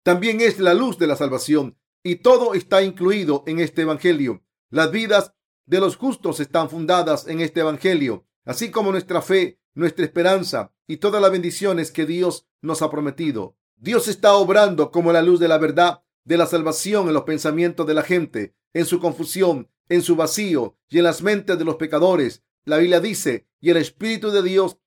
también 0.04 0.40
es 0.40 0.60
la 0.60 0.74
luz 0.74 0.98
de 0.98 1.08
la 1.08 1.18
salvación 1.18 1.78
y 2.02 2.18
todo 2.18 2.54
está 2.54 2.82
incluido 2.82 3.44
en 3.46 3.60
este 3.60 3.82
Evangelio. 3.82 4.42
Las 4.70 4.92
vidas 4.92 5.34
de 5.66 5.82
los 5.82 5.98
justos 5.98 6.40
están 6.40 6.70
fundadas 6.70 7.28
en 7.28 7.42
este 7.42 7.60
Evangelio, 7.60 8.26
así 8.46 8.72
como 8.72 8.92
nuestra 8.92 9.22
fe, 9.22 9.60
nuestra 9.74 10.06
esperanza 10.06 10.74
y 10.88 10.98
todas 10.98 11.22
las 11.22 11.32
bendiciones 11.32 11.92
que 11.92 12.06
Dios 12.06 12.48
nos 12.62 12.82
ha 12.82 12.90
prometido. 12.90 13.58
Dios 13.76 14.08
está 14.08 14.36
obrando 14.36 14.92
como 14.92 15.12
la 15.12 15.22
luz 15.22 15.42
de 15.42 15.50
la 15.50 15.58
verdad 15.58 16.04
de 16.24 16.38
la 16.38 16.46
salvación 16.46 17.10
en 17.10 17.16
los 17.16 17.24
pensamientos 17.24 17.86
de 17.86 17.96
la 17.96 18.04
gente, 18.04 18.56
en 18.74 18.86
su 18.86 19.02
confusión, 19.02 19.70
en 19.92 20.02
su 20.02 20.16
vacío 20.16 20.78
y 20.90 21.00
en 21.00 21.04
las 21.04 21.22
mentes 21.22 21.60
de 21.60 21.66
los 21.66 21.76
pecadores. 21.76 22.44
La 22.64 22.78
Biblia 22.78 23.02
dice, 23.02 23.46
y 23.60 23.72
el 23.72 23.78
Espíritu 23.78 24.32
de 24.32 24.42
Dios 24.42 24.78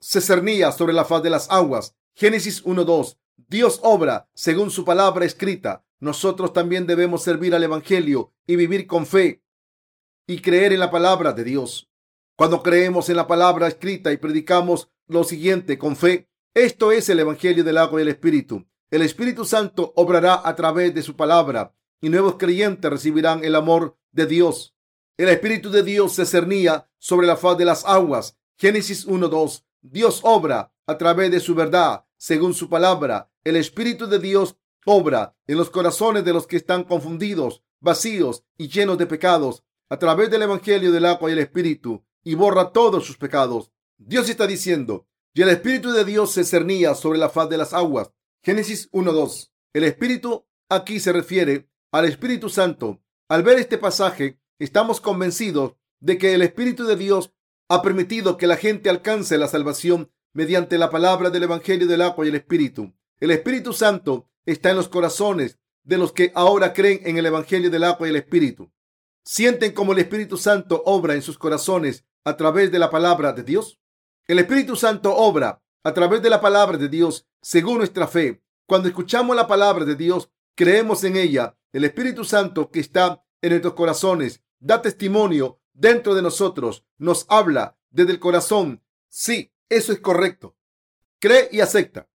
se 0.00 0.22
cernía 0.22 0.72
sobre 0.72 0.94
la 0.94 1.04
faz 1.04 1.22
de 1.22 1.28
las 1.28 1.50
aguas. 1.50 1.94
Génesis 2.14 2.64
1.2. 2.64 3.18
Dios 3.48 3.80
obra 3.82 4.30
según 4.34 4.70
su 4.70 4.86
palabra 4.86 5.26
escrita. 5.26 5.84
Nosotros 6.00 6.54
también 6.54 6.86
debemos 6.86 7.22
servir 7.22 7.54
al 7.54 7.62
Evangelio 7.62 8.32
y 8.46 8.56
vivir 8.56 8.86
con 8.86 9.04
fe 9.04 9.42
y 10.26 10.40
creer 10.40 10.72
en 10.72 10.80
la 10.80 10.90
palabra 10.90 11.34
de 11.34 11.44
Dios. 11.44 11.90
Cuando 12.34 12.62
creemos 12.62 13.10
en 13.10 13.16
la 13.16 13.26
palabra 13.26 13.68
escrita 13.68 14.12
y 14.12 14.16
predicamos 14.16 14.88
lo 15.06 15.24
siguiente 15.24 15.76
con 15.76 15.94
fe, 15.94 16.30
esto 16.54 16.90
es 16.90 17.10
el 17.10 17.20
Evangelio 17.20 17.64
del 17.64 17.76
agua 17.76 18.00
y 18.00 18.02
el 18.02 18.08
Espíritu. 18.08 18.66
El 18.90 19.02
Espíritu 19.02 19.44
Santo 19.44 19.92
obrará 19.94 20.40
a 20.42 20.56
través 20.56 20.94
de 20.94 21.02
su 21.02 21.16
palabra 21.16 21.74
y 22.00 22.08
nuevos 22.08 22.36
creyentes 22.36 22.90
recibirán 22.90 23.44
el 23.44 23.56
amor 23.56 23.98
de 24.14 24.26
Dios. 24.26 24.74
El 25.16 25.28
Espíritu 25.28 25.70
de 25.70 25.82
Dios 25.82 26.14
se 26.14 26.24
cernía 26.24 26.88
sobre 26.98 27.26
la 27.26 27.36
faz 27.36 27.58
de 27.58 27.64
las 27.64 27.84
aguas. 27.84 28.38
Génesis 28.56 29.06
1.2. 29.06 29.64
Dios 29.82 30.20
obra 30.22 30.72
a 30.86 30.96
través 30.96 31.30
de 31.30 31.40
su 31.40 31.54
verdad, 31.54 32.04
según 32.16 32.54
su 32.54 32.68
palabra. 32.68 33.30
El 33.42 33.56
Espíritu 33.56 34.06
de 34.06 34.18
Dios 34.18 34.56
obra 34.86 35.36
en 35.46 35.58
los 35.58 35.70
corazones 35.70 36.24
de 36.24 36.32
los 36.32 36.46
que 36.46 36.56
están 36.56 36.84
confundidos, 36.84 37.62
vacíos 37.80 38.44
y 38.56 38.68
llenos 38.68 38.98
de 38.98 39.06
pecados, 39.06 39.64
a 39.88 39.98
través 39.98 40.30
del 40.30 40.42
Evangelio 40.42 40.92
del 40.92 41.06
agua 41.06 41.30
y 41.30 41.34
el 41.34 41.40
Espíritu, 41.40 42.04
y 42.22 42.34
borra 42.34 42.72
todos 42.72 43.04
sus 43.04 43.16
pecados. 43.16 43.70
Dios 43.98 44.28
está 44.28 44.46
diciendo, 44.46 45.06
y 45.34 45.42
el 45.42 45.48
Espíritu 45.50 45.90
de 45.92 46.04
Dios 46.04 46.32
se 46.32 46.44
cernía 46.44 46.94
sobre 46.94 47.18
la 47.18 47.28
faz 47.28 47.48
de 47.48 47.58
las 47.58 47.72
aguas. 47.72 48.10
Génesis 48.42 48.90
1.2. 48.92 49.50
El 49.72 49.84
Espíritu 49.84 50.46
aquí 50.68 51.00
se 51.00 51.12
refiere 51.12 51.68
al 51.92 52.06
Espíritu 52.06 52.48
Santo 52.48 53.03
al 53.28 53.42
ver 53.42 53.58
este 53.58 53.78
pasaje, 53.78 54.38
estamos 54.58 55.00
convencidos 55.00 55.74
de 56.00 56.18
que 56.18 56.34
el 56.34 56.42
Espíritu 56.42 56.84
de 56.84 56.96
Dios 56.96 57.32
ha 57.68 57.80
permitido 57.80 58.36
que 58.36 58.46
la 58.46 58.56
gente 58.56 58.90
alcance 58.90 59.38
la 59.38 59.48
salvación 59.48 60.10
mediante 60.34 60.76
la 60.76 60.90
palabra 60.90 61.30
del 61.30 61.44
Evangelio 61.44 61.86
del 61.86 62.02
agua 62.02 62.26
y 62.26 62.28
el 62.28 62.34
Espíritu. 62.34 62.92
El 63.20 63.30
Espíritu 63.30 63.72
Santo 63.72 64.28
está 64.44 64.70
en 64.70 64.76
los 64.76 64.88
corazones 64.88 65.58
de 65.84 65.96
los 65.96 66.12
que 66.12 66.32
ahora 66.34 66.72
creen 66.72 67.00
en 67.04 67.16
el 67.16 67.26
Evangelio 67.26 67.70
del 67.70 67.84
agua 67.84 68.06
y 68.06 68.10
el 68.10 68.16
Espíritu. 68.16 68.70
¿Sienten 69.24 69.72
como 69.72 69.92
el 69.92 70.00
Espíritu 70.00 70.36
Santo 70.36 70.82
obra 70.84 71.14
en 71.14 71.22
sus 71.22 71.38
corazones 71.38 72.04
a 72.24 72.36
través 72.36 72.70
de 72.70 72.78
la 72.78 72.90
palabra 72.90 73.32
de 73.32 73.42
Dios? 73.42 73.80
El 74.26 74.38
Espíritu 74.38 74.76
Santo 74.76 75.14
obra 75.16 75.62
a 75.82 75.94
través 75.94 76.20
de 76.20 76.30
la 76.30 76.40
palabra 76.40 76.76
de 76.76 76.88
Dios 76.88 77.26
según 77.40 77.78
nuestra 77.78 78.06
fe. 78.06 78.42
Cuando 78.66 78.88
escuchamos 78.88 79.34
la 79.34 79.46
palabra 79.46 79.84
de 79.84 79.94
Dios, 79.94 80.30
creemos 80.54 81.04
en 81.04 81.16
ella 81.16 81.56
El 81.72 81.84
Espíritu 81.84 82.24
Santo 82.24 82.70
que 82.70 82.80
está 82.80 83.24
en 83.42 83.50
nuestros 83.50 83.74
corazones 83.74 84.42
da 84.60 84.80
testimonio 84.80 85.60
dentro 85.72 86.14
de 86.14 86.22
nosotros, 86.22 86.86
nos 86.96 87.26
habla 87.28 87.76
desde 87.90 88.12
el 88.12 88.20
corazón. 88.20 88.82
Sí, 89.08 89.52
eso 89.68 89.92
es 89.92 90.00
correcto. 90.00 90.56
Cree 91.18 91.48
y 91.52 91.60
acepta. 91.60 92.08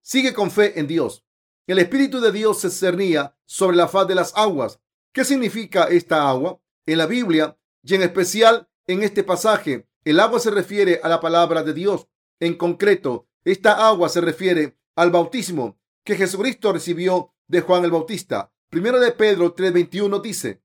Sigue 0.00 0.32
con 0.32 0.50
fe 0.50 0.78
en 0.78 0.86
Dios. 0.86 1.24
El 1.66 1.78
Espíritu 1.78 2.20
de 2.20 2.32
Dios 2.32 2.60
se 2.60 2.70
cernía 2.70 3.36
sobre 3.44 3.76
la 3.76 3.88
faz 3.88 4.08
de 4.08 4.14
las 4.14 4.32
aguas. 4.36 4.80
¿Qué 5.12 5.24
significa 5.24 5.84
esta 5.84 6.28
agua? 6.28 6.60
En 6.86 6.98
la 6.98 7.06
Biblia 7.06 7.58
y 7.82 7.94
en 7.94 8.02
especial 8.02 8.68
en 8.86 9.02
este 9.02 9.22
pasaje, 9.22 9.88
el 10.04 10.18
agua 10.18 10.40
se 10.40 10.50
refiere 10.50 11.00
a 11.02 11.08
la 11.08 11.20
palabra 11.20 11.62
de 11.62 11.74
Dios. 11.74 12.08
En 12.40 12.56
concreto, 12.56 13.28
esta 13.44 13.86
agua 13.86 14.08
se 14.08 14.20
refiere 14.20 14.78
al 14.96 15.10
bautismo 15.10 15.78
que 16.04 16.16
Jesucristo 16.16 16.72
recibió 16.72 17.34
de 17.50 17.62
Juan 17.62 17.84
el 17.84 17.90
Bautista. 17.90 18.52
Primero 18.70 19.00
de 19.00 19.10
Pedro 19.10 19.54
3:21 19.54 20.22
dice, 20.22 20.62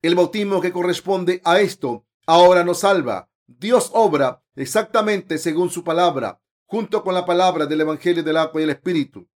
el 0.00 0.14
bautismo 0.14 0.60
que 0.60 0.72
corresponde 0.72 1.42
a 1.44 1.60
esto 1.60 2.06
ahora 2.26 2.64
nos 2.64 2.80
salva. 2.80 3.30
Dios 3.46 3.90
obra 3.92 4.42
exactamente 4.56 5.36
según 5.36 5.68
su 5.68 5.84
palabra, 5.84 6.40
junto 6.64 7.04
con 7.04 7.14
la 7.14 7.26
palabra 7.26 7.66
del 7.66 7.82
Evangelio 7.82 8.22
del 8.22 8.38
agua 8.38 8.60
y 8.60 8.64
el 8.64 8.70
Espíritu. 8.70 9.28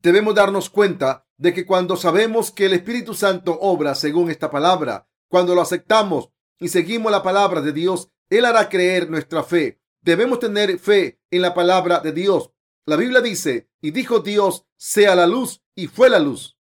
Debemos 0.00 0.34
darnos 0.34 0.68
cuenta 0.68 1.26
de 1.38 1.54
que 1.54 1.64
cuando 1.64 1.96
sabemos 1.96 2.50
que 2.50 2.66
el 2.66 2.74
Espíritu 2.74 3.14
Santo 3.14 3.58
obra 3.62 3.94
según 3.94 4.30
esta 4.30 4.50
palabra, 4.50 5.08
cuando 5.28 5.54
lo 5.54 5.62
aceptamos 5.62 6.28
y 6.60 6.68
seguimos 6.68 7.10
la 7.10 7.22
palabra 7.22 7.62
de 7.62 7.72
Dios, 7.72 8.10
Él 8.28 8.44
hará 8.44 8.68
creer 8.68 9.08
nuestra 9.08 9.42
fe. 9.42 9.80
Debemos 10.02 10.40
tener 10.40 10.78
fe 10.78 11.22
en 11.30 11.40
la 11.40 11.54
palabra 11.54 12.00
de 12.00 12.12
Dios. 12.12 12.50
La 12.86 12.96
Biblia 12.96 13.22
dice, 13.22 13.70
y 13.80 13.92
dijo 13.92 14.20
Dios, 14.20 14.66
sea 14.76 15.14
la 15.14 15.26
luz, 15.26 15.62
y 15.74 15.86
fue 15.86 16.10
la 16.10 16.18
luz. 16.18 16.58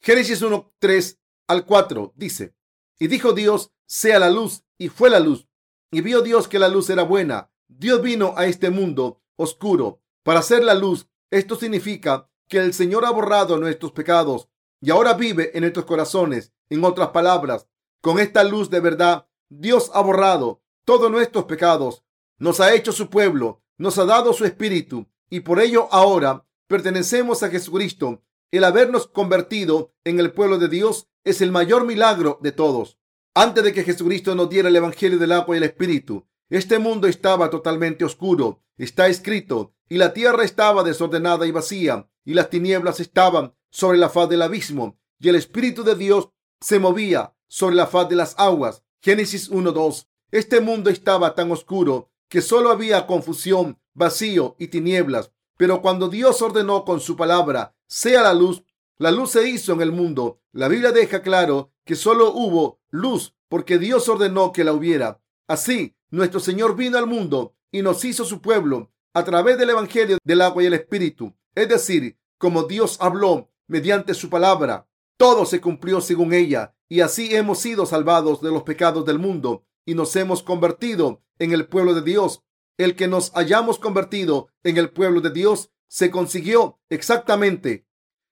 Génesis 0.00 0.42
1, 0.42 0.74
3 0.80 1.20
al 1.46 1.64
4 1.64 2.12
dice, 2.16 2.56
y 2.98 3.06
dijo 3.06 3.32
Dios, 3.34 3.70
sea 3.86 4.18
la 4.18 4.30
luz, 4.30 4.64
y 4.78 4.88
fue 4.88 5.10
la 5.10 5.20
luz. 5.20 5.46
Y 5.92 6.00
vio 6.00 6.22
Dios 6.22 6.48
que 6.48 6.58
la 6.58 6.68
luz 6.68 6.90
era 6.90 7.04
buena. 7.04 7.52
Dios 7.68 8.02
vino 8.02 8.34
a 8.36 8.46
este 8.46 8.70
mundo 8.70 9.22
oscuro 9.36 10.02
para 10.24 10.40
hacer 10.40 10.64
la 10.64 10.74
luz. 10.74 11.08
Esto 11.30 11.54
significa 11.54 12.28
que 12.48 12.58
el 12.58 12.74
Señor 12.74 13.04
ha 13.04 13.10
borrado 13.10 13.56
nuestros 13.56 13.92
pecados 13.92 14.48
y 14.80 14.90
ahora 14.90 15.14
vive 15.14 15.52
en 15.54 15.62
nuestros 15.62 15.86
corazones. 15.86 16.52
En 16.68 16.84
otras 16.84 17.08
palabras, 17.10 17.68
con 18.00 18.18
esta 18.18 18.42
luz 18.44 18.70
de 18.70 18.80
verdad, 18.80 19.28
Dios 19.48 19.90
ha 19.94 20.00
borrado 20.00 20.62
todos 20.84 21.10
nuestros 21.10 21.44
pecados, 21.44 22.04
nos 22.38 22.60
ha 22.60 22.74
hecho 22.74 22.92
su 22.92 23.08
pueblo, 23.10 23.62
nos 23.76 23.98
ha 23.98 24.04
dado 24.04 24.32
su 24.32 24.44
espíritu 24.44 25.09
y 25.30 25.40
por 25.40 25.60
ello 25.60 25.88
ahora 25.92 26.46
pertenecemos 26.66 27.42
a 27.42 27.48
Jesucristo. 27.48 28.22
El 28.50 28.64
habernos 28.64 29.06
convertido 29.06 29.94
en 30.04 30.18
el 30.18 30.32
pueblo 30.32 30.58
de 30.58 30.68
Dios 30.68 31.08
es 31.24 31.40
el 31.40 31.52
mayor 31.52 31.86
milagro 31.86 32.38
de 32.42 32.52
todos. 32.52 32.98
Antes 33.34 33.62
de 33.62 33.72
que 33.72 33.84
Jesucristo 33.84 34.34
nos 34.34 34.50
diera 34.50 34.68
el 34.68 34.76
Evangelio 34.76 35.18
del 35.18 35.32
agua 35.32 35.54
y 35.54 35.58
el 35.58 35.64
Espíritu, 35.64 36.26
este 36.48 36.80
mundo 36.80 37.06
estaba 37.06 37.48
totalmente 37.48 38.04
oscuro. 38.04 38.64
Está 38.76 39.06
escrito, 39.06 39.74
y 39.88 39.98
la 39.98 40.12
tierra 40.12 40.42
estaba 40.42 40.82
desordenada 40.82 41.46
y 41.46 41.52
vacía, 41.52 42.10
y 42.24 42.34
las 42.34 42.50
tinieblas 42.50 42.98
estaban 42.98 43.54
sobre 43.70 43.98
la 43.98 44.08
faz 44.08 44.28
del 44.28 44.42
abismo, 44.42 44.98
y 45.20 45.28
el 45.28 45.36
Espíritu 45.36 45.84
de 45.84 45.94
Dios 45.94 46.30
se 46.60 46.78
movía 46.78 47.34
sobre 47.46 47.76
la 47.76 47.86
faz 47.86 48.08
de 48.08 48.16
las 48.16 48.34
aguas. 48.38 48.82
Génesis 49.02 49.50
1.2. 49.50 50.06
Este 50.30 50.60
mundo 50.60 50.90
estaba 50.90 51.34
tan 51.34 51.50
oscuro 51.52 52.10
que 52.28 52.40
solo 52.40 52.70
había 52.70 53.06
confusión, 53.06 53.79
vacío 53.94 54.56
y 54.58 54.68
tinieblas. 54.68 55.32
Pero 55.56 55.82
cuando 55.82 56.08
Dios 56.08 56.40
ordenó 56.42 56.84
con 56.84 57.00
su 57.00 57.16
palabra, 57.16 57.74
sea 57.86 58.22
la 58.22 58.34
luz, 58.34 58.62
la 58.98 59.10
luz 59.10 59.30
se 59.30 59.48
hizo 59.48 59.72
en 59.72 59.82
el 59.82 59.92
mundo. 59.92 60.40
La 60.52 60.68
Biblia 60.68 60.92
deja 60.92 61.22
claro 61.22 61.72
que 61.84 61.96
solo 61.96 62.32
hubo 62.32 62.80
luz 62.90 63.34
porque 63.48 63.78
Dios 63.78 64.08
ordenó 64.08 64.52
que 64.52 64.64
la 64.64 64.72
hubiera. 64.72 65.20
Así, 65.48 65.96
nuestro 66.10 66.40
Señor 66.40 66.76
vino 66.76 66.98
al 66.98 67.06
mundo 67.06 67.54
y 67.72 67.82
nos 67.82 68.04
hizo 68.04 68.24
su 68.24 68.40
pueblo 68.40 68.92
a 69.12 69.24
través 69.24 69.58
del 69.58 69.70
Evangelio 69.70 70.18
del 70.24 70.40
agua 70.42 70.62
y 70.62 70.66
el 70.66 70.74
Espíritu. 70.74 71.34
Es 71.54 71.68
decir, 71.68 72.18
como 72.38 72.64
Dios 72.64 72.96
habló 73.00 73.50
mediante 73.66 74.14
su 74.14 74.30
palabra, 74.30 74.88
todo 75.16 75.44
se 75.44 75.60
cumplió 75.60 76.00
según 76.00 76.32
ella 76.32 76.74
y 76.88 77.00
así 77.00 77.34
hemos 77.34 77.58
sido 77.58 77.86
salvados 77.86 78.40
de 78.40 78.50
los 78.50 78.62
pecados 78.62 79.04
del 79.04 79.18
mundo 79.18 79.64
y 79.84 79.94
nos 79.94 80.14
hemos 80.16 80.42
convertido 80.42 81.22
en 81.38 81.52
el 81.52 81.66
pueblo 81.66 81.94
de 81.94 82.02
Dios. 82.02 82.42
El 82.78 82.96
que 82.96 83.08
nos 83.08 83.32
hayamos 83.36 83.78
convertido 83.78 84.48
en 84.62 84.76
el 84.76 84.90
pueblo 84.90 85.20
de 85.20 85.30
Dios 85.30 85.70
se 85.88 86.10
consiguió 86.10 86.78
exactamente 86.88 87.86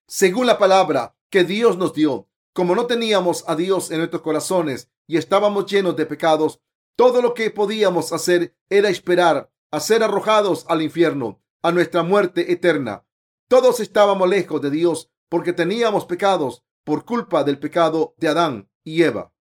según 0.08 0.46
la 0.46 0.58
palabra 0.58 1.16
que 1.30 1.44
Dios 1.44 1.76
nos 1.76 1.92
dio. 1.92 2.28
Como 2.54 2.74
no 2.74 2.86
teníamos 2.86 3.44
a 3.46 3.54
Dios 3.54 3.90
en 3.90 3.98
nuestros 3.98 4.22
corazones 4.22 4.90
y 5.06 5.16
estábamos 5.18 5.66
llenos 5.66 5.96
de 5.96 6.06
pecados, 6.06 6.60
todo 6.96 7.22
lo 7.22 7.34
que 7.34 7.50
podíamos 7.50 8.12
hacer 8.12 8.56
era 8.70 8.88
esperar 8.88 9.52
a 9.70 9.80
ser 9.80 10.02
arrojados 10.02 10.64
al 10.68 10.82
infierno, 10.82 11.40
a 11.62 11.70
nuestra 11.70 12.02
muerte 12.02 12.50
eterna. 12.50 13.06
Todos 13.48 13.80
estábamos 13.80 14.28
lejos 14.28 14.60
de 14.60 14.70
Dios 14.70 15.10
porque 15.28 15.52
teníamos 15.52 16.06
pecados 16.06 16.64
por 16.84 17.04
culpa 17.04 17.44
del 17.44 17.58
pecado 17.58 18.14
de 18.16 18.28
Adán 18.28 18.70
y 18.82 19.02
Eva. 19.02 19.32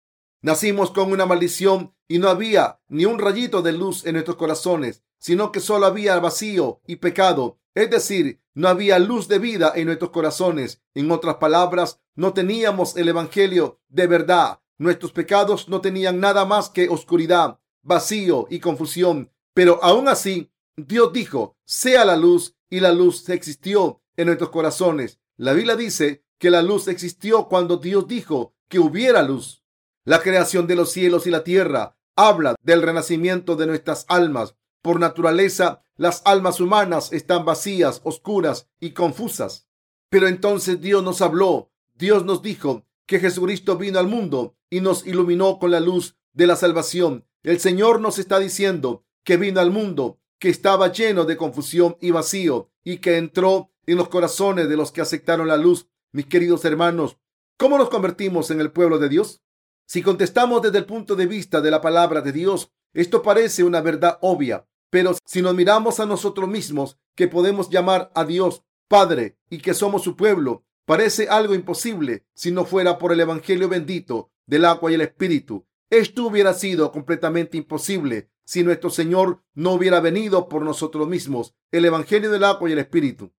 Nacimos 0.48 0.92
con 0.92 1.12
una 1.12 1.26
maldición 1.26 1.94
y 2.08 2.20
no 2.20 2.30
había 2.30 2.80
ni 2.88 3.04
un 3.04 3.20
rayito 3.20 3.62
de 3.62 3.74
luz 3.74 4.06
en 4.06 4.14
nuestros 4.14 4.38
corazones, 4.38 5.04
sino 5.20 5.52
que 5.52 5.60
solo 5.60 5.88
había 5.88 6.18
vacío 6.22 6.80
y 6.88 6.96
pecado. 6.96 7.60
Es 7.76 7.90
decir, 7.90 8.40
no 8.54 8.70
había 8.70 8.98
luz 8.98 9.28
de 9.28 9.40
vida 9.40 9.74
en 9.76 9.88
nuestros 9.88 10.12
corazones. 10.12 10.82
En 10.94 11.12
otras 11.12 11.36
palabras, 11.36 12.00
no 12.16 12.32
teníamos 12.32 12.96
el 12.96 13.10
Evangelio 13.10 13.82
de 13.90 14.08
verdad 14.08 14.62
Nuestros 14.78 15.12
pecados 15.12 15.68
no 15.68 15.82
tenían 15.82 16.22
nada 16.22 16.46
más 16.46 16.70
que 16.70 16.88
oscuridad, 16.88 17.60
vacío 17.82 18.48
y 18.50 18.62
confusión. 18.62 19.30
Pero 19.54 19.84
aún 19.84 20.08
así, 20.08 20.50
Dios 20.78 21.12
dijo, 21.12 21.58
sea 21.66 22.06
la 22.06 22.16
luz 22.16 22.56
y 22.70 22.80
la 22.80 22.94
luz 22.94 23.28
existió 23.28 24.02
en 24.16 24.28
nuestros 24.28 24.52
corazones. 24.52 25.20
La 25.36 25.52
Biblia 25.52 25.76
dice 25.76 26.24
que 26.38 26.52
la 26.52 26.62
luz 26.62 26.88
existió 26.88 27.50
cuando 27.50 27.76
Dios 27.76 28.08
dijo 28.08 28.56
que 28.70 28.80
hubiera 28.80 29.24
luz. 29.24 29.62
La 30.08 30.22
creación 30.22 30.68
de 30.68 30.78
los 30.78 30.94
cielos 30.94 31.28
y 31.28 31.32
la 31.32 31.44
tierra 31.44 31.98
habla 32.16 32.56
del 32.62 32.82
renacimiento 32.82 33.58
de 33.58 33.68
nuestras 33.68 34.06
almas. 34.08 34.56
Por 34.82 35.02
naturaleza, 35.02 35.82
las 35.98 36.22
almas 36.24 36.62
humanas 36.62 37.12
están 37.12 37.44
vacías, 37.44 38.00
oscuras 38.06 38.70
y 38.80 38.92
confusas. 38.92 39.68
Pero 40.10 40.30
entonces 40.30 40.80
Dios 40.80 41.04
nos 41.04 41.22
habló. 41.22 41.74
Dios 41.94 42.24
nos 42.24 42.42
dijo 42.42 42.86
que 43.06 43.20
Jesucristo 43.20 43.76
vino 43.76 44.00
al 44.00 44.08
mundo 44.08 44.56
y 44.70 44.80
nos 44.80 45.06
iluminó 45.06 45.60
con 45.60 45.72
la 45.72 45.82
luz 45.82 46.16
de 46.32 46.48
la 46.48 46.56
salvación. 46.56 47.26
El 47.44 47.60
Señor 47.60 48.00
nos 48.00 48.18
está 48.18 48.40
diciendo 48.40 49.04
que 49.26 49.36
vino 49.36 49.60
al 49.60 49.72
mundo, 49.72 50.22
que 50.40 50.48
estaba 50.48 50.90
lleno 50.90 51.26
de 51.26 51.36
confusión 51.36 51.98
y 52.00 52.12
vacío 52.12 52.70
y 52.86 53.00
que 53.00 53.18
entró 53.18 53.72
en 53.86 53.98
los 53.98 54.08
corazones 54.08 54.70
de 54.70 54.78
los 54.78 54.94
que 54.94 55.02
aceptaron 55.02 55.50
la 55.50 55.58
luz. 55.58 55.90
Mis 56.14 56.28
queridos 56.28 56.64
hermanos, 56.64 57.18
¿cómo 57.58 57.78
nos 57.78 57.90
convertimos 57.90 58.52
en 58.52 58.62
el 58.62 58.72
pueblo 58.72 59.00
de 59.00 59.10
Dios? 59.10 59.42
Si 59.88 60.04
contestamos 60.04 60.62
desde 60.62 60.78
el 60.78 60.86
punto 60.86 61.16
de 61.16 61.26
vista 61.26 61.62
de 61.62 61.72
la 61.72 61.82
palabra 61.82 62.22
de 62.22 62.32
Dios, 62.32 62.72
esto 62.94 63.24
parece 63.24 63.64
una 63.64 63.82
verdad 63.82 64.20
obvia, 64.22 64.68
pero 64.90 65.16
si 65.26 65.42
nos 65.42 65.56
miramos 65.56 66.00
a 66.00 66.06
nosotros 66.06 66.48
mismos, 66.48 67.00
que 67.16 67.28
podemos 67.28 67.70
llamar 67.70 68.12
a 68.14 68.26
Dios 68.26 68.64
Padre 68.88 69.38
y 69.50 69.58
que 69.58 69.74
somos 69.74 70.04
su 70.04 70.16
pueblo, 70.16 70.68
Parece 70.88 71.28
algo 71.28 71.54
imposible 71.54 72.26
si 72.34 72.50
no 72.50 72.64
fuera 72.64 72.98
por 72.98 73.12
el 73.12 73.20
Evangelio 73.20 73.68
bendito 73.68 74.32
del 74.46 74.64
agua 74.64 74.90
y 74.90 74.94
el 74.94 75.02
Espíritu. 75.02 75.68
Esto 75.90 76.26
hubiera 76.26 76.54
sido 76.54 76.94
completamente 76.94 77.58
imposible 77.58 78.32
si 78.46 78.64
nuestro 78.64 78.90
Señor 78.90 79.44
no 79.54 79.74
hubiera 79.74 80.00
venido 80.00 80.48
por 80.48 80.62
nosotros 80.62 81.06
mismos, 81.06 81.54
el 81.74 81.84
Evangelio 81.84 82.32
del 82.32 82.46
agua 82.46 82.70
y 82.70 82.72
el 82.72 82.80
Espíritu. 82.80 83.34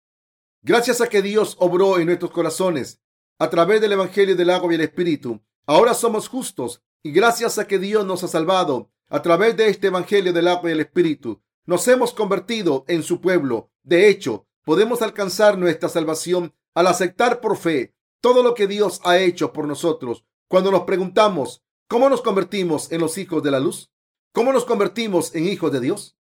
Gracias 0.60 1.00
a 1.00 1.08
que 1.08 1.22
Dios 1.22 1.56
obró 1.58 1.98
en 1.98 2.08
nuestros 2.08 2.32
corazones 2.32 3.00
a 3.38 3.48
través 3.48 3.80
del 3.80 3.92
Evangelio 3.92 4.36
del 4.36 4.50
agua 4.50 4.70
y 4.70 4.74
el 4.74 4.82
Espíritu, 4.82 5.40
ahora 5.68 5.92
somos 5.92 6.28
justos 6.28 6.82
y 7.02 7.12
gracias 7.12 7.58
a 7.58 7.66
que 7.66 7.78
Dios 7.78 8.04
nos 8.06 8.24
ha 8.24 8.28
salvado 8.28 8.90
a 9.08 9.22
través 9.22 9.56
de 9.56 9.68
este 9.68 9.88
Evangelio 9.88 10.32
del 10.32 10.48
agua 10.48 10.70
y 10.70 10.72
el 10.72 10.80
Espíritu, 10.80 11.42
nos 11.66 11.86
hemos 11.88 12.12
convertido 12.12 12.84
en 12.88 13.02
su 13.02 13.20
pueblo. 13.20 13.70
De 13.82 14.08
hecho, 14.08 14.46
podemos 14.64 15.02
alcanzar 15.02 15.58
nuestra 15.58 15.88
salvación 15.88 16.54
al 16.74 16.86
aceptar 16.86 17.40
por 17.40 17.56
fe 17.56 17.94
todo 18.20 18.42
lo 18.42 18.54
que 18.54 18.66
Dios 18.66 19.00
ha 19.04 19.18
hecho 19.18 19.52
por 19.52 19.66
nosotros, 19.66 20.24
cuando 20.48 20.70
nos 20.70 20.84
preguntamos, 20.84 21.62
¿cómo 21.86 22.08
nos 22.08 22.22
convertimos 22.22 22.90
en 22.90 23.02
los 23.02 23.18
hijos 23.18 23.42
de 23.42 23.50
la 23.50 23.60
luz? 23.60 23.92
¿Cómo 24.32 24.52
nos 24.52 24.64
convertimos 24.64 25.34
en 25.34 25.46
hijos 25.46 25.70
de 25.70 25.80
Dios? 25.80 26.16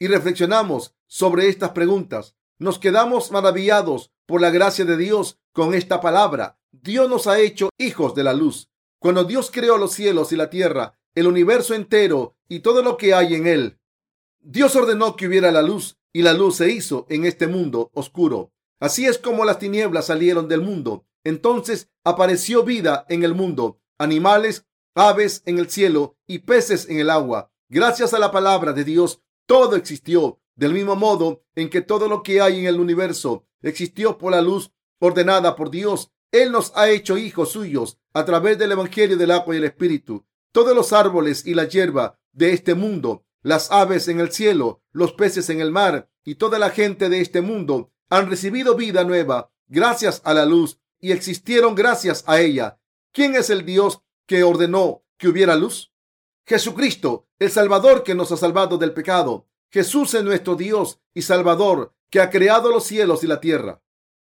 Y 0.00 0.08
reflexionamos 0.08 0.96
sobre 1.06 1.48
estas 1.48 1.70
preguntas. 1.70 2.34
Nos 2.58 2.80
quedamos 2.80 3.30
maravillados 3.30 4.12
por 4.26 4.40
la 4.40 4.50
gracia 4.50 4.84
de 4.84 4.96
Dios 4.96 5.38
con 5.52 5.74
esta 5.74 6.00
palabra. 6.00 6.58
Dios 6.72 7.08
nos 7.08 7.28
ha 7.28 7.38
hecho 7.38 7.70
hijos 7.78 8.14
de 8.14 8.24
la 8.24 8.32
luz. 8.32 8.70
Cuando 9.00 9.24
Dios 9.24 9.50
creó 9.50 9.78
los 9.78 9.92
cielos 9.92 10.30
y 10.30 10.36
la 10.36 10.50
tierra, 10.50 10.98
el 11.14 11.26
universo 11.26 11.74
entero 11.74 12.36
y 12.48 12.60
todo 12.60 12.82
lo 12.82 12.98
que 12.98 13.14
hay 13.14 13.34
en 13.34 13.46
él, 13.46 13.78
Dios 14.40 14.76
ordenó 14.76 15.16
que 15.16 15.26
hubiera 15.26 15.50
la 15.50 15.62
luz 15.62 15.98
y 16.12 16.20
la 16.20 16.34
luz 16.34 16.56
se 16.56 16.70
hizo 16.70 17.06
en 17.08 17.24
este 17.24 17.46
mundo 17.46 17.90
oscuro. 17.94 18.52
Así 18.78 19.06
es 19.06 19.16
como 19.16 19.46
las 19.46 19.58
tinieblas 19.58 20.06
salieron 20.06 20.48
del 20.48 20.60
mundo 20.62 21.06
Entonces 21.24 21.90
apareció 22.04 22.62
vida 22.62 23.06
en 23.08 23.24
el 23.24 23.34
mundo, 23.34 23.80
animales, 23.98 24.66
aves 24.94 25.42
en 25.46 25.58
el 25.58 25.70
cielo 25.70 26.16
y 26.26 26.40
peces 26.40 26.88
en 26.88 26.98
el 26.98 27.08
agua. 27.08 27.50
Gracias 27.70 28.12
a 28.12 28.18
la 28.18 28.30
palabra 28.30 28.72
de 28.74 28.84
Dios, 28.84 29.22
todo 29.46 29.76
existió. 29.76 30.40
Del 30.56 30.74
mismo 30.74 30.94
modo 30.94 31.42
en 31.54 31.70
que 31.70 31.80
todo 31.80 32.06
lo 32.06 32.22
que 32.22 32.42
hay 32.42 32.60
en 32.60 32.66
el 32.66 32.80
universo 32.80 33.46
existió 33.62 34.18
por 34.18 34.32
la 34.32 34.42
luz 34.42 34.72
ordenada 34.98 35.56
por 35.56 35.70
Dios, 35.70 36.10
Él 36.32 36.52
nos 36.52 36.72
ha 36.76 36.88
hecho 36.90 37.18
hijos 37.18 37.52
suyos 37.52 37.98
a 38.12 38.24
través 38.24 38.58
del 38.58 38.72
Evangelio 38.72 39.16
del 39.16 39.32
agua 39.32 39.54
y 39.54 39.58
el 39.58 39.64
Espíritu. 39.64 40.24
Todos 40.52 40.74
los 40.74 40.92
árboles 40.92 41.46
y 41.46 41.54
la 41.54 41.64
hierba 41.64 42.18
de 42.32 42.52
este 42.52 42.74
mundo, 42.74 43.24
las 43.42 43.70
aves 43.70 44.08
en 44.08 44.20
el 44.20 44.30
cielo, 44.30 44.82
los 44.92 45.12
peces 45.12 45.50
en 45.50 45.60
el 45.60 45.70
mar 45.70 46.08
y 46.24 46.36
toda 46.36 46.58
la 46.58 46.70
gente 46.70 47.08
de 47.08 47.20
este 47.20 47.40
mundo 47.40 47.92
han 48.08 48.28
recibido 48.28 48.76
vida 48.76 49.04
nueva 49.04 49.50
gracias 49.68 50.20
a 50.24 50.34
la 50.34 50.44
luz 50.44 50.78
y 51.00 51.12
existieron 51.12 51.74
gracias 51.74 52.24
a 52.26 52.40
ella. 52.40 52.78
¿Quién 53.12 53.34
es 53.34 53.50
el 53.50 53.64
Dios 53.64 54.02
que 54.26 54.42
ordenó 54.42 55.04
que 55.16 55.28
hubiera 55.28 55.56
luz? 55.56 55.92
Jesucristo, 56.46 57.28
el 57.38 57.50
Salvador 57.50 58.02
que 58.02 58.14
nos 58.14 58.30
ha 58.32 58.36
salvado 58.36 58.78
del 58.78 58.92
pecado. 58.92 59.46
Jesús 59.70 60.14
es 60.14 60.24
nuestro 60.24 60.56
Dios 60.56 61.00
y 61.14 61.22
Salvador 61.22 61.94
que 62.10 62.20
ha 62.20 62.30
creado 62.30 62.70
los 62.70 62.84
cielos 62.84 63.24
y 63.24 63.28
la 63.28 63.40
tierra. 63.40 63.82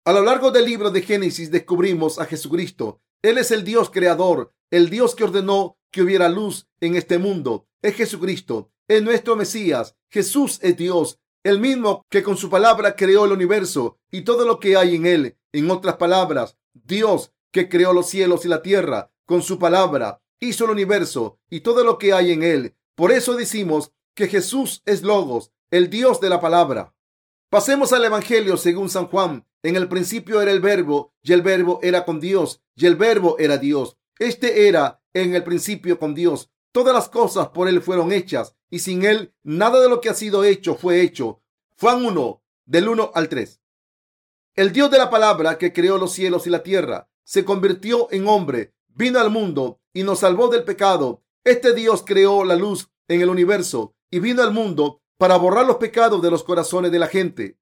A 0.08 0.14
lo 0.14 0.22
largo 0.22 0.52
del 0.52 0.66
libro 0.66 0.92
de 0.92 1.02
Génesis 1.02 1.50
descubrimos 1.50 2.20
a 2.20 2.26
Jesucristo. 2.26 3.02
Él 3.24 3.40
es 3.40 3.50
el 3.50 3.64
Dios 3.64 3.90
creador, 3.90 4.54
el 4.70 4.92
Dios 4.92 5.16
que 5.16 5.24
ordenó 5.24 5.80
que 5.92 6.04
hubiera 6.04 6.30
luz 6.30 6.68
en 6.80 6.96
este 6.96 7.18
mundo. 7.18 7.68
Es 7.82 7.96
Jesucristo, 7.96 8.72
es 8.88 9.02
nuestro 9.02 9.36
Mesías. 9.36 9.96
Jesús 10.12 10.60
es 10.62 10.78
Dios, 10.78 11.18
el 11.44 11.60
mismo 11.60 12.06
que 12.12 12.22
con 12.22 12.38
su 12.38 12.52
palabra 12.52 12.96
creó 12.96 13.26
el 13.26 13.32
universo 13.32 13.98
y 14.12 14.22
todo 14.22 14.46
lo 14.46 14.60
que 14.60 14.78
hay 14.78 14.94
en 14.94 15.08
él. 15.08 15.40
En 15.52 15.72
otras 15.72 15.96
palabras, 15.96 16.56
Dios 16.76 17.32
que 17.52 17.68
creó 17.68 17.92
los 17.92 18.08
cielos 18.08 18.46
y 18.46 18.48
la 18.48 18.62
tierra 18.62 19.12
con 19.26 19.42
su 19.42 19.58
palabra 19.58 20.22
hizo 20.40 20.66
el 20.66 20.72
universo 20.72 21.40
y 21.50 21.62
todo 21.62 21.84
lo 21.84 21.98
que 21.98 22.14
hay 22.14 22.32
en 22.32 22.44
él. 22.44 22.76
Por 22.94 23.12
eso 23.12 23.34
decimos 23.34 23.92
que 24.14 24.28
Jesús 24.28 24.84
es 24.86 25.02
Logos, 25.02 25.52
el 25.72 25.90
Dios 25.90 26.22
de 26.22 26.30
la 26.30 26.40
palabra. 26.40 26.94
Pasemos 27.50 27.92
al 27.92 28.06
Evangelio 28.06 28.58
según 28.58 28.90
San 28.90 29.08
Juan. 29.08 29.48
En 29.66 29.76
el 29.76 29.88
principio 29.88 30.44
era 30.44 30.52
el 30.52 30.60
verbo 30.60 31.16
y 31.24 31.34
el 31.34 31.42
verbo 31.42 31.80
era 31.82 32.06
con 32.06 32.20
Dios 32.20 32.62
y 32.76 32.86
el 32.86 32.96
verbo 32.96 33.38
era 33.40 33.58
Dios. 33.58 33.98
Este 34.20 34.68
era 34.68 35.02
en 35.12 35.34
el 35.34 35.44
principio 35.44 35.98
con 35.98 36.14
Dios. 36.14 36.52
Todas 36.72 36.94
las 36.94 37.10
cosas 37.10 37.48
por 37.48 37.68
él 37.68 37.82
fueron 37.82 38.12
hechas 38.12 38.56
y 38.70 38.78
sin 38.78 39.04
él 39.04 39.34
nada 39.42 39.82
de 39.82 39.90
lo 39.90 40.02
que 40.02 40.10
ha 40.10 40.14
sido 40.14 40.44
hecho 40.44 40.76
fue 40.76 41.02
hecho. 41.02 41.42
Juan 41.80 42.06
1, 42.06 42.44
del 42.66 42.90
1 42.90 43.12
al 43.16 43.28
3. 43.28 43.60
El 44.54 44.72
Dios 44.72 44.92
de 44.92 45.00
la 45.00 45.10
palabra 45.10 45.58
que 45.58 45.74
creó 45.74 45.98
los 45.98 46.14
cielos 46.14 46.46
y 46.46 46.52
la 46.52 46.62
tierra 46.62 47.10
se 47.24 47.44
convirtió 47.44 48.08
en 48.12 48.28
hombre, 48.28 48.76
vino 48.90 49.20
al 49.20 49.32
mundo 49.32 49.82
y 49.94 50.04
nos 50.04 50.20
salvó 50.20 50.48
del 50.50 50.64
pecado. 50.64 51.24
Este 51.44 51.74
Dios 51.74 52.04
creó 52.06 52.44
la 52.44 52.56
luz 52.56 52.92
en 53.08 53.22
el 53.22 53.30
universo 53.30 53.96
y 54.12 54.20
vino 54.20 54.44
al 54.44 54.54
mundo 54.54 55.02
para 55.18 55.38
borrar 55.38 55.66
los 55.66 55.78
pecados 55.78 56.22
de 56.22 56.30
los 56.30 56.44
corazones 56.44 56.92
de 56.92 57.00
la 57.00 57.08
gente. 57.08 57.58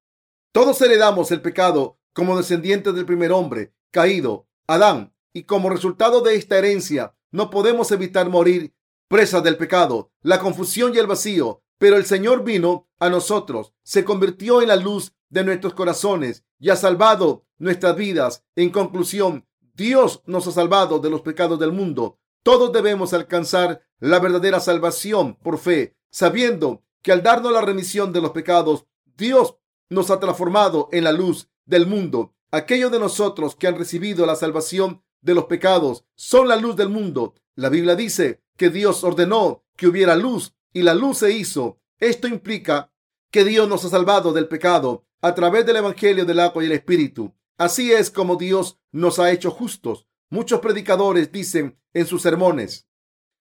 Todos 0.54 0.80
heredamos 0.84 1.32
el 1.32 1.42
pecado 1.42 1.98
como 2.14 2.38
descendientes 2.38 2.94
del 2.94 3.08
primer 3.08 3.32
hombre 3.32 3.74
caído, 3.90 4.48
Adán, 4.68 5.12
y 5.34 5.46
como 5.46 5.72
resultado 5.72 6.22
de 6.22 6.36
esta 6.36 6.60
herencia 6.60 7.16
no 7.32 7.50
podemos 7.50 7.92
evitar 7.92 8.30
morir 8.30 8.72
presas 9.08 9.44
del 9.44 9.58
pecado, 9.58 10.12
la 10.22 10.38
confusión 10.38 10.94
y 10.94 11.00
el 11.00 11.08
vacío. 11.08 11.64
Pero 11.80 11.98
el 11.98 12.06
Señor 12.06 12.44
vino 12.44 12.88
a 13.00 13.10
nosotros, 13.10 13.74
se 13.82 14.06
convirtió 14.06 14.62
en 14.62 14.68
la 14.68 14.76
luz 14.76 15.16
de 15.30 15.44
nuestros 15.44 15.74
corazones 15.74 16.46
y 16.60 16.70
ha 16.70 16.76
salvado 16.76 17.48
nuestras 17.58 17.96
vidas. 17.96 18.44
En 18.56 18.70
conclusión, 18.70 19.48
Dios 19.74 20.22
nos 20.28 20.46
ha 20.46 20.52
salvado 20.52 21.00
de 21.00 21.10
los 21.10 21.22
pecados 21.22 21.60
del 21.60 21.72
mundo. 21.72 22.20
Todos 22.44 22.72
debemos 22.72 23.12
alcanzar 23.16 23.82
la 24.00 24.20
verdadera 24.20 24.60
salvación 24.60 25.34
por 25.34 25.58
fe, 25.58 25.98
sabiendo 26.12 26.84
que 27.02 27.12
al 27.12 27.24
darnos 27.24 27.52
la 27.52 27.62
remisión 27.62 28.14
de 28.14 28.22
los 28.22 28.32
pecados, 28.32 28.86
Dios 29.18 29.56
nos 29.94 30.10
ha 30.10 30.20
transformado 30.20 30.90
en 30.92 31.04
la 31.04 31.12
luz 31.12 31.50
del 31.66 31.88
mundo. 31.88 32.34
Aquellos 32.52 32.92
de 32.92 33.00
nosotros 33.00 33.56
que 33.56 33.68
han 33.68 33.78
recibido 33.78 34.26
la 34.26 34.36
salvación 34.36 35.04
de 35.22 35.34
los 35.34 35.46
pecados 35.46 36.06
son 36.16 36.48
la 36.48 36.56
luz 36.56 36.76
del 36.76 36.90
mundo. 36.90 37.36
La 37.56 37.70
Biblia 37.70 37.96
dice 37.96 38.44
que 38.58 38.70
Dios 38.70 39.04
ordenó 39.04 39.64
que 39.76 39.88
hubiera 39.88 40.16
luz 40.16 40.54
y 40.74 40.82
la 40.82 40.94
luz 40.94 41.20
se 41.20 41.32
hizo. 41.32 41.80
Esto 42.00 42.28
implica 42.28 42.92
que 43.32 43.44
Dios 43.44 43.68
nos 43.68 43.86
ha 43.86 43.90
salvado 43.90 44.34
del 44.34 44.48
pecado 44.48 45.06
a 45.22 45.34
través 45.34 45.66
del 45.66 45.78
Evangelio 45.78 46.26
del 46.26 46.40
agua 46.40 46.64
y 46.64 46.68
el 46.68 46.74
Espíritu. 46.74 47.34
Así 47.58 47.92
es 47.92 48.12
como 48.12 48.36
Dios 48.36 48.80
nos 48.92 49.20
ha 49.20 49.32
hecho 49.32 49.52
justos. 49.52 50.08
Muchos 50.30 50.60
predicadores 50.60 51.32
dicen 51.32 51.80
en 51.94 52.06
sus 52.08 52.24
sermones, 52.24 52.88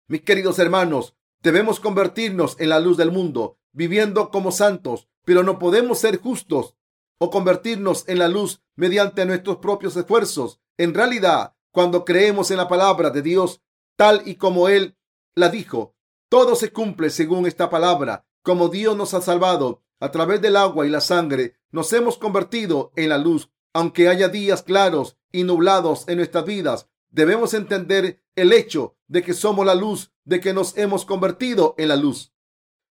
mis 0.08 0.20
queridos 0.22 0.58
hermanos, 0.58 1.16
Debemos 1.42 1.80
convertirnos 1.80 2.56
en 2.60 2.68
la 2.68 2.78
luz 2.78 2.96
del 2.96 3.10
mundo, 3.10 3.58
viviendo 3.72 4.30
como 4.30 4.52
santos, 4.52 5.08
pero 5.24 5.42
no 5.42 5.58
podemos 5.58 5.98
ser 5.98 6.20
justos 6.20 6.76
o 7.18 7.30
convertirnos 7.30 8.08
en 8.08 8.18
la 8.18 8.28
luz 8.28 8.62
mediante 8.74 9.24
nuestros 9.24 9.58
propios 9.58 9.96
esfuerzos. 9.96 10.60
En 10.76 10.94
realidad, 10.94 11.54
cuando 11.70 12.04
creemos 12.04 12.50
en 12.50 12.56
la 12.56 12.68
palabra 12.68 13.10
de 13.10 13.22
Dios, 13.22 13.62
tal 13.96 14.22
y 14.26 14.36
como 14.36 14.68
Él 14.68 14.96
la 15.34 15.48
dijo, 15.48 15.94
todo 16.28 16.56
se 16.56 16.72
cumple 16.72 17.10
según 17.10 17.46
esta 17.46 17.70
palabra. 17.70 18.26
Como 18.42 18.68
Dios 18.68 18.96
nos 18.96 19.14
ha 19.14 19.20
salvado 19.20 19.82
a 20.00 20.10
través 20.10 20.40
del 20.42 20.56
agua 20.56 20.86
y 20.86 20.90
la 20.90 21.00
sangre, 21.00 21.54
nos 21.70 21.92
hemos 21.92 22.18
convertido 22.18 22.92
en 22.96 23.08
la 23.08 23.18
luz. 23.18 23.50
Aunque 23.72 24.08
haya 24.08 24.28
días 24.28 24.62
claros 24.62 25.16
y 25.30 25.44
nublados 25.44 26.08
en 26.08 26.16
nuestras 26.16 26.44
vidas, 26.44 26.88
debemos 27.10 27.54
entender 27.54 28.22
el 28.34 28.52
hecho 28.52 28.96
de 29.06 29.22
que 29.22 29.34
somos 29.34 29.64
la 29.64 29.74
luz 29.74 30.12
de 30.24 30.40
que 30.40 30.52
nos 30.52 30.76
hemos 30.76 31.04
convertido 31.04 31.74
en 31.78 31.88
la 31.88 31.96
luz. 31.96 32.32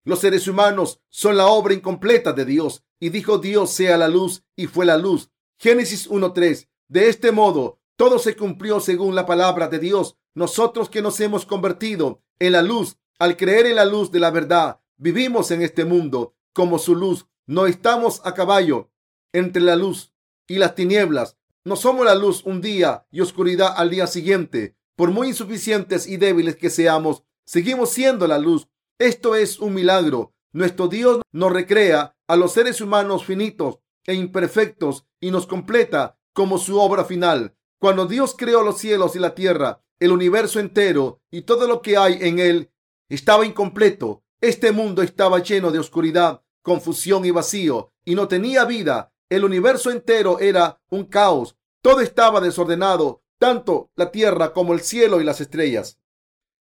Los 0.04 0.20
seres 0.20 0.48
humanos 0.48 1.02
son 1.10 1.38
la 1.38 1.48
obra 1.48 1.74
incompleta 1.74 2.34
de 2.34 2.46
Dios 2.46 2.84
y 3.00 3.10
dijo 3.10 3.38
Dios 3.38 3.72
sea 3.72 3.98
la 3.98 4.08
luz 4.08 4.44
y 4.56 4.68
fue 4.68 4.86
la 4.86 4.98
luz. 4.98 5.30
Génesis 5.60 6.10
1.3. 6.10 6.68
De 6.88 7.08
este 7.08 7.32
modo, 7.32 7.80
todo 7.96 8.18
se 8.18 8.36
cumplió 8.36 8.80
según 8.80 9.14
la 9.14 9.26
palabra 9.26 9.68
de 9.68 9.80
Dios. 9.80 10.18
Nosotros 10.34 10.90
que 10.90 11.02
nos 11.02 11.20
hemos 11.20 11.46
convertido 11.46 12.24
en 12.40 12.54
la 12.54 12.64
luz, 12.64 12.98
al 13.20 13.38
creer 13.38 13.68
en 13.68 13.76
la 13.76 13.86
luz 13.86 14.12
de 14.12 14.20
la 14.20 14.32
verdad, 14.32 14.80
vivimos 14.98 15.52
en 15.52 15.62
este 15.62 15.86
mundo 15.86 16.36
como 16.54 16.80
su 16.80 16.96
luz. 16.96 17.28
No 17.46 17.68
estamos 17.68 18.22
a 18.24 18.34
caballo 18.34 18.90
entre 19.34 19.62
la 19.62 19.76
luz 19.76 20.14
y 20.48 20.58
las 20.58 20.74
tinieblas. 20.74 21.38
No 21.64 21.76
somos 21.76 22.06
la 22.06 22.16
luz 22.16 22.44
un 22.44 22.60
día 22.62 23.06
y 23.12 23.22
oscuridad 23.22 23.74
al 23.78 23.92
día 23.92 24.08
siguiente. 24.08 24.76
Por 24.96 25.12
muy 25.12 25.28
insuficientes 25.28 26.08
y 26.08 26.18
débiles 26.18 26.56
que 26.56 26.72
seamos, 26.72 27.24
seguimos 27.46 27.92
siendo 27.92 28.28
la 28.28 28.40
luz. 28.40 28.68
Esto 29.02 29.34
es 29.34 29.58
un 29.58 29.74
milagro. 29.74 30.36
Nuestro 30.52 30.88
Dios 30.88 31.22
nos 31.32 31.52
recrea 31.52 32.16
a 32.28 32.36
los 32.36 32.52
seres 32.52 32.82
humanos 32.82 33.26
finitos 33.26 33.80
e 34.06 34.14
imperfectos 34.14 35.08
y 35.20 35.32
nos 35.32 35.48
completa 35.48 36.20
como 36.34 36.60
su 36.60 36.80
obra 36.80 37.04
final. 37.04 37.58
Cuando 37.80 38.06
Dios 38.06 38.36
creó 38.38 38.62
los 38.62 38.78
cielos 38.78 39.16
y 39.16 39.20
la 39.20 39.34
tierra, 39.34 39.82
el 40.00 40.12
universo 40.12 40.60
entero 40.60 41.20
y 41.32 41.42
todo 41.42 41.66
lo 41.66 41.82
que 41.82 41.98
hay 41.98 42.20
en 42.22 42.38
él 42.38 42.72
estaba 43.10 43.44
incompleto. 43.44 44.24
Este 44.40 44.72
mundo 44.72 45.02
estaba 45.02 45.40
lleno 45.40 45.72
de 45.72 45.80
oscuridad, 45.80 46.44
confusión 46.62 47.26
y 47.26 47.32
vacío 47.32 47.94
y 48.06 48.14
no 48.14 48.28
tenía 48.28 48.66
vida. 48.66 49.12
El 49.30 49.46
universo 49.46 49.90
entero 49.90 50.38
era 50.38 50.80
un 50.92 51.06
caos. 51.06 51.58
Todo 51.82 52.02
estaba 52.02 52.40
desordenado 52.40 53.24
tanto 53.40 53.90
la 53.96 54.12
tierra 54.12 54.54
como 54.54 54.74
el 54.74 54.82
cielo 54.82 55.22
y 55.22 55.24
las 55.24 55.42
estrellas. 55.42 55.98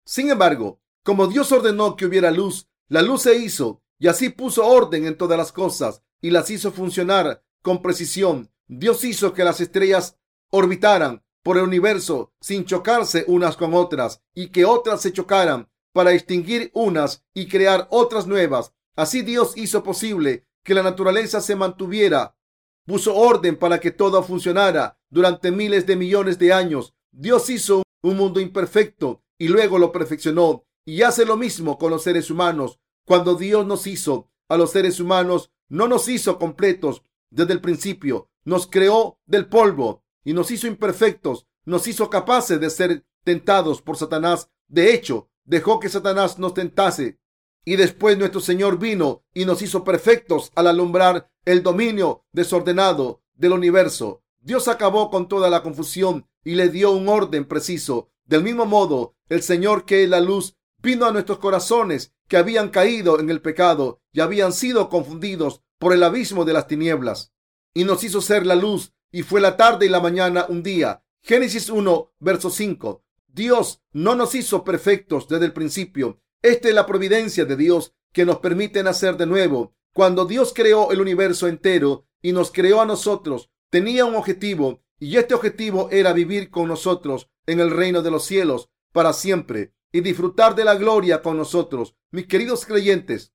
Sin 0.04 0.30
embargo, 0.30 0.80
como 1.08 1.26
Dios 1.26 1.50
ordenó 1.52 1.96
que 1.96 2.04
hubiera 2.04 2.30
luz, 2.30 2.68
la 2.88 3.00
luz 3.00 3.22
se 3.22 3.34
hizo 3.34 3.80
y 3.98 4.08
así 4.08 4.28
puso 4.28 4.66
orden 4.66 5.06
en 5.06 5.16
todas 5.16 5.38
las 5.38 5.52
cosas 5.52 6.02
y 6.20 6.28
las 6.28 6.50
hizo 6.50 6.70
funcionar 6.70 7.42
con 7.62 7.80
precisión. 7.80 8.50
Dios 8.66 9.02
hizo 9.04 9.32
que 9.32 9.42
las 9.42 9.62
estrellas 9.62 10.18
orbitaran 10.50 11.24
por 11.42 11.56
el 11.56 11.62
universo 11.62 12.34
sin 12.42 12.66
chocarse 12.66 13.24
unas 13.26 13.56
con 13.56 13.72
otras 13.72 14.20
y 14.34 14.48
que 14.48 14.66
otras 14.66 15.00
se 15.00 15.14
chocaran 15.14 15.70
para 15.94 16.12
extinguir 16.12 16.70
unas 16.74 17.24
y 17.32 17.48
crear 17.48 17.88
otras 17.90 18.26
nuevas. 18.26 18.74
Así 18.94 19.22
Dios 19.22 19.54
hizo 19.56 19.82
posible 19.82 20.46
que 20.62 20.74
la 20.74 20.82
naturaleza 20.82 21.40
se 21.40 21.56
mantuviera 21.56 22.36
puso 22.84 23.16
orden 23.16 23.56
para 23.56 23.80
que 23.80 23.92
todo 23.92 24.22
funcionara 24.22 25.00
durante 25.08 25.52
miles 25.52 25.86
de 25.86 25.96
millones 25.96 26.38
de 26.38 26.52
años. 26.52 26.92
Dios 27.12 27.48
hizo 27.48 27.82
un 28.02 28.18
mundo 28.18 28.40
imperfecto 28.40 29.22
y 29.38 29.48
luego 29.48 29.78
lo 29.78 29.90
perfeccionó 29.90 30.67
y 30.88 31.02
hace 31.02 31.26
lo 31.26 31.36
mismo 31.36 31.76
con 31.76 31.90
los 31.90 32.02
seres 32.02 32.30
humanos. 32.30 32.80
Cuando 33.04 33.34
Dios 33.34 33.66
nos 33.66 33.86
hizo 33.86 34.30
a 34.48 34.56
los 34.56 34.70
seres 34.70 35.00
humanos, 35.00 35.50
no 35.68 35.86
nos 35.86 36.08
hizo 36.08 36.38
completos 36.38 37.02
desde 37.28 37.52
el 37.52 37.60
principio. 37.60 38.30
Nos 38.44 38.66
creó 38.66 39.18
del 39.26 39.48
polvo 39.48 40.02
y 40.24 40.32
nos 40.32 40.50
hizo 40.50 40.66
imperfectos. 40.66 41.46
Nos 41.66 41.86
hizo 41.88 42.08
capaces 42.08 42.58
de 42.58 42.70
ser 42.70 43.04
tentados 43.22 43.82
por 43.82 43.98
Satanás. 43.98 44.48
De 44.66 44.94
hecho, 44.94 45.28
dejó 45.44 45.78
que 45.78 45.90
Satanás 45.90 46.38
nos 46.38 46.54
tentase 46.54 47.18
y 47.66 47.76
después 47.76 48.16
nuestro 48.16 48.40
Señor 48.40 48.78
vino 48.78 49.24
y 49.34 49.44
nos 49.44 49.60
hizo 49.60 49.84
perfectos 49.84 50.52
al 50.54 50.68
alumbrar 50.68 51.30
el 51.44 51.62
dominio 51.62 52.24
desordenado 52.32 53.20
del 53.34 53.52
universo. 53.52 54.22
Dios 54.40 54.68
acabó 54.68 55.10
con 55.10 55.28
toda 55.28 55.50
la 55.50 55.62
confusión 55.62 56.26
y 56.44 56.54
le 56.54 56.70
dio 56.70 56.92
un 56.92 57.10
orden 57.10 57.44
preciso. 57.44 58.08
Del 58.24 58.42
mismo 58.42 58.64
modo, 58.64 59.16
el 59.28 59.42
Señor 59.42 59.84
que 59.84 60.04
es 60.04 60.08
la 60.08 60.20
luz 60.20 60.54
vino 60.82 61.06
a 61.06 61.12
nuestros 61.12 61.38
corazones 61.38 62.14
que 62.28 62.36
habían 62.36 62.68
caído 62.68 63.18
en 63.20 63.30
el 63.30 63.40
pecado 63.40 64.00
y 64.12 64.20
habían 64.20 64.52
sido 64.52 64.88
confundidos 64.88 65.62
por 65.78 65.92
el 65.92 66.02
abismo 66.02 66.44
de 66.44 66.52
las 66.52 66.66
tinieblas 66.66 67.32
y 67.74 67.84
nos 67.84 68.02
hizo 68.04 68.20
ser 68.20 68.46
la 68.46 68.54
luz 68.54 68.92
y 69.10 69.22
fue 69.22 69.40
la 69.40 69.56
tarde 69.56 69.86
y 69.86 69.88
la 69.88 70.00
mañana 70.00 70.46
un 70.48 70.62
día. 70.62 71.02
Génesis 71.22 71.70
1, 71.70 72.12
verso 72.18 72.50
5. 72.50 73.04
Dios 73.26 73.82
no 73.92 74.14
nos 74.14 74.34
hizo 74.34 74.64
perfectos 74.64 75.28
desde 75.28 75.46
el 75.46 75.52
principio. 75.52 76.20
Esta 76.42 76.68
es 76.68 76.74
la 76.74 76.86
providencia 76.86 77.44
de 77.44 77.56
Dios 77.56 77.94
que 78.12 78.24
nos 78.24 78.38
permite 78.38 78.82
nacer 78.82 79.16
de 79.16 79.26
nuevo. 79.26 79.74
Cuando 79.92 80.24
Dios 80.26 80.52
creó 80.54 80.92
el 80.92 81.00
universo 81.00 81.48
entero 81.48 82.06
y 82.22 82.32
nos 82.32 82.50
creó 82.50 82.80
a 82.80 82.86
nosotros, 82.86 83.50
tenía 83.70 84.04
un 84.04 84.14
objetivo 84.14 84.82
y 84.98 85.16
este 85.16 85.34
objetivo 85.34 85.88
era 85.90 86.12
vivir 86.12 86.50
con 86.50 86.68
nosotros 86.68 87.28
en 87.46 87.60
el 87.60 87.70
reino 87.70 88.02
de 88.02 88.10
los 88.10 88.24
cielos 88.24 88.70
para 88.92 89.12
siempre 89.12 89.72
y 89.92 90.00
disfrutar 90.00 90.54
de 90.54 90.64
la 90.64 90.74
gloria 90.74 91.22
con 91.22 91.36
nosotros. 91.36 91.96
Mis 92.10 92.26
queridos 92.26 92.66
creyentes, 92.66 93.32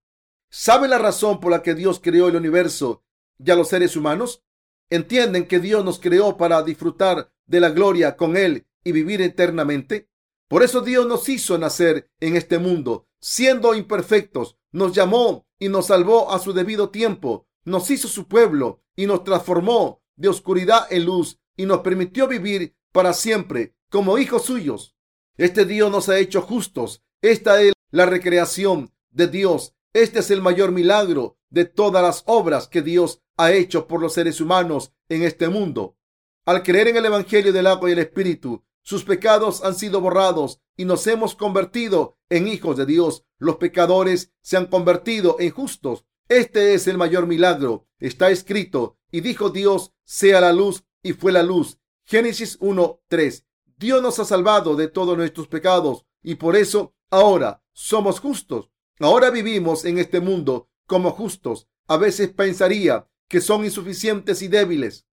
¿saben 0.50 0.90
la 0.90 0.98
razón 0.98 1.40
por 1.40 1.52
la 1.52 1.62
que 1.62 1.76
Dios 1.76 2.00
creó 2.02 2.28
el 2.28 2.36
universo 2.36 3.04
y 3.44 3.50
a 3.52 3.56
los 3.56 3.70
seres 3.70 3.96
humanos? 3.96 4.44
¿Entienden 4.90 5.48
que 5.48 5.60
Dios 5.60 5.84
nos 5.84 6.00
creó 6.00 6.38
para 6.38 6.62
disfrutar 6.64 7.32
de 7.46 7.60
la 7.60 7.70
gloria 7.70 8.16
con 8.16 8.38
Él 8.38 8.68
y 8.84 8.92
vivir 8.92 9.22
eternamente? 9.22 10.10
Por 10.48 10.62
eso 10.62 10.82
Dios 10.82 11.08
nos 11.08 11.28
hizo 11.30 11.58
nacer 11.58 12.12
en 12.20 12.36
este 12.36 12.60
mundo, 12.60 13.08
siendo 13.20 13.74
imperfectos, 13.74 14.58
nos 14.72 14.94
llamó 14.94 15.48
y 15.58 15.70
nos 15.70 15.88
salvó 15.88 16.32
a 16.32 16.40
su 16.40 16.54
debido 16.54 16.90
tiempo, 16.90 17.48
nos 17.64 17.90
hizo 17.90 18.08
su 18.08 18.28
pueblo 18.28 18.84
y 18.96 19.08
nos 19.08 19.24
transformó 19.24 20.04
de 20.16 20.28
oscuridad 20.30 20.86
en 20.92 21.06
luz 21.06 21.40
y 21.56 21.66
nos 21.66 21.80
permitió 21.80 22.28
vivir 22.28 22.76
para 22.92 23.14
siempre 23.14 23.76
como 23.90 24.18
hijos 24.18 24.44
suyos. 24.44 24.93
Este 25.38 25.66
Dios 25.66 25.90
nos 25.92 26.10
ha 26.10 26.20
hecho 26.20 26.42
justos. 26.42 27.04
Esta 27.22 27.62
es 27.62 27.74
la 27.92 28.06
recreación 28.06 28.92
de 29.10 29.28
Dios. 29.28 29.76
Este 29.94 30.20
es 30.20 30.30
el 30.32 30.42
mayor 30.42 30.72
milagro 30.72 31.38
de 31.50 31.66
todas 31.66 32.04
las 32.04 32.24
obras 32.28 32.68
que 32.68 32.82
Dios 32.82 33.22
ha 33.38 33.52
hecho 33.52 33.88
por 33.88 34.00
los 34.00 34.14
seres 34.14 34.42
humanos 34.42 34.94
en 35.10 35.24
este 35.24 35.50
mundo. 35.50 35.98
Al 36.46 36.62
creer 36.62 36.90
en 36.90 36.98
el 36.98 37.06
Evangelio 37.06 37.54
del 37.54 37.68
agua 37.68 37.90
y 37.90 37.94
el 37.94 38.00
Espíritu, 38.00 38.64
sus 38.84 39.04
pecados 39.04 39.64
han 39.64 39.76
sido 39.76 40.02
borrados 40.02 40.62
y 40.76 40.86
nos 40.86 41.08
hemos 41.08 41.36
convertido 41.36 42.18
en 42.30 42.48
hijos 42.48 42.78
de 42.78 42.86
Dios. 42.86 43.26
Los 43.40 43.56
pecadores 43.56 44.32
se 44.42 44.58
han 44.58 44.68
convertido 44.68 45.38
en 45.40 45.52
justos. 45.52 46.06
Este 46.28 46.74
es 46.74 46.88
el 46.88 46.98
mayor 46.98 47.26
milagro. 47.26 47.88
Está 48.00 48.30
escrito, 48.30 48.98
y 49.12 49.22
dijo 49.22 49.50
Dios, 49.50 49.94
sea 50.04 50.42
la 50.42 50.52
luz, 50.52 50.84
y 51.02 51.14
fue 51.14 51.32
la 51.32 51.44
luz. 51.44 51.80
Génesis 52.04 52.60
1.3. 52.60 53.46
Dios 53.78 54.02
nos 54.02 54.20
ha 54.20 54.26
salvado 54.26 54.76
de 54.76 54.88
todos 54.88 55.18
nuestros 55.18 55.48
pecados 55.48 56.06
y 56.22 56.36
por 56.36 56.56
eso 56.56 56.96
ahora 57.10 57.64
somos 57.74 58.20
justos. 58.20 58.70
Ahora 59.00 59.30
vivimos 59.30 59.86
en 59.86 59.98
este 59.98 60.20
mundo 60.20 60.70
como 60.88 61.12
justos. 61.12 61.68
A 61.88 61.98
veces 61.98 62.32
pensaría 62.32 63.08
que 63.28 63.42
son 63.42 63.66
insuficientes 63.66 64.42
y 64.42 64.48
débiles, 64.48 65.08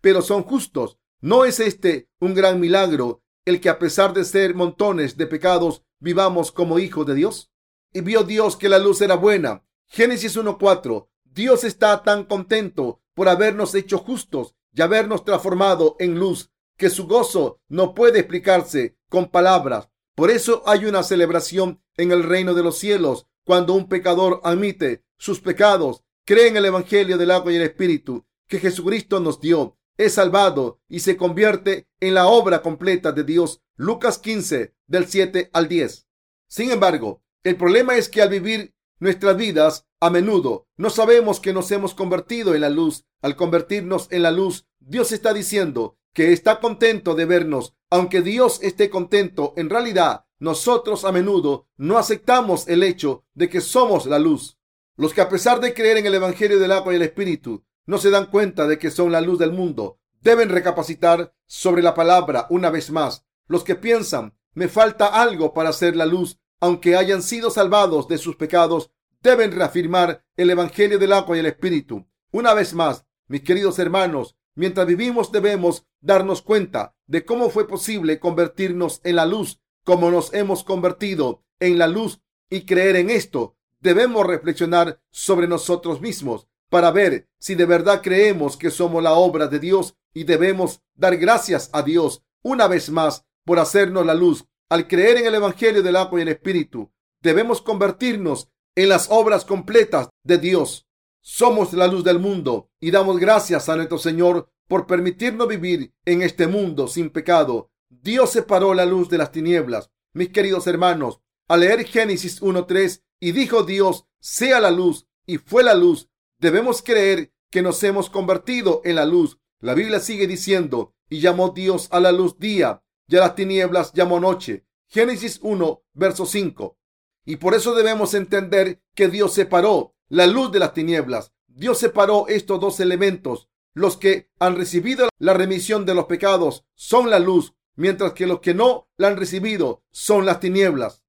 pero 0.00 0.22
son 0.22 0.42
justos. 0.42 0.98
¿No 1.20 1.44
es 1.44 1.60
este 1.60 2.08
un 2.18 2.34
gran 2.34 2.60
milagro 2.60 3.22
el 3.44 3.60
que 3.60 3.68
a 3.68 3.78
pesar 3.78 4.14
de 4.14 4.24
ser 4.24 4.54
montones 4.54 5.16
de 5.16 5.26
pecados 5.26 5.82
vivamos 5.98 6.52
como 6.52 6.78
hijos 6.78 7.06
de 7.06 7.14
Dios? 7.14 7.50
Y 7.92 8.00
vio 8.00 8.22
Dios 8.22 8.56
que 8.56 8.68
la 8.68 8.78
luz 8.78 9.00
era 9.00 9.16
buena. 9.16 9.64
Génesis 9.86 10.36
1.4. 10.36 11.08
Dios 11.24 11.64
está 11.64 12.02
tan 12.02 12.24
contento 12.24 13.02
por 13.14 13.28
habernos 13.28 13.74
hecho 13.74 13.98
justos 13.98 14.54
y 14.72 14.80
habernos 14.82 15.24
transformado 15.24 15.96
en 15.98 16.18
luz 16.18 16.50
que 16.80 16.88
su 16.88 17.06
gozo 17.06 17.60
no 17.68 17.94
puede 17.94 18.20
explicarse 18.20 18.96
con 19.10 19.30
palabras. 19.30 19.90
Por 20.14 20.30
eso 20.30 20.62
hay 20.64 20.86
una 20.86 21.02
celebración 21.02 21.82
en 21.98 22.10
el 22.10 22.22
reino 22.22 22.54
de 22.54 22.62
los 22.62 22.78
cielos 22.78 23.26
cuando 23.44 23.74
un 23.74 23.86
pecador 23.86 24.40
admite 24.44 25.04
sus 25.18 25.40
pecados, 25.40 26.02
cree 26.24 26.48
en 26.48 26.56
el 26.56 26.64
Evangelio 26.64 27.18
del 27.18 27.32
agua 27.32 27.52
y 27.52 27.56
el 27.56 27.62
Espíritu 27.62 28.24
que 28.48 28.58
Jesucristo 28.58 29.20
nos 29.20 29.42
dio, 29.42 29.76
es 29.98 30.14
salvado 30.14 30.80
y 30.88 31.00
se 31.00 31.18
convierte 31.18 31.86
en 32.00 32.14
la 32.14 32.28
obra 32.28 32.62
completa 32.62 33.12
de 33.12 33.24
Dios. 33.24 33.60
Lucas 33.76 34.16
15, 34.16 34.74
del 34.86 35.06
7 35.06 35.50
al 35.52 35.68
10. 35.68 36.08
Sin 36.48 36.70
embargo, 36.70 37.22
el 37.44 37.56
problema 37.56 37.96
es 37.96 38.08
que 38.08 38.22
al 38.22 38.30
vivir 38.30 38.74
nuestras 38.98 39.36
vidas 39.36 39.86
a 40.00 40.08
menudo 40.08 40.66
no 40.78 40.88
sabemos 40.88 41.40
que 41.40 41.52
nos 41.52 41.70
hemos 41.72 41.92
convertido 41.92 42.54
en 42.54 42.62
la 42.62 42.70
luz. 42.70 43.04
Al 43.20 43.36
convertirnos 43.36 44.08
en 44.10 44.22
la 44.22 44.30
luz, 44.30 44.66
Dios 44.78 45.12
está 45.12 45.34
diciendo 45.34 45.98
que 46.12 46.32
está 46.32 46.60
contento 46.60 47.14
de 47.14 47.24
vernos. 47.24 47.74
Aunque 47.90 48.22
Dios 48.22 48.60
esté 48.62 48.90
contento, 48.90 49.54
en 49.56 49.70
realidad 49.70 50.24
nosotros 50.38 51.04
a 51.04 51.12
menudo 51.12 51.68
no 51.76 51.98
aceptamos 51.98 52.66
el 52.68 52.82
hecho 52.82 53.24
de 53.34 53.48
que 53.48 53.60
somos 53.60 54.06
la 54.06 54.18
luz. 54.18 54.58
Los 54.96 55.12
que 55.12 55.20
a 55.20 55.28
pesar 55.28 55.60
de 55.60 55.74
creer 55.74 55.98
en 55.98 56.06
el 56.06 56.14
Evangelio 56.14 56.58
del 56.58 56.72
agua 56.72 56.92
y 56.92 56.96
el 56.96 57.02
Espíritu, 57.02 57.64
no 57.86 57.98
se 57.98 58.10
dan 58.10 58.26
cuenta 58.26 58.66
de 58.66 58.78
que 58.78 58.90
son 58.90 59.12
la 59.12 59.20
luz 59.20 59.38
del 59.38 59.52
mundo, 59.52 59.98
deben 60.20 60.48
recapacitar 60.48 61.34
sobre 61.46 61.82
la 61.82 61.94
palabra 61.94 62.46
una 62.50 62.70
vez 62.70 62.90
más. 62.90 63.24
Los 63.46 63.64
que 63.64 63.74
piensan, 63.74 64.34
me 64.52 64.68
falta 64.68 65.06
algo 65.06 65.52
para 65.52 65.72
ser 65.72 65.96
la 65.96 66.06
luz, 66.06 66.38
aunque 66.60 66.96
hayan 66.96 67.22
sido 67.22 67.50
salvados 67.50 68.08
de 68.08 68.18
sus 68.18 68.36
pecados, 68.36 68.90
deben 69.22 69.52
reafirmar 69.52 70.24
el 70.36 70.50
Evangelio 70.50 70.98
del 70.98 71.12
agua 71.12 71.36
y 71.36 71.40
el 71.40 71.46
Espíritu. 71.46 72.06
Una 72.32 72.54
vez 72.54 72.74
más, 72.74 73.04
mis 73.26 73.42
queridos 73.42 73.78
hermanos, 73.78 74.36
Mientras 74.54 74.86
vivimos 74.86 75.32
debemos 75.32 75.86
darnos 76.00 76.42
cuenta 76.42 76.94
de 77.06 77.24
cómo 77.24 77.50
fue 77.50 77.66
posible 77.66 78.20
convertirnos 78.20 79.00
en 79.04 79.16
la 79.16 79.26
luz, 79.26 79.60
como 79.84 80.10
nos 80.10 80.32
hemos 80.34 80.64
convertido 80.64 81.42
en 81.58 81.78
la 81.78 81.86
luz 81.86 82.20
y 82.48 82.62
creer 82.62 82.96
en 82.96 83.10
esto. 83.10 83.56
Debemos 83.80 84.26
reflexionar 84.26 85.00
sobre 85.10 85.48
nosotros 85.48 86.00
mismos 86.00 86.46
para 86.68 86.90
ver 86.90 87.28
si 87.38 87.54
de 87.54 87.66
verdad 87.66 88.00
creemos 88.02 88.56
que 88.56 88.70
somos 88.70 89.02
la 89.02 89.14
obra 89.14 89.48
de 89.48 89.58
Dios 89.58 89.96
y 90.14 90.24
debemos 90.24 90.82
dar 90.94 91.16
gracias 91.16 91.70
a 91.72 91.82
Dios 91.82 92.22
una 92.42 92.68
vez 92.68 92.90
más 92.90 93.26
por 93.44 93.58
hacernos 93.58 94.06
la 94.06 94.14
luz. 94.14 94.46
Al 94.68 94.86
creer 94.86 95.18
en 95.18 95.26
el 95.26 95.34
Evangelio 95.34 95.82
del 95.82 95.96
agua 95.96 96.20
y 96.20 96.22
el 96.22 96.28
Espíritu, 96.28 96.92
debemos 97.20 97.60
convertirnos 97.60 98.48
en 98.76 98.88
las 98.88 99.08
obras 99.10 99.44
completas 99.44 100.08
de 100.22 100.38
Dios. 100.38 100.86
Somos 101.20 101.72
la 101.72 101.86
luz 101.86 102.04
del 102.04 102.18
mundo 102.18 102.70
y 102.80 102.90
damos 102.90 103.18
gracias 103.18 103.68
a 103.68 103.76
nuestro 103.76 103.98
Señor 103.98 104.48
por 104.70 104.86
permitirnos 104.86 105.48
vivir 105.48 105.92
en 106.04 106.22
este 106.22 106.46
mundo 106.46 106.86
sin 106.86 107.10
pecado. 107.10 107.72
Dios 107.88 108.30
separó 108.30 108.72
la 108.72 108.86
luz 108.86 109.08
de 109.08 109.18
las 109.18 109.32
tinieblas. 109.32 109.90
Mis 110.12 110.28
queridos 110.28 110.68
hermanos, 110.68 111.20
al 111.48 111.60
leer 111.60 111.84
Génesis 111.84 112.40
1.3 112.40 113.02
y 113.18 113.32
dijo 113.32 113.64
Dios, 113.64 114.06
sea 114.20 114.60
la 114.60 114.70
luz 114.70 115.08
y 115.26 115.38
fue 115.38 115.64
la 115.64 115.74
luz, 115.74 116.08
debemos 116.38 116.82
creer 116.82 117.32
que 117.50 117.62
nos 117.62 117.82
hemos 117.82 118.10
convertido 118.10 118.80
en 118.84 118.94
la 118.94 119.06
luz. 119.06 119.40
La 119.58 119.74
Biblia 119.74 119.98
sigue 119.98 120.28
diciendo, 120.28 120.94
y 121.08 121.18
llamó 121.18 121.48
Dios 121.48 121.88
a 121.90 121.98
la 121.98 122.12
luz 122.12 122.38
día 122.38 122.80
y 123.08 123.16
a 123.16 123.20
las 123.20 123.34
tinieblas 123.34 123.92
llamó 123.92 124.20
noche. 124.20 124.66
Génesis 124.86 125.40
1, 125.42 125.82
verso 125.94 126.26
5. 126.26 126.78
Y 127.24 127.38
por 127.38 127.54
eso 127.54 127.74
debemos 127.74 128.14
entender 128.14 128.80
que 128.94 129.08
Dios 129.08 129.34
separó 129.34 129.96
la 130.08 130.28
luz 130.28 130.52
de 130.52 130.60
las 130.60 130.74
tinieblas. 130.74 131.32
Dios 131.48 131.78
separó 131.78 132.28
estos 132.28 132.60
dos 132.60 132.78
elementos. 132.78 133.49
Los 133.74 133.96
que 133.96 134.30
han 134.38 134.56
recibido 134.56 135.08
la 135.18 135.32
remisión 135.32 135.86
de 135.86 135.94
los 135.94 136.06
pecados 136.06 136.64
son 136.74 137.08
la 137.08 137.18
luz, 137.18 137.54
mientras 137.76 138.12
que 138.12 138.26
los 138.26 138.40
que 138.40 138.52
no 138.52 138.88
la 138.96 139.08
han 139.08 139.16
recibido 139.16 139.84
son 139.92 140.26
las 140.26 140.40
tinieblas. 140.40 141.04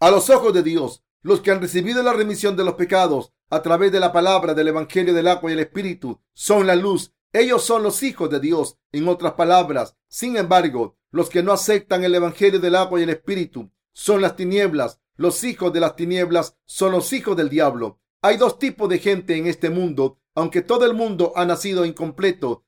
A 0.00 0.10
los 0.10 0.30
ojos 0.30 0.54
de 0.54 0.62
Dios, 0.62 1.04
los 1.22 1.40
que 1.40 1.50
han 1.50 1.60
recibido 1.60 2.02
la 2.02 2.12
remisión 2.12 2.56
de 2.56 2.64
los 2.64 2.74
pecados 2.74 3.32
a 3.50 3.60
través 3.62 3.92
de 3.92 4.00
la 4.00 4.12
palabra 4.12 4.54
del 4.54 4.68
Evangelio 4.68 5.12
del 5.12 5.28
agua 5.28 5.50
y 5.50 5.54
el 5.54 5.60
Espíritu 5.60 6.20
son 6.32 6.66
la 6.66 6.76
luz. 6.76 7.12
Ellos 7.32 7.64
son 7.64 7.82
los 7.82 8.02
hijos 8.02 8.30
de 8.30 8.40
Dios, 8.40 8.78
en 8.92 9.08
otras 9.08 9.34
palabras. 9.34 9.96
Sin 10.08 10.36
embargo, 10.36 10.96
los 11.10 11.28
que 11.28 11.42
no 11.42 11.52
aceptan 11.52 12.02
el 12.04 12.14
Evangelio 12.14 12.60
del 12.60 12.76
agua 12.76 12.98
y 12.98 13.02
el 13.02 13.10
Espíritu 13.10 13.70
son 13.92 14.22
las 14.22 14.36
tinieblas. 14.36 15.00
Los 15.16 15.44
hijos 15.44 15.72
de 15.72 15.80
las 15.80 15.96
tinieblas 15.96 16.56
son 16.64 16.92
los 16.92 17.12
hijos 17.12 17.36
del 17.36 17.48
diablo. 17.48 18.00
Hay 18.22 18.36
dos 18.36 18.58
tipos 18.58 18.88
de 18.88 18.98
gente 18.98 19.36
en 19.36 19.46
este 19.46 19.70
mundo, 19.70 20.18
aunque 20.36 20.62
todo 20.62 20.84
el 20.84 20.94
mundo 20.94 21.32
ha 21.34 21.44
nacido 21.44 21.84
incompleto. 21.84 22.64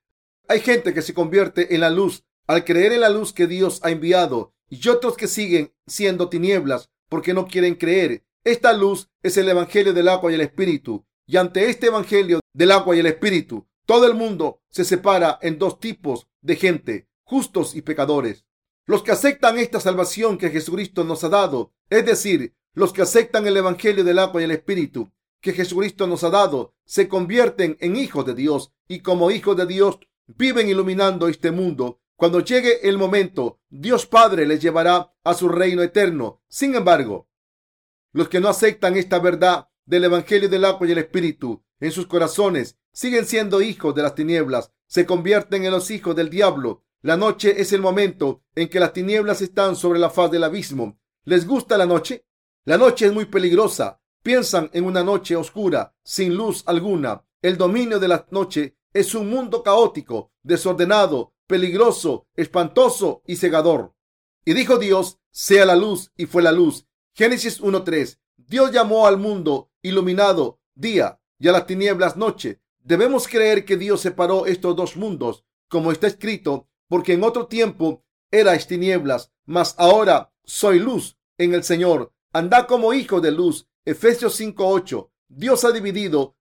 Hay 0.49 0.61
gente 0.61 0.93
que 0.93 1.03
se 1.03 1.14
convierte 1.14 1.75
en 1.75 1.83
la 1.83 1.91
luz 1.91 2.25
al 2.49 2.64
creer 2.64 2.93
en 2.93 3.03
la 3.03 3.11
luz 3.11 3.35
que 3.35 3.47
Dios 3.47 3.81
ha 3.85 3.91
enviado 3.91 4.55
y 4.71 4.89
otros 4.89 5.16
que 5.16 5.29
siguen 5.29 5.75
siendo 5.87 6.31
tinieblas 6.31 6.91
porque 7.09 7.35
no 7.35 7.47
quieren 7.47 7.75
creer. 7.75 8.25
Esta 8.43 8.73
luz 8.73 9.11
es 9.23 9.37
el 9.37 9.49
Evangelio 9.49 9.93
del 9.93 10.09
agua 10.09 10.33
y 10.33 10.35
el 10.35 10.41
Espíritu. 10.41 11.05
Y 11.27 11.37
ante 11.37 11.69
este 11.69 11.89
Evangelio 11.89 12.41
del 12.55 12.73
agua 12.73 12.97
y 12.97 13.01
el 13.01 13.07
Espíritu, 13.07 13.69
todo 13.85 14.07
el 14.07 14.14
mundo 14.14 14.62
se 14.71 14.85
separa 14.85 15.39
en 15.43 15.59
dos 15.59 15.79
tipos 15.79 16.27
de 16.41 16.57
gente, 16.57 17.09
justos 17.23 17.77
y 17.77 17.83
pecadores. 17.83 18.47
Los 18.87 19.03
que 19.03 19.12
aceptan 19.12 19.59
esta 19.59 19.79
salvación 19.79 20.39
que 20.39 20.49
Jesucristo 20.49 21.05
nos 21.05 21.23
ha 21.23 21.29
dado, 21.29 21.75
es 21.91 22.07
decir, 22.07 22.55
los 22.73 22.95
que 22.95 23.03
aceptan 23.03 23.47
el 23.47 23.59
Evangelio 23.59 24.05
del 24.05 24.19
agua 24.19 24.41
y 24.41 24.45
el 24.45 24.53
Espíritu, 24.53 25.12
que 25.41 25.53
Jesucristo 25.53 26.07
nos 26.07 26.24
ha 26.24 26.30
dado 26.30 26.74
se 26.84 27.09
convierten 27.09 27.76
en 27.80 27.97
hijos 27.97 28.24
de 28.26 28.34
Dios 28.34 28.72
y 28.89 29.01
como 29.01 29.30
hijos 29.30 29.57
de 29.57 29.66
Dios 29.66 29.99
viven 30.26 30.68
iluminando 30.68 31.28
este 31.28 31.51
mundo. 31.51 32.01
Cuando 32.16 32.41
llegue 32.41 32.89
el 32.89 32.99
momento, 32.99 33.61
Dios 33.68 34.07
Padre 34.07 34.47
les 34.47 34.61
llevará 34.61 35.14
a 35.22 35.34
su 35.34 35.49
reino 35.49 35.82
eterno. 35.82 36.43
Sin 36.49 36.74
embargo, 36.74 37.28
los 38.12 38.28
que 38.28 38.41
no 38.41 38.49
aceptan 38.49 38.97
esta 38.97 39.18
verdad 39.18 39.68
del 39.84 40.05
Evangelio 40.05 40.49
del 40.49 40.64
agua 40.64 40.86
y 40.89 40.93
el 40.93 40.99
Espíritu 40.99 41.62
en 41.80 41.93
sus 41.93 42.07
corazones 42.07 42.76
siguen 42.93 43.26
siendo 43.26 43.62
hijos 43.62 43.95
de 43.95 44.03
las 44.03 44.14
tinieblas, 44.14 44.72
se 44.86 45.07
convierten 45.07 45.64
en 45.64 45.70
los 45.70 45.91
hijos 45.91 46.16
del 46.16 46.30
diablo. 46.30 46.84
La 47.03 47.16
noche 47.16 47.61
es 47.61 47.72
el 47.72 47.80
momento 47.80 48.43
en 48.55 48.68
que 48.68 48.80
las 48.80 48.93
tinieblas 48.93 49.41
están 49.41 49.76
sobre 49.76 50.01
la 50.01 50.11
faz 50.11 50.30
del 50.30 50.43
abismo. 50.43 50.99
¿Les 51.24 51.47
gusta 51.47 51.78
la 51.78 51.86
noche? 51.86 52.26
La 52.64 52.76
noche 52.76 53.07
es 53.07 53.12
muy 53.12 53.26
peligrosa. 53.26 54.01
Piensan 54.23 54.71
en 54.73 54.85
una 54.85 55.03
noche 55.03 55.37
oscura, 55.37 55.95
sin 56.03 56.35
luz 56.35 56.62
alguna. 56.66 57.25
El 57.41 57.57
dominio 57.57 57.99
de 57.99 58.09
la 58.09 58.27
noche 58.31 58.77
es 58.93 59.14
un 59.14 59.31
mundo 59.31 59.62
caótico, 59.62 60.33
desordenado, 60.43 61.35
peligroso, 61.47 62.27
espantoso 62.35 63.23
y 63.27 63.37
cegador. 63.37 63.95
Y 64.45 64.55
dijo 64.55 64.79
Dios, 64.79 65.19
sea 65.31 65.64
la 65.66 65.77
luz, 65.77 66.12
y 66.16 66.27
fue 66.27 66.43
la 66.43 66.53
luz. 66.53 66.87
Génesis 67.14 67.61
1.3. 67.61 68.19
Dios 68.37 68.73
llamó 68.73 69.07
al 69.07 69.19
mundo 69.19 69.71
iluminado 69.83 70.61
día 70.75 71.21
y 71.39 71.49
a 71.49 71.53
las 71.53 71.66
tinieblas 71.66 72.16
noche. 72.16 72.61
Debemos 72.79 73.29
creer 73.29 73.64
que 73.64 73.77
Dios 73.77 74.01
separó 74.01 74.47
estos 74.47 74.75
dos 74.75 74.97
mundos, 74.97 75.45
como 75.69 75.93
está 75.93 76.07
escrito, 76.07 76.69
porque 76.89 77.12
en 77.12 77.23
otro 77.23 77.47
tiempo 77.47 78.05
erais 78.31 78.66
tinieblas, 78.66 79.33
mas 79.45 79.75
ahora 79.79 80.33
soy 80.45 80.79
luz 80.79 81.19
en 81.37 81.55
el 81.55 81.62
Señor. 81.62 82.12
Andad 82.33 82.66
como 82.66 82.95
hijo 82.95 83.21
de 83.21 83.33
luz. 83.33 83.68
Efesios 83.85 84.35
5:8. 84.39 85.11
Dios 85.29 85.64
ha 85.64 85.72
dividido 85.72 86.37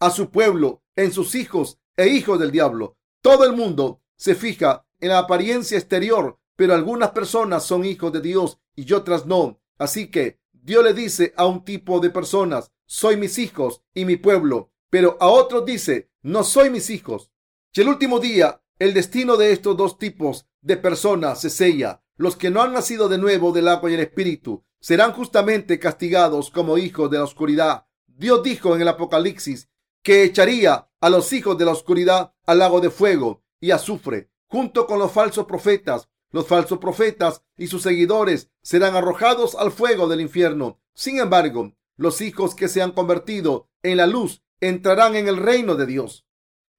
a 0.00 0.10
su 0.10 0.30
pueblo 0.30 0.82
en 0.96 1.12
sus 1.12 1.34
hijos 1.34 1.78
e 1.96 2.08
hijos 2.08 2.38
del 2.38 2.50
diablo. 2.50 2.96
Todo 3.20 3.44
el 3.44 3.54
mundo 3.54 4.02
se 4.16 4.34
fija 4.34 4.86
en 5.00 5.10
la 5.10 5.18
apariencia 5.18 5.78
exterior, 5.78 6.38
pero 6.56 6.74
algunas 6.74 7.10
personas 7.10 7.64
son 7.64 7.84
hijos 7.84 8.12
de 8.12 8.20
Dios 8.20 8.58
y 8.74 8.92
otras 8.92 9.26
no. 9.26 9.60
Así 9.78 10.10
que 10.10 10.40
Dios 10.52 10.84
le 10.84 10.92
dice 10.94 11.32
a 11.36 11.46
un 11.46 11.64
tipo 11.64 12.00
de 12.00 12.10
personas, 12.10 12.72
soy 12.84 13.16
mis 13.16 13.38
hijos 13.38 13.82
y 13.94 14.04
mi 14.04 14.16
pueblo, 14.16 14.72
pero 14.90 15.16
a 15.20 15.28
otros 15.28 15.64
dice, 15.64 16.10
no 16.22 16.42
soy 16.44 16.70
mis 16.70 16.90
hijos. 16.90 17.30
Y 17.72 17.80
el 17.80 17.88
último 17.88 18.18
día, 18.18 18.60
el 18.78 18.92
destino 18.92 19.36
de 19.36 19.52
estos 19.52 19.76
dos 19.76 19.98
tipos 19.98 20.48
de 20.60 20.76
personas 20.76 21.40
se 21.40 21.50
sella. 21.50 22.02
Los 22.16 22.34
que 22.36 22.50
no 22.50 22.62
han 22.62 22.72
nacido 22.72 23.08
de 23.08 23.18
nuevo 23.18 23.52
del 23.52 23.68
agua 23.68 23.90
y 23.90 23.94
el 23.94 24.00
espíritu 24.00 24.64
serán 24.80 25.12
justamente 25.12 25.78
castigados 25.78 26.50
como 26.50 26.78
hijos 26.78 27.10
de 27.10 27.18
la 27.18 27.24
oscuridad. 27.24 27.86
Dios 28.06 28.42
dijo 28.42 28.74
en 28.74 28.82
el 28.82 28.88
Apocalipsis 28.88 29.68
que 30.02 30.24
echaría 30.24 30.88
a 31.00 31.10
los 31.10 31.32
hijos 31.32 31.58
de 31.58 31.64
la 31.64 31.72
oscuridad 31.72 32.34
al 32.46 32.58
lago 32.58 32.80
de 32.80 32.90
fuego 32.90 33.42
y 33.60 33.70
azufre, 33.70 34.30
junto 34.46 34.86
con 34.86 34.98
los 34.98 35.12
falsos 35.12 35.46
profetas. 35.46 36.08
Los 36.30 36.46
falsos 36.46 36.78
profetas 36.78 37.42
y 37.56 37.68
sus 37.68 37.82
seguidores 37.82 38.50
serán 38.62 38.94
arrojados 38.96 39.54
al 39.54 39.72
fuego 39.72 40.08
del 40.08 40.20
infierno. 40.20 40.80
Sin 40.94 41.18
embargo, 41.18 41.72
los 41.96 42.20
hijos 42.20 42.54
que 42.54 42.68
se 42.68 42.82
han 42.82 42.92
convertido 42.92 43.70
en 43.82 43.96
la 43.96 44.06
luz 44.06 44.42
entrarán 44.60 45.16
en 45.16 45.28
el 45.28 45.38
reino 45.38 45.74
de 45.74 45.86
Dios. 45.86 46.26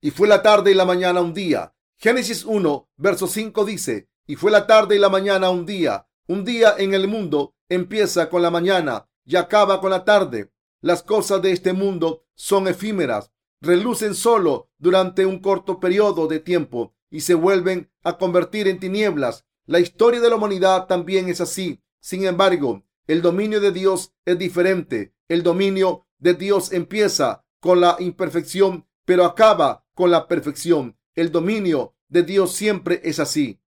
Y 0.01 0.11
fue 0.11 0.27
la 0.27 0.41
tarde 0.41 0.71
y 0.71 0.75
la 0.75 0.85
mañana 0.85 1.21
un 1.21 1.33
día. 1.33 1.73
Génesis 1.97 2.45
1, 2.45 2.89
verso 2.97 3.27
5 3.27 3.65
dice, 3.65 4.09
y 4.25 4.35
fue 4.35 4.51
la 4.51 4.67
tarde 4.67 4.95
y 4.95 4.99
la 4.99 5.09
mañana 5.09 5.49
un 5.49 5.65
día. 5.65 6.07
Un 6.27 6.45
día 6.45 6.75
en 6.77 6.93
el 6.93 7.07
mundo 7.07 7.55
empieza 7.69 8.29
con 8.29 8.41
la 8.41 8.51
mañana 8.51 9.07
y 9.25 9.35
acaba 9.35 9.79
con 9.79 9.91
la 9.91 10.03
tarde. 10.03 10.51
Las 10.81 11.03
cosas 11.03 11.41
de 11.41 11.51
este 11.51 11.73
mundo 11.73 12.25
son 12.35 12.67
efímeras, 12.67 13.31
relucen 13.61 14.15
solo 14.15 14.69
durante 14.77 15.25
un 15.25 15.39
corto 15.39 15.79
periodo 15.79 16.27
de 16.27 16.39
tiempo 16.39 16.95
y 17.09 17.21
se 17.21 17.33
vuelven 17.33 17.91
a 18.03 18.17
convertir 18.17 18.67
en 18.67 18.79
tinieblas. 18.79 19.45
La 19.65 19.79
historia 19.79 20.19
de 20.19 20.29
la 20.29 20.35
humanidad 20.35 20.87
también 20.87 21.29
es 21.29 21.41
así. 21.41 21.81
Sin 21.99 22.25
embargo, 22.25 22.83
el 23.07 23.21
dominio 23.21 23.59
de 23.59 23.71
Dios 23.71 24.13
es 24.25 24.37
diferente. 24.39 25.13
El 25.27 25.43
dominio 25.43 26.07
de 26.17 26.33
Dios 26.33 26.71
empieza 26.71 27.45
con 27.59 27.81
la 27.81 27.97
imperfección, 27.99 28.87
pero 29.05 29.25
acaba 29.25 29.85
con 29.93 30.11
la 30.11 30.27
perfección. 30.27 30.97
El 31.15 31.31
dominio 31.31 31.95
de 32.07 32.23
Dios 32.23 32.53
siempre 32.53 33.01
es 33.03 33.19
así. 33.19 33.59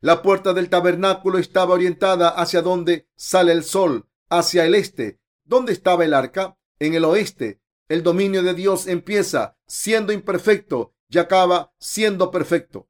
La 0.00 0.22
puerta 0.22 0.54
del 0.54 0.68
tabernáculo 0.70 1.38
estaba 1.38 1.74
orientada 1.74 2.28
hacia 2.28 2.62
donde 2.62 3.08
sale 3.16 3.50
el 3.50 3.64
sol, 3.64 4.08
hacia 4.28 4.64
el 4.64 4.76
este. 4.76 5.18
¿Dónde 5.44 5.72
estaba 5.72 6.04
el 6.04 6.14
arca? 6.14 6.56
En 6.78 6.94
el 6.94 7.04
oeste. 7.04 7.60
El 7.88 8.04
dominio 8.04 8.44
de 8.44 8.54
Dios 8.54 8.86
empieza 8.86 9.58
siendo 9.66 10.12
imperfecto 10.12 10.94
y 11.08 11.18
acaba 11.18 11.72
siendo 11.80 12.30
perfecto. 12.30 12.88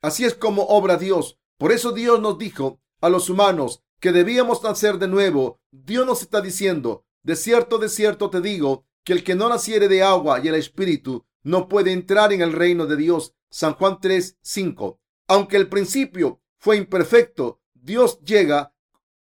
Así 0.00 0.24
es 0.24 0.34
como 0.34 0.62
obra 0.66 0.98
Dios. 0.98 1.40
Por 1.58 1.72
eso 1.72 1.90
Dios 1.90 2.20
nos 2.20 2.38
dijo 2.38 2.80
a 3.00 3.08
los 3.08 3.28
humanos 3.28 3.82
que 3.98 4.12
debíamos 4.12 4.62
nacer 4.62 4.98
de 4.98 5.08
nuevo. 5.08 5.60
Dios 5.72 6.06
nos 6.06 6.22
está 6.22 6.40
diciendo, 6.40 7.06
de 7.24 7.34
cierto, 7.34 7.78
de 7.78 7.88
cierto 7.88 8.30
te 8.30 8.40
digo, 8.40 8.86
que 9.02 9.14
el 9.14 9.24
que 9.24 9.34
no 9.34 9.48
naciere 9.48 9.88
de 9.88 10.04
agua 10.04 10.40
y 10.44 10.48
el 10.48 10.54
espíritu 10.54 11.26
no 11.42 11.68
puede 11.68 11.92
entrar 11.92 12.32
en 12.32 12.40
el 12.40 12.52
reino 12.52 12.86
de 12.86 12.96
Dios. 12.96 13.34
San 13.50 13.74
Juan 13.74 13.98
3, 14.00 14.36
5. 14.42 15.00
Aunque 15.28 15.56
el 15.56 15.68
principio 15.68 16.40
fue 16.58 16.76
imperfecto, 16.76 17.60
Dios 17.74 18.20
llega 18.20 18.74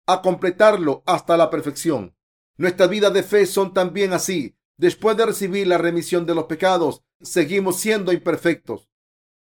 a 0.05 0.21
completarlo 0.21 1.03
hasta 1.05 1.37
la 1.37 1.49
perfección. 1.49 2.15
Nuestras 2.57 2.89
vidas 2.89 3.13
de 3.13 3.23
fe 3.23 3.45
son 3.45 3.73
también 3.73 4.13
así. 4.13 4.57
Después 4.77 5.15
de 5.17 5.25
recibir 5.25 5.67
la 5.67 5.77
remisión 5.77 6.25
de 6.25 6.35
los 6.35 6.45
pecados, 6.45 7.03
seguimos 7.21 7.79
siendo 7.79 8.11
imperfectos. 8.11 8.89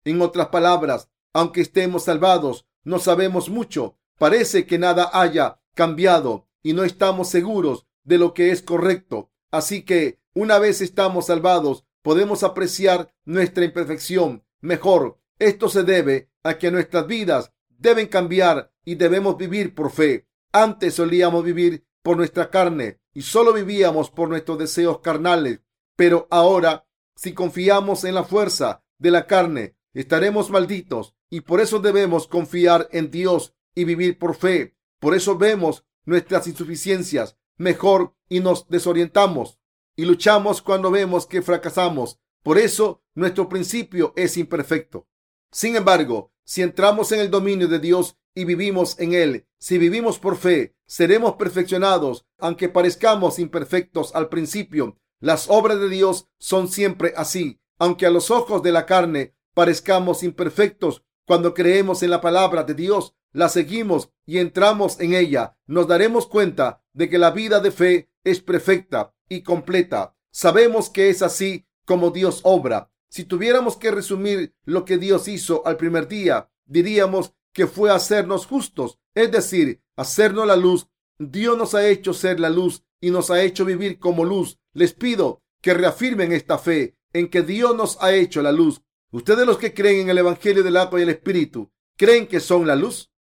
En 0.04 0.22
otras 0.22 0.48
palabras, 0.48 1.10
aunque 1.34 1.62
estemos 1.62 2.04
salvados, 2.04 2.68
no 2.84 3.00
sabemos 3.00 3.50
mucho. 3.50 3.98
Parece 4.18 4.68
que 4.68 4.78
nada 4.78 5.10
haya 5.14 5.60
cambiado 5.74 6.48
y 6.62 6.74
no 6.74 6.84
estamos 6.84 7.30
seguros 7.30 7.88
de 8.04 8.18
lo 8.18 8.34
que 8.34 8.52
es 8.52 8.62
correcto. 8.62 9.32
Así 9.52 9.84
que, 9.84 10.20
una 10.34 10.60
vez 10.60 10.82
estamos 10.82 11.28
salvados, 11.28 11.86
podemos 12.02 12.44
apreciar 12.44 13.14
nuestra 13.26 13.66
imperfección 13.66 14.44
mejor. 14.62 15.20
Esto 15.44 15.68
se 15.68 15.84
debe 15.84 16.30
a 16.42 16.58
que 16.58 16.72
nuestras 16.72 17.06
vidas 17.06 17.52
deben 17.68 18.08
cambiar 18.08 18.72
y 18.86 18.96
debemos 18.96 19.36
vivir 19.36 19.76
por 19.76 19.92
fe. 19.92 20.26
Antes 20.54 20.94
solíamos 20.94 21.44
vivir 21.44 21.86
por 22.02 22.16
nuestra 22.16 22.50
carne 22.50 23.02
y 23.14 23.24
solo 23.24 23.52
vivíamos 23.52 24.10
por 24.10 24.30
nuestros 24.30 24.58
deseos 24.58 25.02
carnales. 25.02 25.60
Pero 25.98 26.30
ahora, 26.32 26.88
si 27.18 27.34
confiamos 27.34 28.06
en 28.06 28.16
la 28.16 28.24
fuerza 28.24 28.86
de 29.00 29.12
la 29.12 29.28
carne, 29.28 29.76
estaremos 29.94 30.50
malditos 30.50 31.14
y 31.30 31.42
por 31.42 31.60
eso 31.60 31.80
debemos 31.80 32.30
confiar 32.30 32.88
en 32.94 33.12
Dios 33.12 33.54
y 33.76 33.84
vivir 33.84 34.18
por 34.18 34.36
fe. 34.36 34.78
Por 35.02 35.14
eso 35.14 35.38
vemos 35.38 35.86
nuestras 36.06 36.48
insuficiencias 36.48 37.38
mejor 37.58 38.16
y 38.30 38.40
nos 38.40 38.70
desorientamos 38.70 39.60
y 39.98 40.06
luchamos 40.06 40.62
cuando 40.62 40.90
vemos 40.90 41.26
que 41.26 41.42
fracasamos. 41.42 42.22
Por 42.44 42.58
eso 42.58 43.04
nuestro 43.14 43.50
principio 43.50 44.14
es 44.16 44.38
imperfecto. 44.38 45.10
Sin 45.54 45.76
embargo, 45.76 46.32
si 46.44 46.64
entramos 46.64 47.12
en 47.12 47.20
el 47.20 47.30
dominio 47.30 47.68
de 47.68 47.78
Dios 47.78 48.18
y 48.34 48.44
vivimos 48.44 49.00
en 49.00 49.14
él, 49.14 49.46
si 49.60 49.78
vivimos 49.78 50.18
por 50.18 50.36
fe, 50.36 50.76
seremos 50.88 51.36
perfeccionados, 51.36 52.26
aunque 52.40 52.70
parezcamos 52.70 53.38
imperfectos 53.38 54.16
al 54.16 54.30
principio. 54.30 54.98
Las 55.20 55.50
obras 55.50 55.80
de 55.80 55.90
Dios 55.90 56.28
son 56.40 56.68
siempre 56.68 57.14
así, 57.16 57.62
aunque 57.78 58.08
a 58.08 58.10
los 58.10 58.32
ojos 58.32 58.64
de 58.64 58.72
la 58.72 58.88
carne 58.88 59.36
parezcamos 59.54 60.24
imperfectos. 60.24 61.04
Cuando 61.26 61.54
creemos 61.54 62.02
en 62.02 62.10
la 62.10 62.20
palabra 62.20 62.64
de 62.64 62.74
Dios, 62.74 63.16
la 63.32 63.48
seguimos 63.48 64.10
y 64.26 64.40
entramos 64.40 65.00
en 65.00 65.14
ella, 65.14 65.58
nos 65.68 65.88
daremos 65.88 66.26
cuenta 66.26 66.84
de 66.94 67.10
que 67.10 67.20
la 67.20 67.30
vida 67.30 67.60
de 67.60 67.72
fe 67.72 68.10
es 68.24 68.42
perfecta 68.42 69.14
y 69.30 69.44
completa. 69.44 70.16
Sabemos 70.32 70.90
que 70.90 71.10
es 71.10 71.22
así 71.22 71.68
como 71.86 72.10
Dios 72.10 72.42
obra. 72.44 72.92
Si 73.14 73.26
tuviéramos 73.26 73.78
que 73.78 73.92
resumir 73.92 74.56
lo 74.66 74.86
que 74.86 74.98
Dios 74.98 75.28
hizo 75.28 75.62
al 75.68 75.78
primer 75.78 76.08
día, 76.08 76.50
diríamos 76.66 77.36
que 77.54 77.68
fue 77.68 77.92
hacernos 77.92 78.48
justos, 78.48 78.98
es 79.14 79.32
decir, 79.32 79.84
hacernos 79.96 80.48
la 80.48 80.56
luz. 80.56 80.88
Dios 81.20 81.56
nos 81.56 81.76
ha 81.76 81.88
hecho 81.88 82.16
ser 82.16 82.40
la 82.40 82.50
luz 82.50 82.84
y 83.00 83.12
nos 83.12 83.30
ha 83.30 83.44
hecho 83.44 83.66
vivir 83.66 84.00
como 84.00 84.26
luz. 84.26 84.58
Les 84.74 84.94
pido 84.94 85.44
que 85.62 85.76
reafirmen 85.76 86.32
esta 86.32 86.58
fe 86.58 86.98
en 87.14 87.30
que 87.30 87.44
Dios 87.44 87.76
nos 87.76 88.02
ha 88.02 88.16
hecho 88.16 88.42
la 88.42 88.52
luz. 88.52 88.82
Ustedes 89.12 89.46
los 89.46 89.60
que 89.60 89.76
creen 89.76 90.00
en 90.00 90.10
el 90.10 90.18
Evangelio 90.18 90.64
del 90.64 90.78
agua 90.78 91.00
y 91.00 91.04
el 91.04 91.10
Espíritu, 91.10 91.72
¿creen 91.96 92.26
que 92.26 92.40
son 92.40 92.66
la 92.66 92.76
luz? 92.76 93.12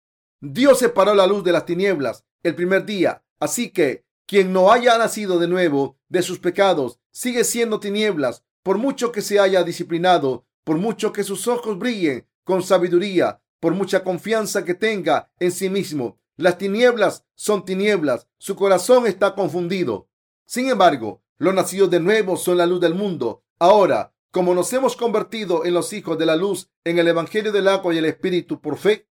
Dios 0.40 0.78
separó 0.78 1.14
la 1.14 1.26
luz 1.26 1.44
de 1.44 1.52
las 1.52 1.66
tinieblas 1.66 2.24
el 2.42 2.54
primer 2.54 2.86
día, 2.86 3.26
así 3.38 3.68
que 3.68 4.06
quien 4.26 4.54
no 4.54 4.72
haya 4.72 4.96
nacido 4.96 5.38
de 5.38 5.48
nuevo 5.48 5.98
de 6.08 6.22
sus 6.22 6.38
pecados 6.38 6.98
sigue 7.10 7.44
siendo 7.44 7.78
tinieblas, 7.78 8.42
por 8.62 8.78
mucho 8.78 9.12
que 9.12 9.22
se 9.22 9.38
haya 9.38 9.62
disciplinado, 9.64 10.46
por 10.64 10.78
mucho 10.78 11.12
que 11.12 11.24
sus 11.24 11.48
ojos 11.48 11.78
brillen 11.78 12.26
con 12.44 12.62
sabiduría, 12.62 13.40
por 13.60 13.74
mucha 13.74 14.02
confianza 14.02 14.64
que 14.64 14.74
tenga 14.74 15.30
en 15.38 15.52
sí 15.52 15.70
mismo. 15.70 16.18
Las 16.36 16.58
tinieblas 16.58 17.24
son 17.34 17.64
tinieblas, 17.64 18.26
su 18.38 18.56
corazón 18.56 19.06
está 19.06 19.34
confundido. 19.34 20.08
Sin 20.46 20.68
embargo, 20.68 21.22
los 21.38 21.54
nacidos 21.54 21.90
de 21.90 22.00
nuevo 22.00 22.36
son 22.36 22.58
la 22.58 22.66
luz 22.66 22.80
del 22.80 22.94
mundo. 22.94 23.44
Ahora, 23.58 24.14
como 24.30 24.54
nos 24.54 24.72
hemos 24.72 24.96
convertido 24.96 25.64
en 25.64 25.74
los 25.74 25.92
hijos 25.92 26.18
de 26.18 26.26
la 26.26 26.36
luz 26.36 26.70
en 26.84 26.98
el 26.98 27.08
Evangelio 27.08 27.52
del 27.52 27.68
agua 27.68 27.94
y 27.94 27.98
el 27.98 28.06
Espíritu 28.06 28.60
por 28.60 28.78
fe, 28.78 29.08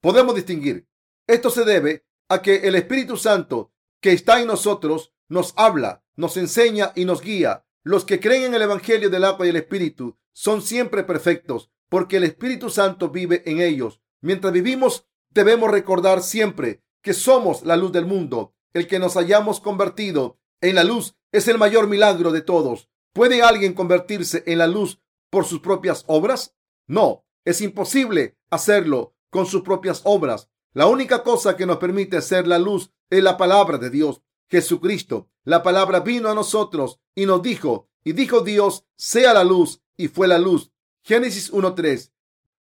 podemos 0.00 0.34
distinguir. 0.34 0.88
Esto 1.26 1.50
se 1.50 1.64
debe 1.64 2.04
a 2.28 2.40
que 2.40 2.56
el 2.56 2.74
Espíritu 2.74 3.16
Santo 3.16 3.72
que 4.00 4.12
está 4.12 4.40
en 4.40 4.48
nosotros 4.48 5.12
nos 5.28 5.54
habla, 5.56 6.02
nos 6.16 6.36
enseña 6.36 6.92
y 6.94 7.04
nos 7.04 7.20
guía. 7.20 7.64
Los 7.84 8.04
que 8.04 8.20
creen 8.20 8.44
en 8.44 8.54
el 8.54 8.62
Evangelio 8.62 9.10
del 9.10 9.24
agua 9.24 9.46
y 9.46 9.50
el 9.50 9.56
Espíritu 9.56 10.16
son 10.32 10.62
siempre 10.62 11.02
perfectos 11.02 11.70
porque 11.88 12.16
el 12.16 12.24
Espíritu 12.24 12.70
Santo 12.70 13.10
vive 13.10 13.42
en 13.44 13.60
ellos. 13.60 14.00
Mientras 14.22 14.52
vivimos, 14.52 15.06
debemos 15.30 15.70
recordar 15.70 16.22
siempre 16.22 16.82
que 17.02 17.12
somos 17.12 17.66
la 17.66 17.76
luz 17.76 17.92
del 17.92 18.06
mundo. 18.06 18.54
El 18.72 18.86
que 18.86 18.98
nos 18.98 19.16
hayamos 19.16 19.60
convertido 19.60 20.38
en 20.62 20.76
la 20.76 20.84
luz 20.84 21.16
es 21.32 21.48
el 21.48 21.58
mayor 21.58 21.88
milagro 21.88 22.30
de 22.30 22.40
todos. 22.40 22.88
¿Puede 23.12 23.42
alguien 23.42 23.74
convertirse 23.74 24.42
en 24.46 24.58
la 24.58 24.68
luz 24.68 25.02
por 25.28 25.44
sus 25.44 25.60
propias 25.60 26.04
obras? 26.06 26.54
No, 26.86 27.26
es 27.44 27.60
imposible 27.60 28.38
hacerlo 28.48 29.14
con 29.28 29.44
sus 29.44 29.62
propias 29.62 30.00
obras. 30.04 30.48
La 30.72 30.86
única 30.86 31.22
cosa 31.22 31.56
que 31.56 31.66
nos 31.66 31.76
permite 31.76 32.22
ser 32.22 32.46
la 32.46 32.58
luz 32.58 32.90
es 33.10 33.22
la 33.22 33.36
palabra 33.36 33.76
de 33.76 33.90
Dios, 33.90 34.22
Jesucristo. 34.48 35.28
La 35.44 35.62
palabra 35.62 36.00
vino 36.00 36.28
a 36.28 36.34
nosotros 36.34 37.00
y 37.14 37.26
nos 37.26 37.42
dijo, 37.42 37.88
y 38.04 38.12
dijo 38.12 38.40
Dios, 38.40 38.84
sea 38.96 39.34
la 39.34 39.44
luz, 39.44 39.82
y 39.96 40.08
fue 40.08 40.28
la 40.28 40.38
luz. 40.38 40.72
Génesis 41.02 41.52
1.3. 41.52 42.12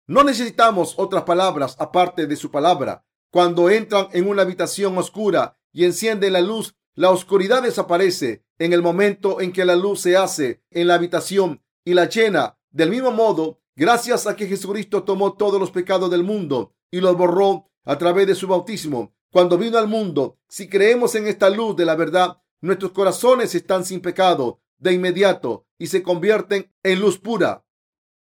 No 0.06 0.24
necesitamos 0.24 0.94
otras 0.96 1.24
palabras 1.24 1.76
aparte 1.78 2.26
de 2.26 2.36
su 2.36 2.50
palabra. 2.50 3.04
Cuando 3.30 3.68
entran 3.68 4.08
en 4.12 4.28
una 4.28 4.42
habitación 4.42 4.96
oscura 4.96 5.58
y 5.72 5.84
encienden 5.84 6.32
la 6.32 6.40
luz, 6.40 6.74
la 6.94 7.10
oscuridad 7.10 7.62
desaparece 7.62 8.44
en 8.58 8.72
el 8.72 8.82
momento 8.82 9.40
en 9.40 9.52
que 9.52 9.64
la 9.64 9.76
luz 9.76 10.00
se 10.00 10.16
hace 10.16 10.62
en 10.70 10.88
la 10.88 10.94
habitación 10.94 11.62
y 11.84 11.94
la 11.94 12.08
llena. 12.08 12.58
Del 12.70 12.90
mismo 12.90 13.12
modo, 13.12 13.60
gracias 13.76 14.26
a 14.26 14.34
que 14.34 14.46
Jesucristo 14.46 15.04
tomó 15.04 15.34
todos 15.34 15.60
los 15.60 15.70
pecados 15.70 16.10
del 16.10 16.24
mundo 16.24 16.74
y 16.90 17.00
los 17.00 17.16
borró 17.16 17.70
a 17.84 17.98
través 17.98 18.26
de 18.26 18.34
su 18.34 18.46
bautismo, 18.46 19.14
cuando 19.30 19.58
vino 19.58 19.78
al 19.78 19.88
mundo, 19.88 20.38
si 20.48 20.68
creemos 20.68 21.14
en 21.14 21.26
esta 21.26 21.50
luz 21.50 21.76
de 21.76 21.84
la 21.84 21.96
verdad, 21.96 22.38
nuestros 22.60 22.92
corazones 22.92 23.54
están 23.54 23.84
sin 23.84 24.00
pecado 24.00 24.60
de 24.78 24.92
inmediato 24.92 25.66
y 25.78 25.88
se 25.88 26.02
convierten 26.02 26.72
en 26.82 27.00
luz 27.00 27.18
pura. 27.18 27.64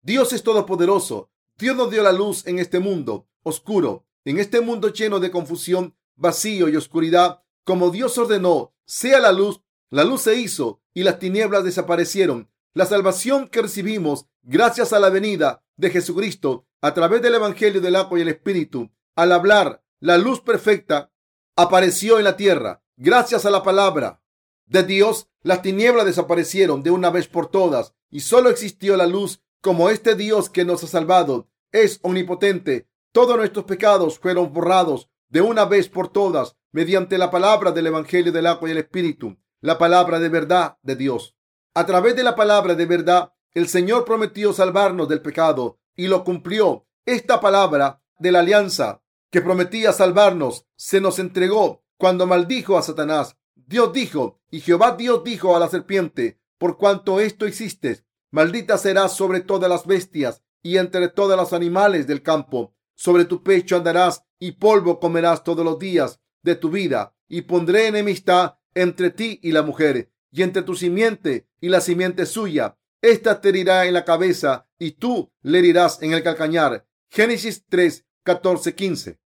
Dios 0.02 0.34
es 0.34 0.44
todopoderoso. 0.44 1.30
Dios 1.58 1.76
nos 1.76 1.90
dio 1.90 2.04
la 2.04 2.12
luz 2.12 2.46
en 2.46 2.60
este 2.60 2.80
mundo 2.80 3.28
oscuro, 3.44 4.06
en 4.26 4.38
este 4.38 4.62
mundo 4.62 4.90
lleno 4.90 5.20
de 5.20 5.32
confusión, 5.32 5.96
vacío 6.16 6.70
y 6.70 6.76
oscuridad 6.76 7.42
como 7.68 7.92
Dios 7.92 8.18
ordenó, 8.18 8.74
sea 8.86 9.20
la 9.20 9.34
luz, 9.34 9.62
la 9.90 10.06
luz 10.06 10.22
se 10.22 10.36
hizo 10.36 10.82
y 10.94 11.04
las 11.04 11.20
tinieblas 11.20 11.66
desaparecieron. 11.66 12.50
La 12.74 12.86
salvación 12.86 13.50
que 13.50 13.62
recibimos 13.62 14.26
gracias 14.42 14.94
a 14.94 15.00
la 15.00 15.10
venida 15.10 15.66
de 15.76 15.90
Jesucristo 15.90 16.66
a 16.80 16.94
través 16.94 17.22
del 17.22 17.36
Evangelio 17.36 17.82
del 17.82 17.98
agua 17.98 18.18
y 18.18 18.22
el 18.22 18.30
Espíritu, 18.30 18.90
al 19.18 19.34
hablar, 19.34 19.84
la 20.00 20.18
luz 20.18 20.42
perfecta 20.42 21.12
apareció 21.56 22.18
en 22.20 22.26
la 22.26 22.38
tierra. 22.38 22.84
Gracias 22.98 23.46
a 23.46 23.50
la 23.50 23.64
palabra 23.64 24.22
de 24.66 24.84
Dios, 24.84 25.30
las 25.42 25.62
tinieblas 25.62 26.06
desaparecieron 26.06 26.84
de 26.84 26.92
una 26.92 27.10
vez 27.10 27.28
por 27.28 27.48
todas 27.50 27.94
y 28.10 28.20
solo 28.20 28.50
existió 28.50 28.98
la 28.98 29.08
luz 29.08 29.42
como 29.62 29.90
este 29.90 30.16
Dios 30.16 30.50
que 30.50 30.66
nos 30.66 30.84
ha 30.84 30.88
salvado. 30.88 31.48
Es 31.72 32.00
omnipotente. 32.04 32.88
Todos 33.12 33.38
nuestros 33.38 33.66
pecados 33.66 34.20
fueron 34.20 34.54
borrados 34.54 35.10
de 35.30 35.42
una 35.42 35.66
vez 35.66 35.90
por 35.90 36.10
todas 36.10 36.56
mediante 36.72 37.18
la 37.18 37.32
palabra 37.32 37.72
del 37.72 37.88
Evangelio 37.88 38.32
del 38.32 38.46
agua 38.46 38.70
y 38.70 38.72
el 38.74 38.78
Espíritu, 38.78 39.38
la 39.62 39.78
palabra 39.78 40.20
de 40.20 40.30
verdad 40.30 40.78
de 40.84 40.96
Dios. 40.96 41.36
A 41.74 41.86
través 41.86 42.16
de 42.16 42.24
la 42.24 42.36
palabra 42.36 42.76
de 42.76 42.86
verdad, 42.86 43.34
el 43.54 43.68
Señor 43.68 44.06
prometió 44.06 44.54
salvarnos 44.54 45.08
del 45.08 45.22
pecado 45.22 45.80
y 45.96 46.08
lo 46.08 46.24
cumplió. 46.24 46.86
Esta 47.06 47.40
palabra 47.40 48.02
de 48.20 48.32
la 48.32 48.40
alianza 48.40 49.02
que 49.30 49.42
prometía 49.42 49.94
salvarnos 49.94 50.66
se 50.76 51.02
nos 51.02 51.20
entregó 51.20 51.84
cuando 51.98 52.28
maldijo 52.28 52.78
a 52.78 52.82
Satanás. 52.82 53.38
Dios 53.56 53.92
dijo, 53.92 54.40
y 54.50 54.62
Jehová 54.62 54.96
Dios 54.98 55.24
dijo 55.24 55.56
a 55.56 55.60
la 55.60 55.68
serpiente, 55.68 56.40
por 56.58 56.78
cuanto 56.78 57.20
esto 57.20 57.46
existe, 57.46 58.06
maldita 58.32 58.78
serás 58.78 59.14
sobre 59.14 59.42
todas 59.42 59.70
las 59.70 59.86
bestias 59.86 60.44
y 60.64 60.78
entre 60.78 61.10
todos 61.10 61.38
los 61.38 61.54
animales 61.54 62.08
del 62.08 62.24
campo. 62.24 62.74
Sobre 62.96 63.26
tu 63.26 63.44
pecho 63.44 63.76
andarás 63.76 64.24
y 64.40 64.54
polvo 64.54 65.00
comerás 65.00 65.44
todos 65.44 65.64
los 65.64 65.78
días 65.78 66.20
de 66.42 66.56
tu 66.56 66.70
vida 66.70 67.16
y 67.28 67.42
pondré 67.42 67.88
enemistad 67.88 68.56
entre 68.74 69.12
ti 69.12 69.40
y 69.44 69.52
la 69.52 69.62
mujer 69.64 70.12
y 70.32 70.44
entre 70.44 70.64
tu 70.64 70.76
simiente 70.76 71.48
y 71.60 71.70
la 71.70 71.82
simiente 71.82 72.26
suya. 72.26 72.78
Esta 73.02 73.42
te 73.42 73.50
herirá 73.50 73.86
en 73.86 73.94
la 73.94 74.06
cabeza 74.06 74.68
y 74.80 74.92
tú 74.92 75.32
le 75.42 75.60
herirás 75.60 76.02
en 76.02 76.14
el 76.14 76.24
calcañar. 76.24 76.88
Génesis 77.10 77.66
3, 77.70 78.06
14, 78.28 78.76
15. 78.76 79.22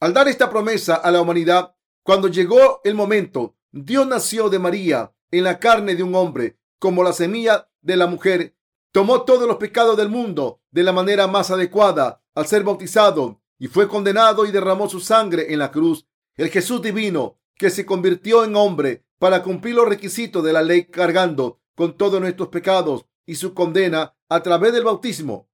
Al 0.00 0.12
dar 0.12 0.28
esta 0.28 0.50
promesa 0.50 0.96
a 0.96 1.10
la 1.10 1.22
humanidad, 1.22 1.74
cuando 2.02 2.28
llegó 2.28 2.82
el 2.84 2.94
momento, 2.94 3.56
Dios 3.70 4.06
nació 4.06 4.50
de 4.50 4.58
María 4.58 5.14
en 5.30 5.44
la 5.44 5.58
carne 5.58 5.94
de 5.94 6.02
un 6.02 6.14
hombre, 6.14 6.58
como 6.78 7.02
la 7.02 7.14
semilla 7.14 7.70
de 7.80 7.96
la 7.96 8.06
mujer. 8.06 8.54
Tomó 8.92 9.22
todos 9.22 9.48
los 9.48 9.56
pecados 9.56 9.96
del 9.96 10.10
mundo 10.10 10.60
de 10.70 10.82
la 10.82 10.92
manera 10.92 11.26
más 11.28 11.50
adecuada 11.50 12.22
al 12.34 12.46
ser 12.46 12.62
bautizado 12.62 13.40
y 13.58 13.68
fue 13.68 13.88
condenado 13.88 14.44
y 14.44 14.52
derramó 14.52 14.86
su 14.86 15.00
sangre 15.00 15.50
en 15.50 15.58
la 15.58 15.70
cruz 15.70 16.06
el 16.36 16.50
Jesús 16.50 16.82
divino 16.82 17.38
que 17.54 17.70
se 17.70 17.86
convirtió 17.86 18.44
en 18.44 18.54
hombre 18.54 19.06
para 19.18 19.42
cumplir 19.42 19.76
los 19.76 19.88
requisitos 19.88 20.44
de 20.44 20.52
la 20.52 20.60
ley 20.60 20.84
cargando 20.90 21.62
con 21.74 21.96
todos 21.96 22.20
nuestros 22.20 22.48
pecados 22.48 23.06
y 23.24 23.36
su 23.36 23.54
condena 23.54 24.14
a 24.28 24.42
través 24.42 24.74
del 24.74 24.84
bautismo 24.84 25.48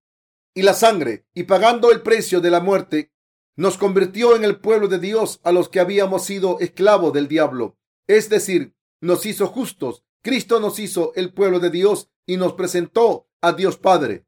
y 0.59 0.63
la 0.63 0.75
sangre 0.75 1.25
y 1.35 1.45
pagando 1.45 1.93
el 1.93 2.03
precio 2.03 2.41
de 2.41 2.51
la 2.51 2.59
muerte, 2.59 3.13
nos 3.55 3.79
convirtió 3.79 4.35
en 4.35 4.43
el 4.43 4.59
pueblo 4.59 4.89
de 4.89 4.99
Dios 4.99 5.39
a 5.45 5.53
los 5.53 5.69
que 5.69 5.79
habíamos 5.79 6.25
sido 6.25 6.59
esclavos 6.59 7.13
del 7.13 7.29
diablo. 7.29 7.79
Es 8.09 8.29
decir, 8.29 8.75
nos 9.01 9.25
hizo 9.25 9.47
justos. 9.47 10.03
Cristo 10.21 10.59
nos 10.59 10.81
hizo 10.81 11.13
el 11.15 11.33
pueblo 11.33 11.61
de 11.61 11.71
Dios 11.71 12.11
y 12.27 12.39
nos 12.39 12.55
presentó 12.55 13.29
a 13.41 13.53
Dios 13.53 13.77
Padre. 13.77 14.27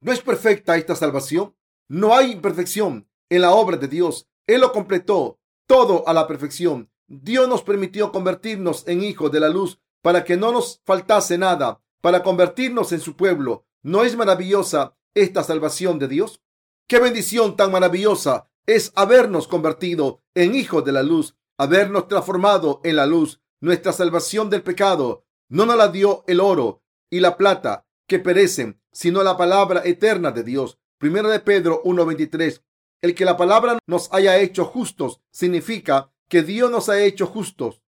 ¿No 0.00 0.10
es 0.10 0.20
perfecta 0.20 0.76
esta 0.76 0.96
salvación? 0.96 1.54
No 1.86 2.16
hay 2.16 2.32
imperfección 2.32 3.08
en 3.30 3.42
la 3.42 3.52
obra 3.52 3.76
de 3.76 3.86
Dios. 3.86 4.26
Él 4.48 4.62
lo 4.62 4.72
completó 4.72 5.38
todo 5.68 6.08
a 6.08 6.12
la 6.12 6.26
perfección. 6.26 6.90
Dios 7.06 7.48
nos 7.48 7.62
permitió 7.62 8.10
convertirnos 8.10 8.82
en 8.88 9.04
hijos 9.04 9.30
de 9.30 9.38
la 9.38 9.48
luz 9.48 9.78
para 10.02 10.24
que 10.24 10.36
no 10.36 10.50
nos 10.50 10.82
faltase 10.84 11.38
nada, 11.38 11.80
para 12.00 12.24
convertirnos 12.24 12.90
en 12.90 12.98
su 12.98 13.14
pueblo. 13.14 13.64
¿No 13.84 14.02
es 14.02 14.16
maravillosa 14.16 14.97
esta 15.14 15.42
salvación 15.42 15.98
de 15.98 16.08
Dios? 16.08 16.42
Qué 16.86 16.98
bendición 16.98 17.56
tan 17.56 17.70
maravillosa 17.70 18.48
es 18.66 18.92
habernos 18.96 19.48
convertido 19.48 20.22
en 20.34 20.54
hijos 20.54 20.84
de 20.84 20.92
la 20.92 21.02
luz, 21.02 21.36
habernos 21.56 22.08
transformado 22.08 22.80
en 22.84 22.96
la 22.96 23.06
luz. 23.06 23.40
Nuestra 23.60 23.92
salvación 23.92 24.50
del 24.50 24.62
pecado 24.62 25.24
no 25.48 25.66
nos 25.66 25.76
la 25.76 25.88
dio 25.88 26.24
el 26.26 26.40
oro 26.40 26.82
y 27.10 27.20
la 27.20 27.36
plata 27.36 27.86
que 28.06 28.18
perecen, 28.18 28.80
sino 28.92 29.22
la 29.22 29.36
palabra 29.36 29.82
eterna 29.84 30.32
de 30.32 30.44
Dios. 30.44 30.78
Primero 30.98 31.28
de 31.28 31.40
Pedro 31.40 31.82
1.23. 31.84 32.62
El 33.00 33.14
que 33.14 33.24
la 33.24 33.36
palabra 33.36 33.78
nos 33.86 34.12
haya 34.12 34.38
hecho 34.38 34.64
justos 34.64 35.20
significa 35.30 36.10
que 36.28 36.42
Dios 36.42 36.70
nos 36.70 36.88
ha 36.88 37.02
hecho 37.02 37.26
justos. 37.26 37.82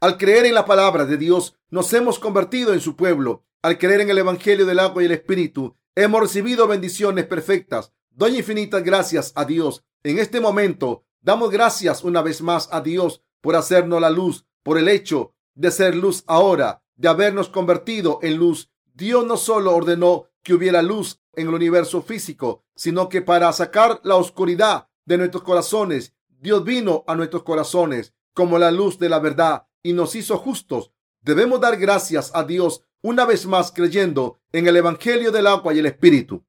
Al 0.00 0.18
creer 0.18 0.44
en 0.46 0.54
la 0.54 0.66
palabra 0.66 1.06
de 1.06 1.16
Dios, 1.16 1.56
nos 1.70 1.92
hemos 1.94 2.18
convertido 2.18 2.74
en 2.74 2.80
su 2.80 2.96
pueblo. 2.96 3.44
Al 3.62 3.78
creer 3.78 4.02
en 4.02 4.10
el 4.10 4.18
Evangelio 4.18 4.66
del 4.66 4.80
agua 4.80 5.02
y 5.02 5.06
el 5.06 5.12
Espíritu, 5.12 5.76
hemos 5.96 6.20
recibido 6.20 6.68
bendiciones 6.68 7.24
perfectas. 7.24 7.92
Doy 8.10 8.36
infinitas 8.36 8.84
gracias 8.84 9.32
a 9.34 9.44
Dios. 9.44 9.84
En 10.04 10.18
este 10.18 10.40
momento, 10.40 11.04
damos 11.20 11.50
gracias 11.50 12.04
una 12.04 12.22
vez 12.22 12.42
más 12.42 12.68
a 12.70 12.82
Dios 12.82 13.22
por 13.40 13.56
hacernos 13.56 14.00
la 14.00 14.10
luz, 14.10 14.46
por 14.62 14.78
el 14.78 14.88
hecho 14.88 15.34
de 15.54 15.70
ser 15.70 15.96
luz 15.96 16.22
ahora, 16.26 16.82
de 16.96 17.08
habernos 17.08 17.48
convertido 17.48 18.20
en 18.22 18.36
luz. 18.36 18.70
Dios 18.94 19.26
no 19.26 19.36
solo 19.36 19.74
ordenó 19.74 20.26
que 20.42 20.54
hubiera 20.54 20.82
luz 20.82 21.20
en 21.32 21.48
el 21.48 21.54
universo 21.54 22.02
físico, 22.02 22.64
sino 22.74 23.08
que 23.08 23.22
para 23.22 23.52
sacar 23.52 24.00
la 24.04 24.16
oscuridad 24.16 24.88
de 25.06 25.18
nuestros 25.18 25.42
corazones, 25.42 26.14
Dios 26.28 26.62
vino 26.62 27.04
a 27.06 27.14
nuestros 27.14 27.42
corazones 27.42 28.12
como 28.34 28.58
la 28.58 28.70
luz 28.70 28.98
de 28.98 29.08
la 29.08 29.18
verdad 29.18 29.66
y 29.82 29.94
nos 29.94 30.14
hizo 30.14 30.36
justos. 30.36 30.92
Debemos 31.22 31.60
dar 31.60 31.78
gracias 31.78 32.30
a 32.34 32.44
Dios 32.44 32.82
una 33.06 33.24
vez 33.24 33.46
más 33.46 33.70
creyendo 33.70 34.40
en 34.50 34.66
el 34.66 34.76
Evangelio 34.76 35.30
del 35.30 35.46
agua 35.46 35.72
y 35.72 35.78
el 35.78 35.86
Espíritu. 35.86 36.44